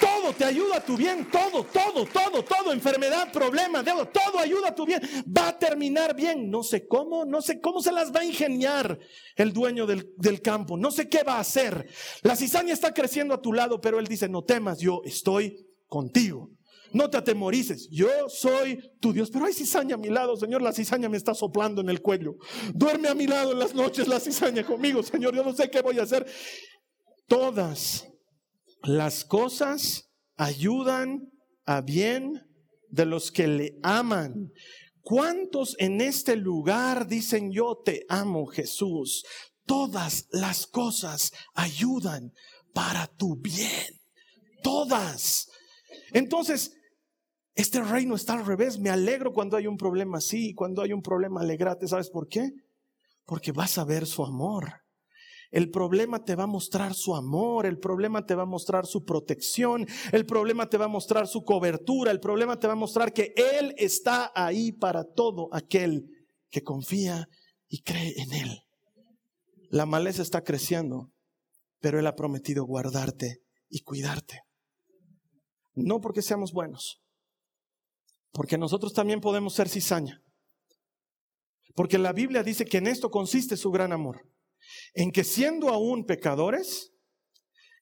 Todo 0.00 0.32
te 0.32 0.44
ayuda 0.44 0.76
a 0.76 0.84
tu 0.84 0.96
bien, 0.96 1.28
todo, 1.30 1.64
todo, 1.64 2.06
todo, 2.06 2.44
todo, 2.44 2.72
enfermedad, 2.72 3.32
problema, 3.32 3.82
deuda, 3.82 4.04
todo 4.04 4.38
ayuda 4.38 4.68
a 4.68 4.74
tu 4.74 4.86
bien. 4.86 5.00
Va 5.36 5.48
a 5.48 5.58
terminar 5.58 6.14
bien. 6.14 6.50
No 6.50 6.62
sé 6.62 6.86
cómo, 6.86 7.24
no 7.24 7.42
sé 7.42 7.60
cómo 7.60 7.82
se 7.82 7.90
las 7.90 8.14
va 8.14 8.20
a 8.20 8.24
ingeniar 8.24 8.98
el 9.34 9.52
dueño 9.52 9.86
del, 9.86 10.12
del 10.16 10.40
campo. 10.40 10.76
No 10.76 10.90
sé 10.90 11.08
qué 11.08 11.24
va 11.24 11.34
a 11.34 11.40
hacer. 11.40 11.88
La 12.22 12.36
cizaña 12.36 12.74
está 12.74 12.94
creciendo 12.94 13.34
a 13.34 13.42
tu 13.42 13.52
lado, 13.52 13.80
pero 13.80 13.98
él 13.98 14.06
dice, 14.06 14.28
no 14.28 14.44
temas, 14.44 14.78
yo 14.78 15.02
estoy 15.04 15.66
contigo. 15.88 16.50
No 16.92 17.10
te 17.10 17.18
atemorices, 17.18 17.88
yo 17.90 18.08
soy 18.28 18.78
tu 19.00 19.12
Dios. 19.12 19.30
Pero 19.30 19.44
hay 19.44 19.52
cizaña 19.52 19.96
a 19.96 19.98
mi 19.98 20.08
lado, 20.08 20.36
Señor, 20.36 20.62
la 20.62 20.72
cizaña 20.72 21.08
me 21.08 21.16
está 21.16 21.34
soplando 21.34 21.80
en 21.80 21.90
el 21.90 22.00
cuello. 22.00 22.36
Duerme 22.74 23.08
a 23.08 23.14
mi 23.14 23.26
lado 23.26 23.52
en 23.52 23.58
las 23.58 23.74
noches 23.74 24.08
la 24.08 24.20
cizaña 24.20 24.64
conmigo, 24.64 25.02
Señor, 25.02 25.34
yo 25.34 25.44
no 25.44 25.54
sé 25.54 25.70
qué 25.70 25.82
voy 25.82 25.98
a 25.98 26.02
hacer. 26.02 26.26
Todas 27.26 28.08
las 28.82 29.24
cosas 29.24 30.10
ayudan 30.36 31.30
a 31.66 31.82
bien 31.82 32.32
de 32.88 33.04
los 33.04 33.30
que 33.30 33.46
le 33.46 33.78
aman. 33.82 34.50
¿Cuántos 35.02 35.76
en 35.78 36.00
este 36.00 36.36
lugar 36.36 37.06
dicen 37.06 37.52
yo 37.52 37.80
te 37.84 38.04
amo, 38.08 38.46
Jesús? 38.46 39.24
Todas 39.66 40.26
las 40.30 40.66
cosas 40.66 41.32
ayudan 41.54 42.32
para 42.72 43.06
tu 43.06 43.36
bien. 43.36 44.00
Todas. 44.62 45.48
Entonces, 46.12 46.72
este 47.58 47.82
reino 47.82 48.14
está 48.14 48.34
al 48.34 48.46
revés. 48.46 48.78
Me 48.78 48.88
alegro 48.88 49.32
cuando 49.32 49.56
hay 49.56 49.66
un 49.66 49.76
problema 49.76 50.18
así, 50.18 50.54
cuando 50.54 50.80
hay 50.80 50.92
un 50.92 51.02
problema 51.02 51.40
alegrate. 51.40 51.88
¿Sabes 51.88 52.08
por 52.08 52.28
qué? 52.28 52.52
Porque 53.24 53.50
vas 53.50 53.78
a 53.78 53.84
ver 53.84 54.06
su 54.06 54.24
amor. 54.24 54.84
El 55.50 55.68
problema 55.68 56.22
te 56.24 56.36
va 56.36 56.44
a 56.44 56.46
mostrar 56.46 56.94
su 56.94 57.16
amor, 57.16 57.66
el 57.66 57.80
problema 57.80 58.24
te 58.24 58.36
va 58.36 58.44
a 58.44 58.46
mostrar 58.46 58.86
su 58.86 59.04
protección, 59.04 59.88
el 60.12 60.24
problema 60.24 60.68
te 60.68 60.76
va 60.76 60.84
a 60.84 60.88
mostrar 60.88 61.26
su 61.26 61.42
cobertura, 61.42 62.12
el 62.12 62.20
problema 62.20 62.60
te 62.60 62.68
va 62.68 62.74
a 62.74 62.76
mostrar 62.76 63.12
que 63.12 63.34
Él 63.34 63.74
está 63.76 64.30
ahí 64.36 64.70
para 64.70 65.02
todo 65.02 65.48
aquel 65.50 66.04
que 66.50 66.62
confía 66.62 67.26
y 67.66 67.82
cree 67.82 68.14
en 68.18 68.34
Él. 68.34 68.60
La 69.70 69.84
maleza 69.84 70.22
está 70.22 70.44
creciendo, 70.44 71.10
pero 71.80 71.98
Él 71.98 72.06
ha 72.06 72.14
prometido 72.14 72.64
guardarte 72.64 73.40
y 73.68 73.80
cuidarte. 73.80 74.42
No 75.74 76.00
porque 76.00 76.22
seamos 76.22 76.52
buenos, 76.52 77.00
porque 78.32 78.58
nosotros 78.58 78.92
también 78.92 79.20
podemos 79.20 79.54
ser 79.54 79.68
cizaña. 79.68 80.22
Porque 81.74 81.98
la 81.98 82.12
Biblia 82.12 82.42
dice 82.42 82.64
que 82.64 82.78
en 82.78 82.86
esto 82.86 83.10
consiste 83.10 83.56
su 83.56 83.70
gran 83.70 83.92
amor. 83.92 84.28
En 84.94 85.10
que 85.10 85.24
siendo 85.24 85.68
aún 85.68 86.04
pecadores, 86.04 86.92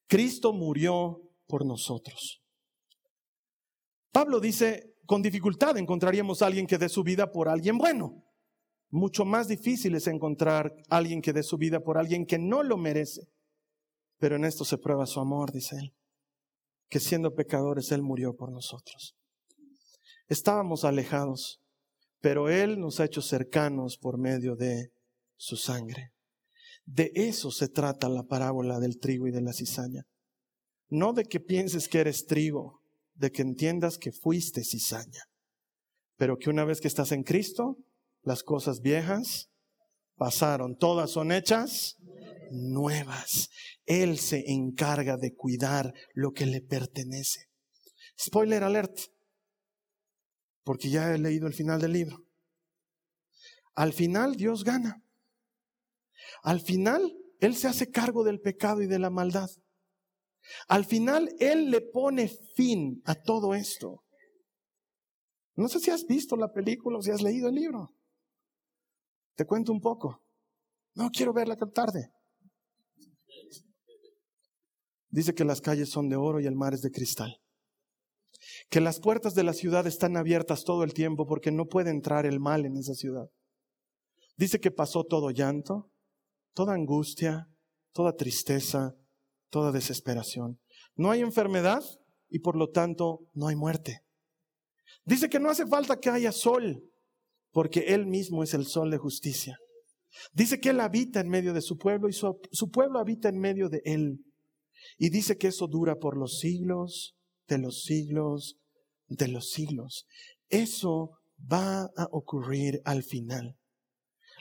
Cristo 0.06 0.52
murió 0.52 1.22
por 1.46 1.64
nosotros. 1.64 2.42
Pablo 4.12 4.40
dice, 4.40 4.94
con 5.06 5.22
dificultad 5.22 5.76
encontraríamos 5.78 6.42
a 6.42 6.46
alguien 6.46 6.66
que 6.66 6.78
dé 6.78 6.88
su 6.88 7.02
vida 7.02 7.30
por 7.30 7.48
alguien 7.48 7.78
bueno. 7.78 8.24
Mucho 8.90 9.24
más 9.24 9.48
difícil 9.48 9.94
es 9.94 10.06
encontrar 10.06 10.72
alguien 10.88 11.20
que 11.20 11.32
dé 11.32 11.42
su 11.42 11.56
vida 11.56 11.80
por 11.80 11.98
alguien 11.98 12.24
que 12.24 12.38
no 12.38 12.62
lo 12.62 12.76
merece. 12.76 13.22
Pero 14.18 14.36
en 14.36 14.44
esto 14.44 14.64
se 14.64 14.78
prueba 14.78 15.06
su 15.06 15.20
amor, 15.20 15.52
dice 15.52 15.76
él, 15.76 15.94
que 16.88 17.00
siendo 17.00 17.34
pecadores 17.34 17.92
Él 17.92 18.02
murió 18.02 18.34
por 18.34 18.50
nosotros. 18.50 19.16
Estábamos 20.28 20.84
alejados, 20.84 21.60
pero 22.20 22.48
Él 22.48 22.80
nos 22.80 23.00
ha 23.00 23.04
hecho 23.04 23.22
cercanos 23.22 23.96
por 23.98 24.18
medio 24.18 24.56
de 24.56 24.90
su 25.36 25.56
sangre. 25.56 26.12
De 26.84 27.12
eso 27.14 27.50
se 27.50 27.68
trata 27.68 28.08
la 28.08 28.24
parábola 28.24 28.78
del 28.78 28.98
trigo 28.98 29.26
y 29.26 29.32
de 29.32 29.42
la 29.42 29.52
cizaña. 29.52 30.04
No 30.88 31.12
de 31.12 31.24
que 31.24 31.40
pienses 31.40 31.88
que 31.88 32.00
eres 32.00 32.26
trigo, 32.26 32.80
de 33.14 33.30
que 33.30 33.42
entiendas 33.42 33.98
que 33.98 34.12
fuiste 34.12 34.62
cizaña, 34.64 35.24
pero 36.16 36.36
que 36.38 36.50
una 36.50 36.64
vez 36.64 36.80
que 36.80 36.88
estás 36.88 37.12
en 37.12 37.22
Cristo, 37.22 37.76
las 38.22 38.42
cosas 38.42 38.80
viejas 38.80 39.48
pasaron, 40.16 40.76
todas 40.76 41.10
son 41.10 41.32
hechas 41.32 41.96
nuevas. 42.50 43.48
Él 43.84 44.18
se 44.18 44.50
encarga 44.50 45.16
de 45.16 45.34
cuidar 45.34 45.92
lo 46.14 46.32
que 46.32 46.46
le 46.46 46.60
pertenece. 46.60 47.48
Spoiler 48.18 48.64
alert, 48.64 48.98
porque 50.66 50.90
ya 50.90 51.14
he 51.14 51.18
leído 51.18 51.46
el 51.46 51.54
final 51.54 51.80
del 51.80 51.92
libro. 51.92 52.26
Al 53.76 53.92
final 53.92 54.34
Dios 54.34 54.64
gana. 54.64 55.00
Al 56.42 56.60
final 56.60 57.16
Él 57.38 57.54
se 57.54 57.68
hace 57.68 57.92
cargo 57.92 58.24
del 58.24 58.40
pecado 58.40 58.82
y 58.82 58.88
de 58.88 58.98
la 58.98 59.08
maldad. 59.08 59.48
Al 60.66 60.84
final 60.84 61.32
Él 61.38 61.70
le 61.70 61.82
pone 61.82 62.28
fin 62.56 63.00
a 63.04 63.14
todo 63.14 63.54
esto. 63.54 64.02
No 65.54 65.68
sé 65.68 65.78
si 65.78 65.92
has 65.92 66.04
visto 66.04 66.36
la 66.36 66.52
película 66.52 66.98
o 66.98 67.02
si 67.02 67.12
has 67.12 67.22
leído 67.22 67.48
el 67.48 67.54
libro. 67.54 67.94
Te 69.36 69.46
cuento 69.46 69.70
un 69.70 69.80
poco. 69.80 70.20
No 70.94 71.10
quiero 71.10 71.32
verla 71.32 71.54
tan 71.54 71.70
tarde. 71.70 72.10
Dice 75.10 75.32
que 75.32 75.44
las 75.44 75.60
calles 75.60 75.90
son 75.90 76.08
de 76.08 76.16
oro 76.16 76.40
y 76.40 76.46
el 76.46 76.56
mar 76.56 76.74
es 76.74 76.82
de 76.82 76.90
cristal. 76.90 77.40
Que 78.68 78.80
las 78.80 79.00
puertas 79.00 79.34
de 79.34 79.44
la 79.44 79.52
ciudad 79.52 79.86
están 79.86 80.16
abiertas 80.16 80.64
todo 80.64 80.82
el 80.82 80.92
tiempo 80.92 81.26
porque 81.26 81.52
no 81.52 81.66
puede 81.66 81.90
entrar 81.90 82.26
el 82.26 82.40
mal 82.40 82.64
en 82.66 82.76
esa 82.76 82.94
ciudad. 82.94 83.28
Dice 84.36 84.60
que 84.60 84.70
pasó 84.70 85.04
todo 85.04 85.30
llanto, 85.30 85.90
toda 86.52 86.74
angustia, 86.74 87.48
toda 87.92 88.14
tristeza, 88.14 88.94
toda 89.50 89.72
desesperación. 89.72 90.60
No 90.94 91.10
hay 91.10 91.20
enfermedad 91.20 91.82
y 92.28 92.40
por 92.40 92.56
lo 92.56 92.70
tanto 92.70 93.20
no 93.32 93.48
hay 93.48 93.56
muerte. 93.56 94.02
Dice 95.04 95.28
que 95.28 95.38
no 95.38 95.50
hace 95.50 95.66
falta 95.66 95.98
que 95.98 96.10
haya 96.10 96.32
sol, 96.32 96.82
porque 97.52 97.94
Él 97.94 98.06
mismo 98.06 98.42
es 98.42 98.54
el 98.54 98.66
sol 98.66 98.90
de 98.90 98.98
justicia. 98.98 99.58
Dice 100.32 100.60
que 100.60 100.70
Él 100.70 100.80
habita 100.80 101.20
en 101.20 101.28
medio 101.28 101.52
de 101.52 101.62
su 101.62 101.76
pueblo 101.76 102.08
y 102.08 102.12
su, 102.12 102.38
su, 102.50 102.70
pueblo 102.70 102.98
habita 102.98 103.28
en 103.28 103.38
medio 103.38 103.68
de 103.68 103.82
Él. 103.84 104.24
Y 104.98 105.10
dice 105.10 105.36
que 105.36 105.48
eso 105.48 105.66
dura 105.66 105.96
por 105.96 106.16
los 106.16 106.38
siglos 106.38 107.16
de 107.48 107.58
los 107.58 107.82
siglos 107.82 108.58
de 109.08 109.28
los 109.28 109.50
siglos. 109.50 110.06
Eso 110.48 111.18
va 111.40 111.82
a 111.96 112.08
ocurrir 112.10 112.80
al 112.84 113.02
final. 113.02 113.56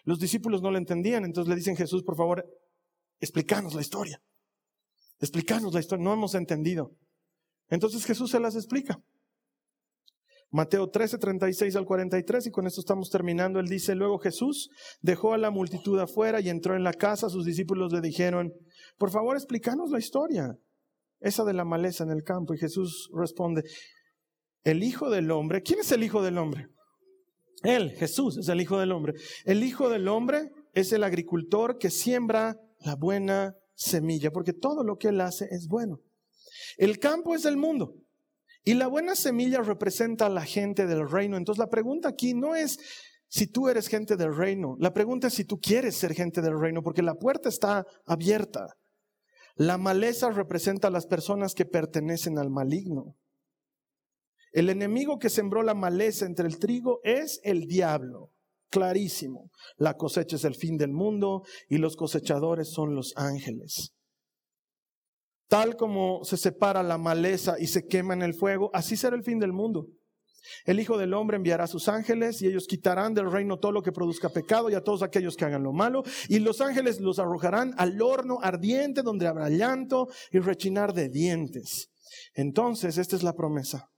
Los 0.03 0.19
discípulos 0.19 0.61
no 0.61 0.71
lo 0.71 0.77
entendían, 0.77 1.25
entonces 1.25 1.49
le 1.49 1.55
dicen 1.55 1.75
Jesús, 1.75 2.03
por 2.03 2.15
favor, 2.15 2.45
explícanos 3.19 3.73
la 3.73 3.81
historia. 3.81 4.21
Explícanos 5.19 5.73
la 5.73 5.79
historia, 5.79 6.03
no 6.03 6.13
hemos 6.13 6.35
entendido. 6.35 6.95
Entonces 7.69 8.05
Jesús 8.05 8.31
se 8.31 8.39
las 8.39 8.55
explica. 8.55 9.01
Mateo 10.51 10.89
13, 10.89 11.17
36 11.17 11.75
al 11.75 11.85
43, 11.85 12.47
y 12.47 12.51
con 12.51 12.67
esto 12.67 12.79
estamos 12.79 13.09
terminando. 13.09 13.59
Él 13.59 13.67
dice, 13.67 13.95
luego 13.95 14.19
Jesús 14.19 14.69
dejó 15.01 15.33
a 15.33 15.37
la 15.37 15.49
multitud 15.49 15.99
afuera 15.99 16.39
y 16.39 16.49
entró 16.49 16.75
en 16.75 16.83
la 16.83 16.93
casa. 16.93 17.29
Sus 17.29 17.45
discípulos 17.45 17.91
le 17.91 17.99
dijeron, 17.99 18.53
por 18.97 19.09
favor, 19.09 19.35
explícanos 19.35 19.89
la 19.89 19.99
historia, 19.99 20.55
esa 21.25 21.43
de 21.43 21.53
la 21.53 21.65
maleza 21.65 22.03
en 22.03 22.11
el 22.11 22.23
campo. 22.23 22.53
Y 22.53 22.59
Jesús 22.59 23.09
responde, 23.13 23.63
el 24.63 24.83
Hijo 24.83 25.09
del 25.09 25.31
Hombre, 25.31 25.61
¿quién 25.63 25.79
es 25.79 25.91
el 25.91 26.03
Hijo 26.03 26.21
del 26.21 26.37
Hombre? 26.37 26.67
Él, 27.63 27.91
Jesús, 27.91 28.37
es 28.37 28.47
el 28.47 28.61
Hijo 28.61 28.79
del 28.79 28.91
Hombre. 28.91 29.13
El 29.43 29.63
Hijo 29.63 29.89
del 29.89 30.07
Hombre 30.07 30.51
es 30.73 30.93
el 30.93 31.03
agricultor 31.03 31.77
que 31.79 31.89
siembra 31.89 32.55
la 32.79 32.95
buena 32.95 33.55
semilla, 33.73 34.29
porque 34.31 34.53
todo 34.53 34.83
lo 34.83 34.97
que 34.97 35.07
Él 35.07 35.19
hace 35.19 35.47
es 35.49 35.67
bueno. 35.67 35.99
El 36.77 36.99
campo 36.99 37.33
es 37.33 37.45
el 37.45 37.57
mundo. 37.57 37.95
Y 38.63 38.75
la 38.75 38.87
buena 38.87 39.15
semilla 39.15 39.61
representa 39.61 40.27
a 40.27 40.29
la 40.29 40.45
gente 40.45 40.85
del 40.85 41.09
reino. 41.09 41.37
Entonces 41.37 41.59
la 41.59 41.69
pregunta 41.69 42.09
aquí 42.09 42.33
no 42.33 42.55
es 42.55 42.77
si 43.27 43.47
tú 43.47 43.67
eres 43.67 43.87
gente 43.87 44.15
del 44.15 44.35
reino, 44.35 44.75
la 44.79 44.93
pregunta 44.93 45.27
es 45.27 45.33
si 45.33 45.43
tú 45.43 45.59
quieres 45.59 45.95
ser 45.95 46.13
gente 46.13 46.41
del 46.41 46.59
reino, 46.59 46.81
porque 46.83 47.01
la 47.01 47.15
puerta 47.15 47.49
está 47.49 47.83
abierta. 48.05 48.75
La 49.55 49.77
maleza 49.77 50.31
representa 50.31 50.89
a 50.89 50.91
las 50.91 51.07
personas 51.07 51.53
que 51.53 51.65
pertenecen 51.65 52.37
al 52.37 52.49
maligno. 52.49 53.15
El 54.51 54.69
enemigo 54.69 55.17
que 55.17 55.29
sembró 55.29 55.63
la 55.63 55.73
maleza 55.73 56.25
entre 56.25 56.47
el 56.47 56.59
trigo 56.59 56.99
es 57.03 57.39
el 57.43 57.67
diablo. 57.67 58.31
Clarísimo. 58.69 59.51
La 59.77 59.95
cosecha 59.95 60.35
es 60.35 60.43
el 60.43 60.55
fin 60.55 60.77
del 60.77 60.91
mundo 60.91 61.43
y 61.69 61.77
los 61.77 61.95
cosechadores 61.95 62.69
son 62.71 62.95
los 62.95 63.13
ángeles. 63.15 63.93
Tal 65.47 65.77
como 65.77 66.23
se 66.23 66.37
separa 66.37 66.83
la 66.83 66.97
maleza 66.97 67.55
y 67.59 67.67
se 67.67 67.85
quema 67.85 68.13
en 68.13 68.23
el 68.23 68.33
fuego, 68.33 68.71
así 68.73 68.97
será 68.97 69.15
el 69.15 69.23
fin 69.23 69.39
del 69.39 69.53
mundo. 69.53 69.87
El 70.65 70.79
Hijo 70.79 70.97
del 70.97 71.13
Hombre 71.13 71.37
enviará 71.37 71.65
a 71.65 71.67
sus 71.67 71.87
ángeles 71.87 72.41
y 72.41 72.47
ellos 72.47 72.67
quitarán 72.67 73.13
del 73.13 73.31
reino 73.31 73.59
todo 73.59 73.71
lo 73.71 73.81
que 73.81 73.91
produzca 73.91 74.29
pecado 74.29 74.69
y 74.69 74.75
a 74.75 74.81
todos 74.81 75.01
aquellos 75.01 75.35
que 75.35 75.45
hagan 75.45 75.63
lo 75.63 75.73
malo. 75.73 76.03
Y 76.29 76.39
los 76.39 76.61
ángeles 76.61 76.99
los 76.99 77.19
arrojarán 77.19 77.73
al 77.77 78.01
horno 78.01 78.39
ardiente 78.41 79.01
donde 79.01 79.27
habrá 79.27 79.49
llanto 79.49 80.07
y 80.31 80.39
rechinar 80.39 80.93
de 80.93 81.09
dientes. 81.09 81.89
Entonces, 82.33 82.97
esta 82.97 83.15
es 83.15 83.23
la 83.23 83.33
promesa. 83.33 83.89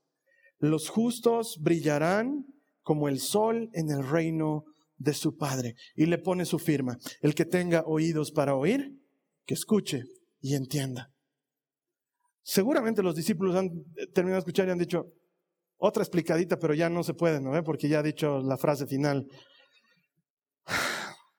Los 0.58 0.88
justos 0.88 1.58
brillarán 1.60 2.44
como 2.82 3.08
el 3.08 3.20
sol 3.20 3.68
en 3.72 3.90
el 3.90 4.08
reino 4.08 4.64
de 4.96 5.14
su 5.14 5.36
Padre. 5.36 5.74
Y 5.94 6.06
le 6.06 6.18
pone 6.18 6.44
su 6.44 6.58
firma. 6.58 6.98
El 7.20 7.34
que 7.34 7.44
tenga 7.44 7.82
oídos 7.86 8.32
para 8.32 8.54
oír, 8.54 8.92
que 9.44 9.54
escuche 9.54 10.04
y 10.40 10.54
entienda. 10.54 11.12
Seguramente 12.42 13.02
los 13.02 13.14
discípulos 13.14 13.56
han 13.56 13.68
terminado 14.14 14.36
de 14.36 14.38
escuchar 14.38 14.68
y 14.68 14.70
han 14.70 14.78
dicho, 14.78 15.12
otra 15.78 16.02
explicadita, 16.02 16.58
pero 16.58 16.74
ya 16.74 16.88
no 16.88 17.02
se 17.02 17.14
puede, 17.14 17.40
¿no? 17.40 17.62
Porque 17.64 17.88
ya 17.88 18.00
ha 18.00 18.02
dicho 18.02 18.40
la 18.40 18.56
frase 18.56 18.86
final. 18.86 19.26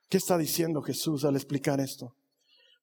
¿Qué 0.10 0.18
está 0.18 0.38
diciendo 0.38 0.82
Jesús 0.82 1.24
al 1.26 1.36
explicar 1.36 1.80
esto? 1.80 2.16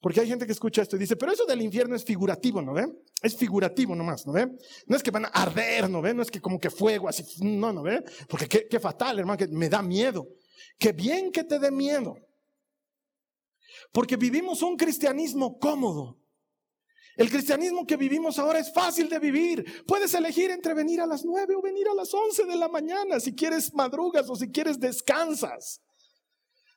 Porque 0.00 0.20
hay 0.20 0.28
gente 0.28 0.46
que 0.46 0.52
escucha 0.52 0.82
esto 0.82 0.96
y 0.96 1.00
dice, 1.00 1.16
pero 1.16 1.32
eso 1.32 1.46
del 1.46 1.62
infierno 1.62 1.96
es 1.96 2.04
figurativo, 2.04 2.62
¿no 2.62 2.74
ve? 2.74 2.86
Es 3.22 3.34
figurativo 3.34 3.96
nomás, 3.96 4.26
¿no 4.26 4.32
ve? 4.32 4.46
No 4.86 4.96
es 4.96 5.02
que 5.02 5.10
van 5.10 5.24
a 5.24 5.28
arder, 5.28 5.90
¿no 5.90 6.02
ve? 6.02 6.14
No 6.14 6.22
es 6.22 6.30
que 6.30 6.40
como 6.40 6.60
que 6.60 6.70
fuego, 6.70 7.08
así, 7.08 7.24
no, 7.40 7.72
¿no 7.72 7.82
ve? 7.82 8.04
Porque 8.28 8.46
qué, 8.46 8.68
qué 8.68 8.78
fatal, 8.78 9.18
hermano, 9.18 9.38
que 9.38 9.48
me 9.48 9.68
da 9.68 9.82
miedo. 9.82 10.28
Qué 10.78 10.92
bien 10.92 11.32
que 11.32 11.42
te 11.42 11.58
dé 11.58 11.70
miedo. 11.70 12.14
Porque 13.92 14.16
vivimos 14.16 14.62
un 14.62 14.76
cristianismo 14.76 15.58
cómodo. 15.58 16.18
El 17.16 17.30
cristianismo 17.30 17.86
que 17.86 17.96
vivimos 17.96 18.38
ahora 18.38 18.58
es 18.58 18.72
fácil 18.72 19.08
de 19.08 19.18
vivir. 19.18 19.84
Puedes 19.86 20.12
elegir 20.14 20.50
entre 20.50 20.74
venir 20.74 21.00
a 21.00 21.06
las 21.06 21.24
nueve 21.24 21.54
o 21.54 21.62
venir 21.62 21.88
a 21.88 21.94
las 21.94 22.12
once 22.12 22.44
de 22.44 22.56
la 22.56 22.68
mañana. 22.68 23.18
Si 23.20 23.34
quieres 23.34 23.72
madrugas 23.74 24.28
o 24.28 24.36
si 24.36 24.50
quieres 24.50 24.78
descansas. 24.78 25.80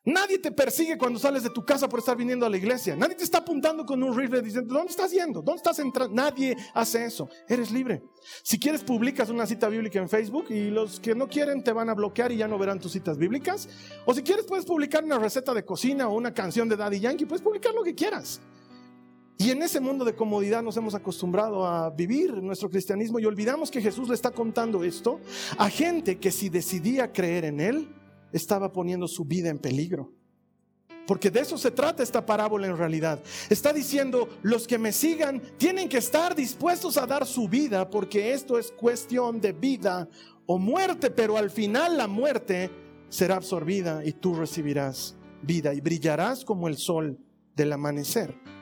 Nadie 0.05 0.39
te 0.39 0.51
persigue 0.51 0.97
cuando 0.97 1.19
sales 1.19 1.43
de 1.43 1.49
tu 1.49 1.65
casa 1.65 1.89
por 1.89 1.99
estar 1.99 2.15
viniendo 2.15 2.45
a 2.45 2.49
la 2.49 2.55
iglesia. 2.55 2.95
Nadie 2.95 3.15
te 3.15 3.25
está 3.25 3.39
apuntando 3.39 3.85
con 3.85 4.01
un 4.01 4.17
rifle 4.17 4.41
diciendo, 4.41 4.73
¿dónde 4.73 4.91
estás 4.91 5.11
yendo? 5.11 5.41
¿Dónde 5.41 5.57
estás 5.57 5.77
entrando? 5.79 6.15
Nadie 6.15 6.55
hace 6.73 7.03
eso. 7.03 7.29
Eres 7.47 7.69
libre. 7.69 8.01
Si 8.41 8.57
quieres, 8.57 8.81
publicas 8.81 9.29
una 9.29 9.45
cita 9.45 9.67
bíblica 9.67 9.99
en 9.99 10.07
Facebook 10.07 10.45
y 10.49 10.69
los 10.69 11.01
que 11.01 11.13
no 11.13 11.27
quieren 11.27 11.63
te 11.63 11.73
van 11.73 11.89
a 11.89 11.93
bloquear 11.93 12.31
y 12.31 12.37
ya 12.37 12.47
no 12.47 12.57
verán 12.57 12.79
tus 12.79 12.93
citas 12.93 13.17
bíblicas. 13.17 13.67
O 14.05 14.13
si 14.13 14.23
quieres, 14.23 14.45
puedes 14.45 14.65
publicar 14.65 15.03
una 15.03 15.19
receta 15.19 15.53
de 15.53 15.65
cocina 15.65 16.07
o 16.07 16.15
una 16.15 16.33
canción 16.33 16.69
de 16.69 16.77
Daddy 16.77 17.01
Yankee. 17.01 17.25
Puedes 17.25 17.43
publicar 17.43 17.73
lo 17.73 17.83
que 17.83 17.93
quieras. 17.93 18.39
Y 19.41 19.51
en 19.51 19.63
ese 19.63 19.79
mundo 19.79 20.03
de 20.03 20.15
comodidad 20.15 20.61
nos 20.61 20.75
hemos 20.75 20.93
acostumbrado 20.93 21.65
a 21.65 21.89
vivir 21.91 22.43
nuestro 22.43 22.69
cristianismo 22.69 23.19
y 23.19 23.25
olvidamos 23.25 23.71
que 23.71 23.81
Jesús 23.81 24.09
le 24.09 24.15
está 24.15 24.31
contando 24.31 24.83
esto 24.83 25.21
a 25.57 25.69
gente 25.69 26.19
que 26.19 26.29
si 26.29 26.49
decidía 26.49 27.13
creer 27.13 27.45
en 27.45 27.61
Él, 27.61 27.87
estaba 28.33 28.73
poniendo 28.73 29.07
su 29.07 29.23
vida 29.23 29.47
en 29.47 29.57
peligro. 29.57 30.11
Porque 31.07 31.31
de 31.31 31.39
eso 31.39 31.57
se 31.57 31.71
trata 31.71 32.03
esta 32.03 32.25
parábola 32.25 32.67
en 32.67 32.75
realidad. 32.75 33.17
Está 33.49 33.71
diciendo, 33.71 34.27
los 34.41 34.67
que 34.67 34.77
me 34.77 34.91
sigan 34.91 35.41
tienen 35.57 35.87
que 35.87 35.99
estar 35.99 36.35
dispuestos 36.35 36.97
a 36.97 37.07
dar 37.07 37.25
su 37.25 37.47
vida 37.47 37.89
porque 37.89 38.33
esto 38.33 38.59
es 38.59 38.73
cuestión 38.73 39.39
de 39.39 39.53
vida 39.53 40.09
o 40.47 40.59
muerte, 40.59 41.11
pero 41.11 41.37
al 41.37 41.49
final 41.49 41.95
la 41.95 42.07
muerte 42.07 42.69
será 43.07 43.37
absorbida 43.37 44.03
y 44.03 44.11
tú 44.11 44.33
recibirás 44.33 45.15
vida 45.41 45.73
y 45.73 45.79
brillarás 45.79 46.43
como 46.43 46.67
el 46.67 46.75
sol 46.75 47.17
del 47.55 47.71
amanecer. 47.71 48.58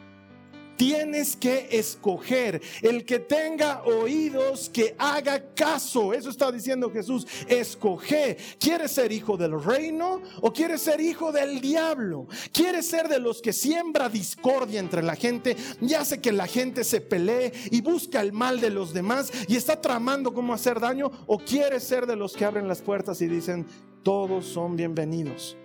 Tienes 0.78 1.36
que 1.36 1.68
escoger. 1.72 2.62
El 2.82 3.04
que 3.04 3.20
tenga 3.20 3.82
oídos, 3.84 4.70
que 4.70 4.96
haga 4.98 5.54
caso. 5.56 6.14
Eso 6.14 6.30
está 6.30 6.52
diciendo 6.52 6.92
Jesús. 6.92 7.28
Escoge. 7.48 8.38
¿Quieres 8.60 8.92
ser 8.92 9.12
hijo 9.12 9.36
del 9.36 9.62
reino 9.62 10.22
o 10.42 10.54
quieres 10.54 10.82
ser 10.82 11.02
hijo 11.02 11.32
del 11.32 11.60
diablo? 11.60 12.28
¿Quieres 12.54 12.88
ser 12.88 13.10
de 13.10 13.20
los 13.20 13.42
que 13.42 13.54
siembra 13.54 14.08
discordia 14.08 14.80
entre 14.80 15.02
la 15.02 15.16
gente 15.16 15.58
y 15.82 15.96
hace 15.96 16.22
que 16.22 16.32
la 16.32 16.46
gente 16.46 16.84
se 16.84 17.02
pelee 17.02 17.52
y 17.72 17.82
busca 17.82 18.22
el 18.22 18.32
mal 18.32 18.62
de 18.62 18.70
los 18.70 18.94
demás 18.94 19.32
y 19.48 19.56
está 19.56 19.82
tramando 19.82 20.34
cómo 20.34 20.54
hacer 20.54 20.80
daño? 20.80 21.12
¿O 21.26 21.40
quieres 21.40 21.84
ser 21.84 22.06
de 22.06 22.16
los 22.16 22.34
que 22.34 22.46
abren 22.46 22.68
las 22.68 22.82
puertas 22.82 23.20
y 23.22 23.28
dicen, 23.28 23.66
todos 24.04 24.46
son 24.46 24.76
bienvenidos? 24.76 25.58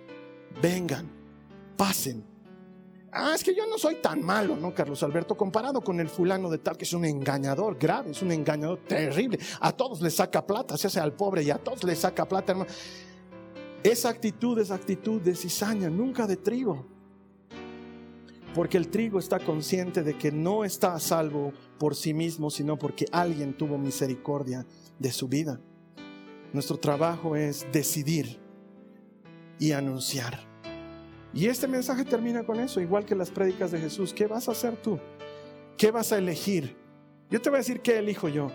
Vengan, 0.59 1.07
pasen 1.77 2.32
Ah, 3.15 3.33
es 3.35 3.43
que 3.43 3.53
yo 3.53 3.67
no 3.67 3.77
soy 3.77 3.95
tan 3.95 4.23
malo, 4.23 4.55
¿no, 4.55 4.73
Carlos 4.73 5.03
Alberto? 5.03 5.35
Comparado 5.35 5.81
con 5.81 5.99
el 5.99 6.09
fulano 6.09 6.49
de 6.49 6.57
tal, 6.57 6.75
que 6.75 6.83
es 6.83 6.93
un 6.93 7.05
engañador 7.05 7.77
grave, 7.77 8.09
es 8.09 8.23
un 8.23 8.31
engañador 8.31 8.79
terrible. 8.87 9.37
A 9.59 9.71
todos 9.71 10.01
le 10.01 10.09
saca 10.09 10.47
plata, 10.47 10.75
se 10.77 10.87
hace 10.87 10.99
al 10.99 11.13
pobre 11.13 11.43
y 11.43 11.51
a 11.51 11.59
todos 11.59 11.83
le 11.83 11.95
saca 11.95 12.27
plata, 12.27 12.53
hermano. 12.53 12.71
Esa 13.83 14.09
actitud 14.09 14.57
es 14.57 14.71
actitud 14.71 15.21
de 15.21 15.35
cizaña, 15.35 15.91
nunca 15.91 16.25
de 16.25 16.37
trigo. 16.37 16.87
Porque 18.55 18.77
el 18.77 18.87
trigo 18.87 19.19
está 19.19 19.39
consciente 19.39 20.01
de 20.01 20.17
que 20.17 20.31
no 20.31 20.63
está 20.63 20.95
a 20.95 20.99
salvo 20.99 21.53
por 21.77 21.95
sí 21.95 22.15
mismo, 22.15 22.49
sino 22.49 22.79
porque 22.79 23.05
alguien 23.11 23.55
tuvo 23.55 23.77
misericordia 23.77 24.65
de 24.97 25.11
su 25.11 25.27
vida. 25.27 25.59
Nuestro 26.51 26.77
trabajo 26.77 27.35
es 27.35 27.67
decidir 27.71 28.39
y 29.59 29.71
anunciar. 29.71 30.52
Y 31.33 31.47
este 31.47 31.67
mensaje 31.67 32.05
termina 32.05 32.43
con 32.43 32.59
eso, 32.59 32.79
igual 32.79 33.05
que 33.05 33.15
las 33.15 33.31
prédicas 33.31 33.71
de 33.71 33.79
Jesús. 33.79 34.13
¿Qué 34.13 34.27
vas 34.27 34.47
a 34.47 34.51
hacer 34.51 34.77
tú? 34.77 34.99
¿Qué 35.77 35.89
vas 35.89 36.11
a 36.11 36.19
elegir? 36.19 36.77
Yo 37.31 37.41
te 37.41 37.49
voy 37.49 37.57
a 37.57 37.59
decir 37.59 37.81
qué 37.81 37.97
elijo 37.97 38.29
yo. 38.29 38.51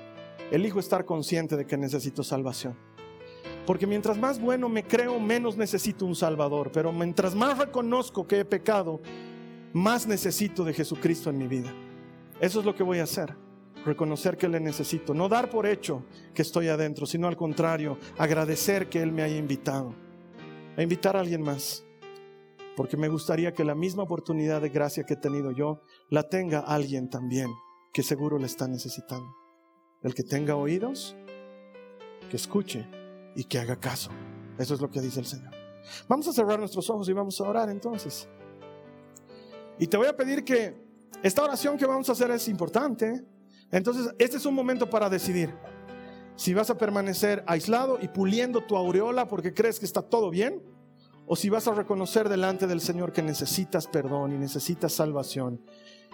Elijo 0.53 0.79
estar 0.79 1.05
consciente 1.05 1.57
de 1.57 1.67
que 1.67 1.77
necesito 1.77 2.23
salvación. 2.23 2.77
Porque 3.67 3.87
mientras 3.87 4.17
más 4.17 4.41
bueno 4.41 4.69
me 4.69 4.85
creo, 4.85 5.19
menos 5.19 5.57
necesito 5.57 6.07
un 6.07 6.15
Salvador. 6.15 6.71
Pero 6.73 6.93
mientras 6.93 7.35
más 7.35 7.59
reconozco 7.59 8.27
que 8.27 8.41
he 8.41 8.45
pecado, 8.45 9.01
más 9.73 10.07
necesito 10.07 10.65
de 10.65 10.73
Jesucristo 10.73 11.31
en 11.31 11.39
mi 11.39 11.49
vida. 11.49 11.75
Eso 12.41 12.61
es 12.61 12.65
lo 12.65 12.77
que 12.77 12.85
voy 12.85 13.01
a 13.01 13.03
hacer. 13.03 13.35
Reconocer 13.85 14.37
que 14.37 14.49
le 14.49 14.61
necesito. 14.61 15.15
No 15.15 15.29
dar 15.29 15.51
por 15.51 15.67
hecho 15.67 16.05
que 16.33 16.43
estoy 16.43 16.69
adentro, 16.69 17.07
sino 17.07 17.27
al 17.27 17.37
contrario, 17.37 17.99
agradecer 18.17 18.89
que 18.89 19.03
Él 19.03 19.11
me 19.11 19.23
haya 19.23 19.37
invitado. 19.37 19.93
A 20.77 20.83
invitar 20.83 21.17
a 21.17 21.21
alguien 21.21 21.43
más 21.43 21.85
porque 22.79 22.97
me 22.97 23.09
gustaría 23.09 23.53
que 23.53 23.65
la 23.65 23.75
misma 23.75 24.05
oportunidad 24.05 24.61
de 24.61 24.69
gracia 24.69 25.03
que 25.03 25.15
he 25.15 25.17
tenido 25.17 25.51
yo 25.51 25.83
la 26.11 26.29
tenga 26.29 26.61
alguien 26.61 27.11
también 27.11 27.51
que 27.93 28.05
seguro 28.05 28.39
le 28.39 28.47
está 28.47 28.69
necesitando. 28.69 29.27
El 30.01 30.15
que 30.15 30.23
tenga 30.23 30.55
oídos, 30.55 31.17
que 32.31 32.37
escuche 32.37 32.87
y 33.35 33.43
que 33.43 33.59
haga 33.59 33.81
caso. 33.81 34.13
Eso 34.61 34.75
es 34.75 34.81
lo 34.81 34.93
que 34.93 35.01
dice 35.01 35.19
el 35.19 35.27
Señor. 35.27 35.51
Vamos 36.07 36.29
a 36.29 36.33
cerrar 36.33 36.61
nuestros 36.61 36.89
ojos 36.89 37.09
y 37.09 37.13
vamos 37.13 37.41
a 37.41 37.49
orar 37.49 37.69
entonces. 37.69 38.29
Y 39.81 39.89
te 39.89 39.97
voy 39.97 40.07
a 40.07 40.17
pedir 40.17 40.45
que 40.45 40.81
esta 41.25 41.43
oración 41.43 41.77
que 41.77 41.85
vamos 41.85 42.09
a 42.09 42.13
hacer 42.13 42.31
es 42.31 42.47
importante. 42.47 43.25
Entonces, 43.73 44.15
este 44.21 44.37
es 44.37 44.47
un 44.47 44.55
momento 44.55 44.89
para 44.89 45.11
decidir 45.11 45.53
si 46.37 46.55
vas 46.55 46.71
a 46.71 46.79
permanecer 46.79 47.43
aislado 47.49 47.99
y 48.01 48.07
puliendo 48.07 48.61
tu 48.61 48.77
aureola 48.77 49.27
porque 49.27 49.53
crees 49.53 49.81
que 49.81 49.85
está 49.85 50.01
todo 50.01 50.31
bien 50.31 50.78
o 51.29 51.37
si 51.37 51.51
vas 51.51 51.69
a 51.69 51.75
reconocer 51.75 52.29
delante 52.29 52.67
del 52.67 52.81
Señor 52.81 53.13
que 53.13 53.23
necesitas 53.23 53.87
perdón 53.87 54.33
y 54.33 54.39
necesitas 54.39 54.93
salvación 54.95 55.61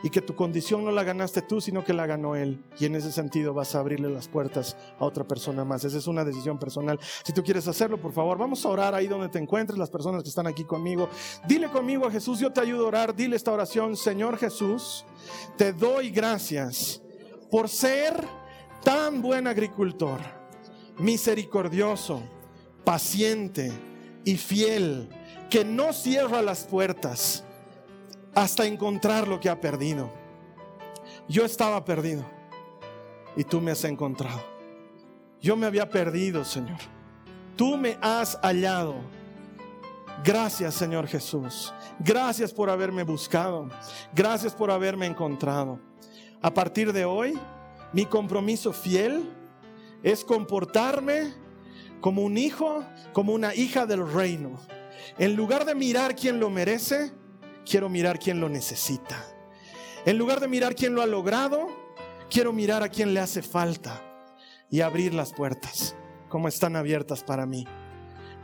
y 0.03 0.11
que 0.11 0.21
tu 0.21 0.35
condición 0.35 0.85
no 0.85 0.91
la 0.91 1.05
ganaste 1.05 1.41
tú, 1.41 1.61
sino 1.61 1.83
que 1.83 1.95
la 1.95 2.05
ganó 2.05 2.37
Él. 2.37 2.63
Y 2.79 2.85
en 2.85 2.95
ese 2.95 3.11
sentido 3.11 3.55
vas 3.55 3.75
a 3.75 3.79
abrirle 3.79 4.11
las 4.11 4.29
puertas 4.29 4.77
a 4.99 5.05
otra 5.05 5.25
persona 5.25 5.65
más. 5.65 5.83
Esa 5.85 5.97
es 5.97 6.07
una 6.07 6.25
decisión 6.25 6.59
personal. 6.59 6.99
Si 7.25 7.33
tú 7.33 7.43
quieres 7.43 7.67
hacerlo, 7.69 7.99
por 7.99 8.13
favor, 8.13 8.37
vamos 8.37 8.67
a 8.67 8.69
orar 8.69 8.95
ahí 8.95 9.07
donde 9.07 9.31
te 9.31 9.39
encuentres, 9.39 9.79
las 9.79 9.89
personas 9.89 10.23
que 10.23 10.29
están 10.29 10.47
aquí 10.47 10.65
conmigo. 10.65 11.09
Dile 11.49 11.71
conmigo 11.71 12.07
a 12.07 12.11
Jesús, 12.11 12.39
yo 12.39 12.53
te 12.53 12.61
ayudo 12.61 12.85
a 12.85 12.89
orar. 12.89 13.17
Dile 13.17 13.37
esta 13.37 13.53
oración, 13.53 13.97
Señor 13.97 14.37
Jesús, 14.37 15.07
te 15.57 15.73
doy 15.73 16.11
gracias 16.11 17.01
por 17.51 17.71
ser 17.71 18.15
tan 18.83 19.23
buen 19.23 19.47
agricultor, 19.47 20.21
misericordioso, 20.99 22.21
paciente 22.85 23.73
y 24.25 24.37
fiel 24.37 25.09
que 25.51 25.65
no 25.65 25.93
cierra 25.93 26.43
las 26.43 26.65
puertas 26.65 27.45
hasta 28.35 28.67
encontrar 28.67 29.29
lo 29.29 29.41
que 29.41 29.49
ha 29.49 29.61
perdido. 29.61 30.11
Yo 31.29 31.45
estaba 31.45 31.85
perdido 31.85 32.25
y 33.37 33.45
tú 33.45 33.61
me 33.61 33.71
has 33.71 33.85
encontrado. 33.85 34.43
Yo 35.41 35.57
me 35.57 35.67
había 35.67 35.89
perdido, 35.89 36.45
Señor. 36.45 36.79
Tú 37.57 37.77
me 37.77 37.99
has 38.01 38.39
hallado. 38.43 38.97
Gracias, 40.25 40.75
Señor 40.75 41.07
Jesús. 41.07 41.73
Gracias 41.99 42.53
por 42.53 42.71
haberme 42.71 43.03
buscado. 43.03 43.69
Gracias 44.15 44.55
por 44.55 44.71
haberme 44.71 45.07
encontrado. 45.07 45.79
A 46.41 46.53
partir 46.53 46.93
de 46.93 47.05
hoy, 47.05 47.39
mi 47.93 48.07
compromiso 48.07 48.73
fiel 48.73 49.31
es 50.03 50.25
comportarme 50.25 51.33
como 52.05 52.21
un 52.21 52.37
hijo, 52.37 52.85
como 53.15 53.33
una 53.33 53.55
hija 53.55 53.87
del 53.87 54.07
reino. 54.07 54.61
En 55.17 55.37
lugar 55.37 55.65
de 55.65 55.75
mirar 55.75 56.15
quién 56.15 56.39
lo 56.39 56.51
merece, 56.51 57.15
quiero 57.65 57.89
mirar 57.89 58.19
quién 58.19 58.41
lo 58.41 58.51
necesita. 58.51 59.25
En 60.05 60.19
lugar 60.19 60.39
de 60.39 60.47
mirar 60.47 60.75
quién 60.75 60.95
lo 60.95 61.01
ha 61.01 61.07
logrado, 61.07 61.67
quiero 62.29 62.53
mirar 62.53 62.83
a 62.83 62.91
quién 62.91 63.15
le 63.15 63.21
hace 63.21 63.41
falta 63.41 64.03
y 64.69 64.83
abrir 64.83 65.15
las 65.15 65.33
puertas 65.33 65.97
como 66.29 66.47
están 66.47 66.77
abiertas 66.77 67.25
para 67.25 67.47
mí, 67.47 67.67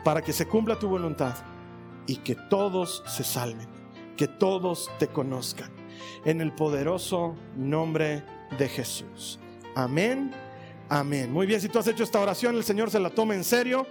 para 0.05 0.23
que 0.23 0.33
se 0.33 0.49
cumpla 0.49 0.79
tu 0.79 0.89
voluntad 0.89 1.35
y 2.07 2.17
que 2.17 2.37
todos 2.49 3.03
se 3.07 3.25
salven, 3.25 3.69
que 4.17 4.27
todos 4.27 4.91
te 4.99 5.09
conozcan. 5.09 5.71
En 6.25 6.41
el 6.41 6.55
poderoso 6.55 7.37
nombre 7.57 8.25
de 8.57 8.71
Jesús. 8.71 9.39
Amén 9.75 10.50
Amén. 10.93 11.33
Muy 11.33 11.47
bien, 11.47 11.61
si 11.61 11.69
tú 11.69 11.79
has 11.79 11.87
hecho 11.87 12.03
esta 12.03 12.21
oración, 12.21 12.57
el 12.57 12.65
Señor 12.65 12.91
se 12.91 12.99
la 12.99 13.11
toma 13.11 13.37
en 13.37 13.45
serio. 13.45 13.87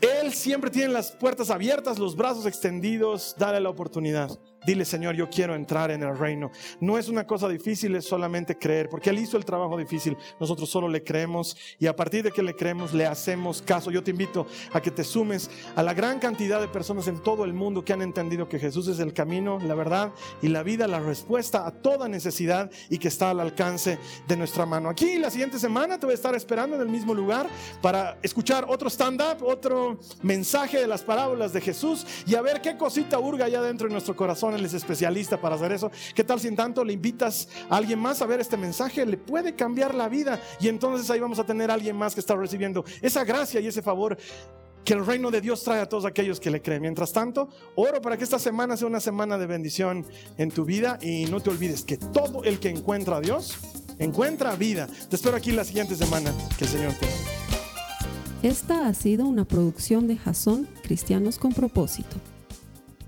Él 0.00 0.32
siempre 0.32 0.68
tiene 0.68 0.92
las 0.92 1.12
puertas 1.12 1.48
abiertas, 1.48 2.00
los 2.00 2.16
brazos 2.16 2.44
extendidos. 2.44 3.36
Dale 3.38 3.60
la 3.60 3.70
oportunidad. 3.70 4.36
Dile, 4.66 4.84
Señor, 4.84 5.14
yo 5.14 5.28
quiero 5.28 5.54
entrar 5.54 5.90
en 5.90 6.02
el 6.02 6.16
reino. 6.16 6.50
No 6.80 6.98
es 6.98 7.08
una 7.08 7.26
cosa 7.26 7.48
difícil, 7.48 7.94
es 7.96 8.06
solamente 8.06 8.56
creer, 8.56 8.88
porque 8.88 9.10
Él 9.10 9.18
hizo 9.18 9.36
el 9.36 9.44
trabajo 9.44 9.76
difícil. 9.76 10.16
Nosotros 10.40 10.70
solo 10.70 10.88
le 10.88 11.04
creemos 11.04 11.56
y 11.78 11.86
a 11.86 11.94
partir 11.94 12.24
de 12.24 12.32
que 12.32 12.42
le 12.42 12.56
creemos, 12.56 12.94
le 12.94 13.06
hacemos 13.06 13.60
caso. 13.60 13.90
Yo 13.90 14.02
te 14.02 14.10
invito 14.10 14.46
a 14.72 14.80
que 14.80 14.90
te 14.90 15.04
sumes 15.04 15.50
a 15.76 15.82
la 15.82 15.92
gran 15.92 16.18
cantidad 16.18 16.60
de 16.60 16.68
personas 16.68 17.08
en 17.08 17.20
todo 17.22 17.44
el 17.44 17.52
mundo 17.52 17.84
que 17.84 17.92
han 17.92 18.02
entendido 18.02 18.48
que 18.48 18.58
Jesús 18.58 18.88
es 18.88 18.98
el 19.00 19.12
camino, 19.12 19.58
la 19.60 19.74
verdad 19.74 20.12
y 20.40 20.48
la 20.48 20.62
vida, 20.62 20.86
la 20.88 21.00
respuesta 21.00 21.66
a 21.66 21.70
toda 21.70 22.08
necesidad 22.08 22.70
y 22.88 22.98
que 22.98 23.08
está 23.08 23.30
al 23.30 23.40
alcance 23.40 23.98
de 24.26 24.36
nuestra 24.36 24.64
mano. 24.64 24.88
Aquí 24.88 25.18
la 25.18 25.30
siguiente 25.30 25.58
semana 25.58 25.98
te 25.98 26.06
voy 26.06 26.12
a 26.12 26.16
estar 26.16 26.34
esperando 26.34 26.76
en 26.76 26.82
el 26.82 26.88
mismo 26.88 27.14
lugar 27.14 27.48
para 27.82 28.18
escuchar 28.22 28.64
otro 28.68 28.88
stand-up, 28.88 29.44
otro 29.44 29.98
mensaje 30.22 30.78
de 30.78 30.86
las 30.86 31.02
parábolas 31.02 31.52
de 31.52 31.60
Jesús 31.60 32.06
y 32.26 32.34
a 32.34 32.42
ver 32.42 32.60
qué 32.62 32.76
cosita 32.76 33.18
hurga 33.18 33.44
allá 33.44 33.60
dentro 33.60 33.88
de 33.88 33.92
nuestro 33.92 34.16
corazón 34.16 34.53
él 34.56 34.64
es 34.64 34.74
especialista 34.74 35.40
para 35.40 35.56
hacer 35.56 35.72
eso. 35.72 35.90
¿Qué 36.14 36.24
tal 36.24 36.40
si 36.40 36.48
en 36.48 36.56
tanto 36.56 36.84
le 36.84 36.92
invitas 36.92 37.48
a 37.68 37.76
alguien 37.76 37.98
más 37.98 38.22
a 38.22 38.26
ver 38.26 38.40
este 38.40 38.56
mensaje? 38.56 39.04
Le 39.06 39.16
puede 39.16 39.54
cambiar 39.54 39.94
la 39.94 40.08
vida 40.08 40.40
y 40.60 40.68
entonces 40.68 41.10
ahí 41.10 41.20
vamos 41.20 41.38
a 41.38 41.44
tener 41.44 41.70
alguien 41.70 41.96
más 41.96 42.14
que 42.14 42.20
está 42.20 42.34
recibiendo 42.34 42.84
esa 43.02 43.24
gracia 43.24 43.60
y 43.60 43.66
ese 43.66 43.82
favor 43.82 44.16
que 44.84 44.92
el 44.92 45.04
reino 45.04 45.30
de 45.30 45.40
Dios 45.40 45.64
trae 45.64 45.80
a 45.80 45.88
todos 45.88 46.04
aquellos 46.04 46.38
que 46.38 46.50
le 46.50 46.60
creen. 46.60 46.82
Mientras 46.82 47.12
tanto, 47.12 47.48
oro 47.74 48.00
para 48.00 48.16
que 48.16 48.24
esta 48.24 48.38
semana 48.38 48.76
sea 48.76 48.86
una 48.86 49.00
semana 49.00 49.38
de 49.38 49.46
bendición 49.46 50.06
en 50.36 50.50
tu 50.50 50.64
vida 50.64 50.98
y 51.00 51.24
no 51.26 51.40
te 51.40 51.50
olvides 51.50 51.84
que 51.84 51.96
todo 51.96 52.44
el 52.44 52.60
que 52.60 52.68
encuentra 52.68 53.16
a 53.16 53.20
Dios 53.20 53.58
encuentra 53.98 54.54
vida. 54.56 54.88
Te 55.08 55.16
espero 55.16 55.36
aquí 55.36 55.52
la 55.52 55.64
siguiente 55.64 55.94
semana. 55.96 56.32
Que 56.58 56.64
el 56.64 56.70
Señor 56.70 56.92
te 56.94 58.48
Esta 58.48 58.86
ha 58.86 58.94
sido 58.94 59.26
una 59.26 59.44
producción 59.44 60.06
de 60.06 60.16
Jason 60.16 60.68
Cristianos 60.82 61.38
con 61.38 61.52
propósito. 61.52 62.33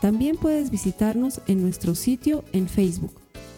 también 0.00 0.36
puedes 0.36 0.70
visitarnos 0.70 1.40
en 1.46 1.62
nuestro 1.62 1.94
sitio 1.94 2.44
en 2.52 2.68
Facebook 2.68 3.12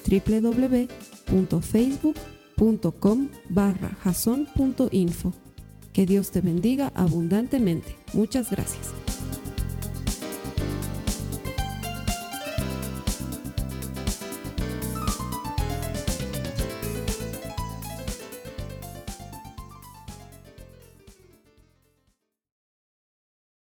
www.facebook.com 0.09 2.31
com 2.99 3.29
barra 3.49 3.97
jason.info. 4.05 5.33
Que 5.93 6.07
Dios 6.07 6.31
te 6.31 6.41
bendiga 6.41 6.93
abundantemente. 6.95 7.97
Muchas 8.13 8.51
gracias. 8.51 8.93